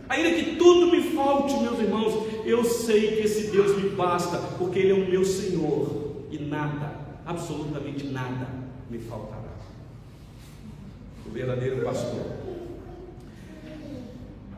ainda 0.08 0.32
que 0.32 0.56
tudo 0.58 0.92
me 0.92 1.02
falte, 1.04 1.54
meus 1.62 1.80
irmãos, 1.80 2.28
eu 2.46 2.64
sei 2.64 3.16
que 3.16 3.22
esse 3.24 3.52
Deus 3.52 3.78
me 3.78 3.90
basta, 3.90 4.38
porque 4.58 4.80
Ele 4.80 4.92
é 4.92 4.96
o 4.96 5.10
meu 5.10 5.24
Senhor 5.24 6.26
e 6.32 6.38
nada, 6.38 6.94
absolutamente 7.30 8.08
nada, 8.08 8.48
me 8.90 8.98
faltará. 8.98 9.54
O 11.28 11.30
verdadeiro 11.30 11.86
pastor. 11.86 12.26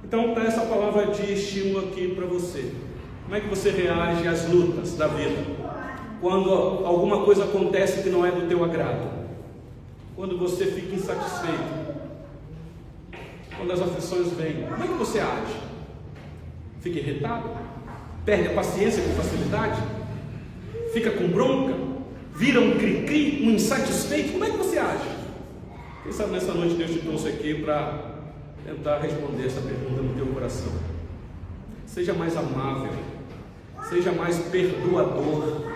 Então, 0.05 0.29
está 0.29 0.43
essa 0.43 0.61
palavra 0.61 1.07
de 1.07 1.33
estímulo 1.33 1.89
aqui 1.89 2.15
para 2.15 2.25
você. 2.25 2.73
Como 3.23 3.35
é 3.35 3.41
que 3.41 3.47
você 3.47 3.71
reage 3.71 4.25
às 4.25 4.49
lutas 4.49 4.95
da 4.95 5.07
vida? 5.07 5.45
Quando 6.21 6.49
alguma 6.49 7.25
coisa 7.25 7.43
acontece 7.43 8.03
que 8.03 8.09
não 8.09 8.25
é 8.25 8.31
do 8.31 8.47
teu 8.47 8.63
agrado. 8.63 9.21
Quando 10.15 10.37
você 10.37 10.65
fica 10.67 10.95
insatisfeito. 10.95 11.81
Quando 13.57 13.73
as 13.73 13.81
aflições 13.81 14.29
vêm. 14.29 14.63
Como 14.63 14.83
é 14.83 14.87
que 14.87 14.93
você 14.93 15.19
age? 15.19 15.57
Fica 16.79 16.99
irritado? 16.99 17.49
Perde 18.23 18.47
a 18.49 18.53
paciência 18.53 19.03
com 19.03 19.09
facilidade? 19.09 19.81
Fica 20.93 21.11
com 21.11 21.27
bronca? 21.27 21.90
Vira 22.41 22.59
um 22.59 22.75
cri-cri, 22.75 23.43
um 23.43 23.51
insatisfeito? 23.51 24.31
Como 24.31 24.43
é 24.43 24.49
que 24.49 24.57
você 24.57 24.79
age? 24.79 25.07
Quem 26.01 26.11
sabe 26.11 26.31
nessa 26.31 26.51
noite 26.55 26.73
Deus 26.73 26.89
te 26.89 26.97
trouxe 26.97 27.27
aqui 27.27 27.61
para 27.61 28.15
tentar 28.65 28.97
responder 28.97 29.45
essa 29.45 29.61
pergunta 29.61 30.01
no 30.01 30.15
teu 30.15 30.25
coração. 30.33 30.73
Seja 31.85 32.15
mais 32.15 32.35
amável, 32.35 32.93
seja 33.87 34.11
mais 34.11 34.39
perdoador, 34.39 35.71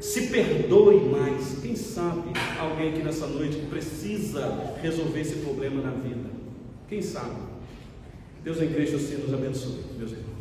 se 0.00 0.26
perdoe 0.26 1.10
mais. 1.10 1.60
Quem 1.62 1.76
sabe 1.76 2.24
alguém 2.58 2.88
aqui 2.88 3.04
nessa 3.04 3.28
noite 3.28 3.56
precisa 3.70 4.74
resolver 4.82 5.20
esse 5.20 5.36
problema 5.36 5.80
na 5.80 5.92
vida? 5.92 6.28
Quem 6.88 7.00
sabe? 7.00 7.36
Deus 8.42 8.60
em 8.60 8.72
Cristo 8.72 8.96
assim 8.96 9.18
nos 9.18 9.32
abençoe, 9.32 9.84
meus 9.96 10.10
irmãos. 10.10 10.35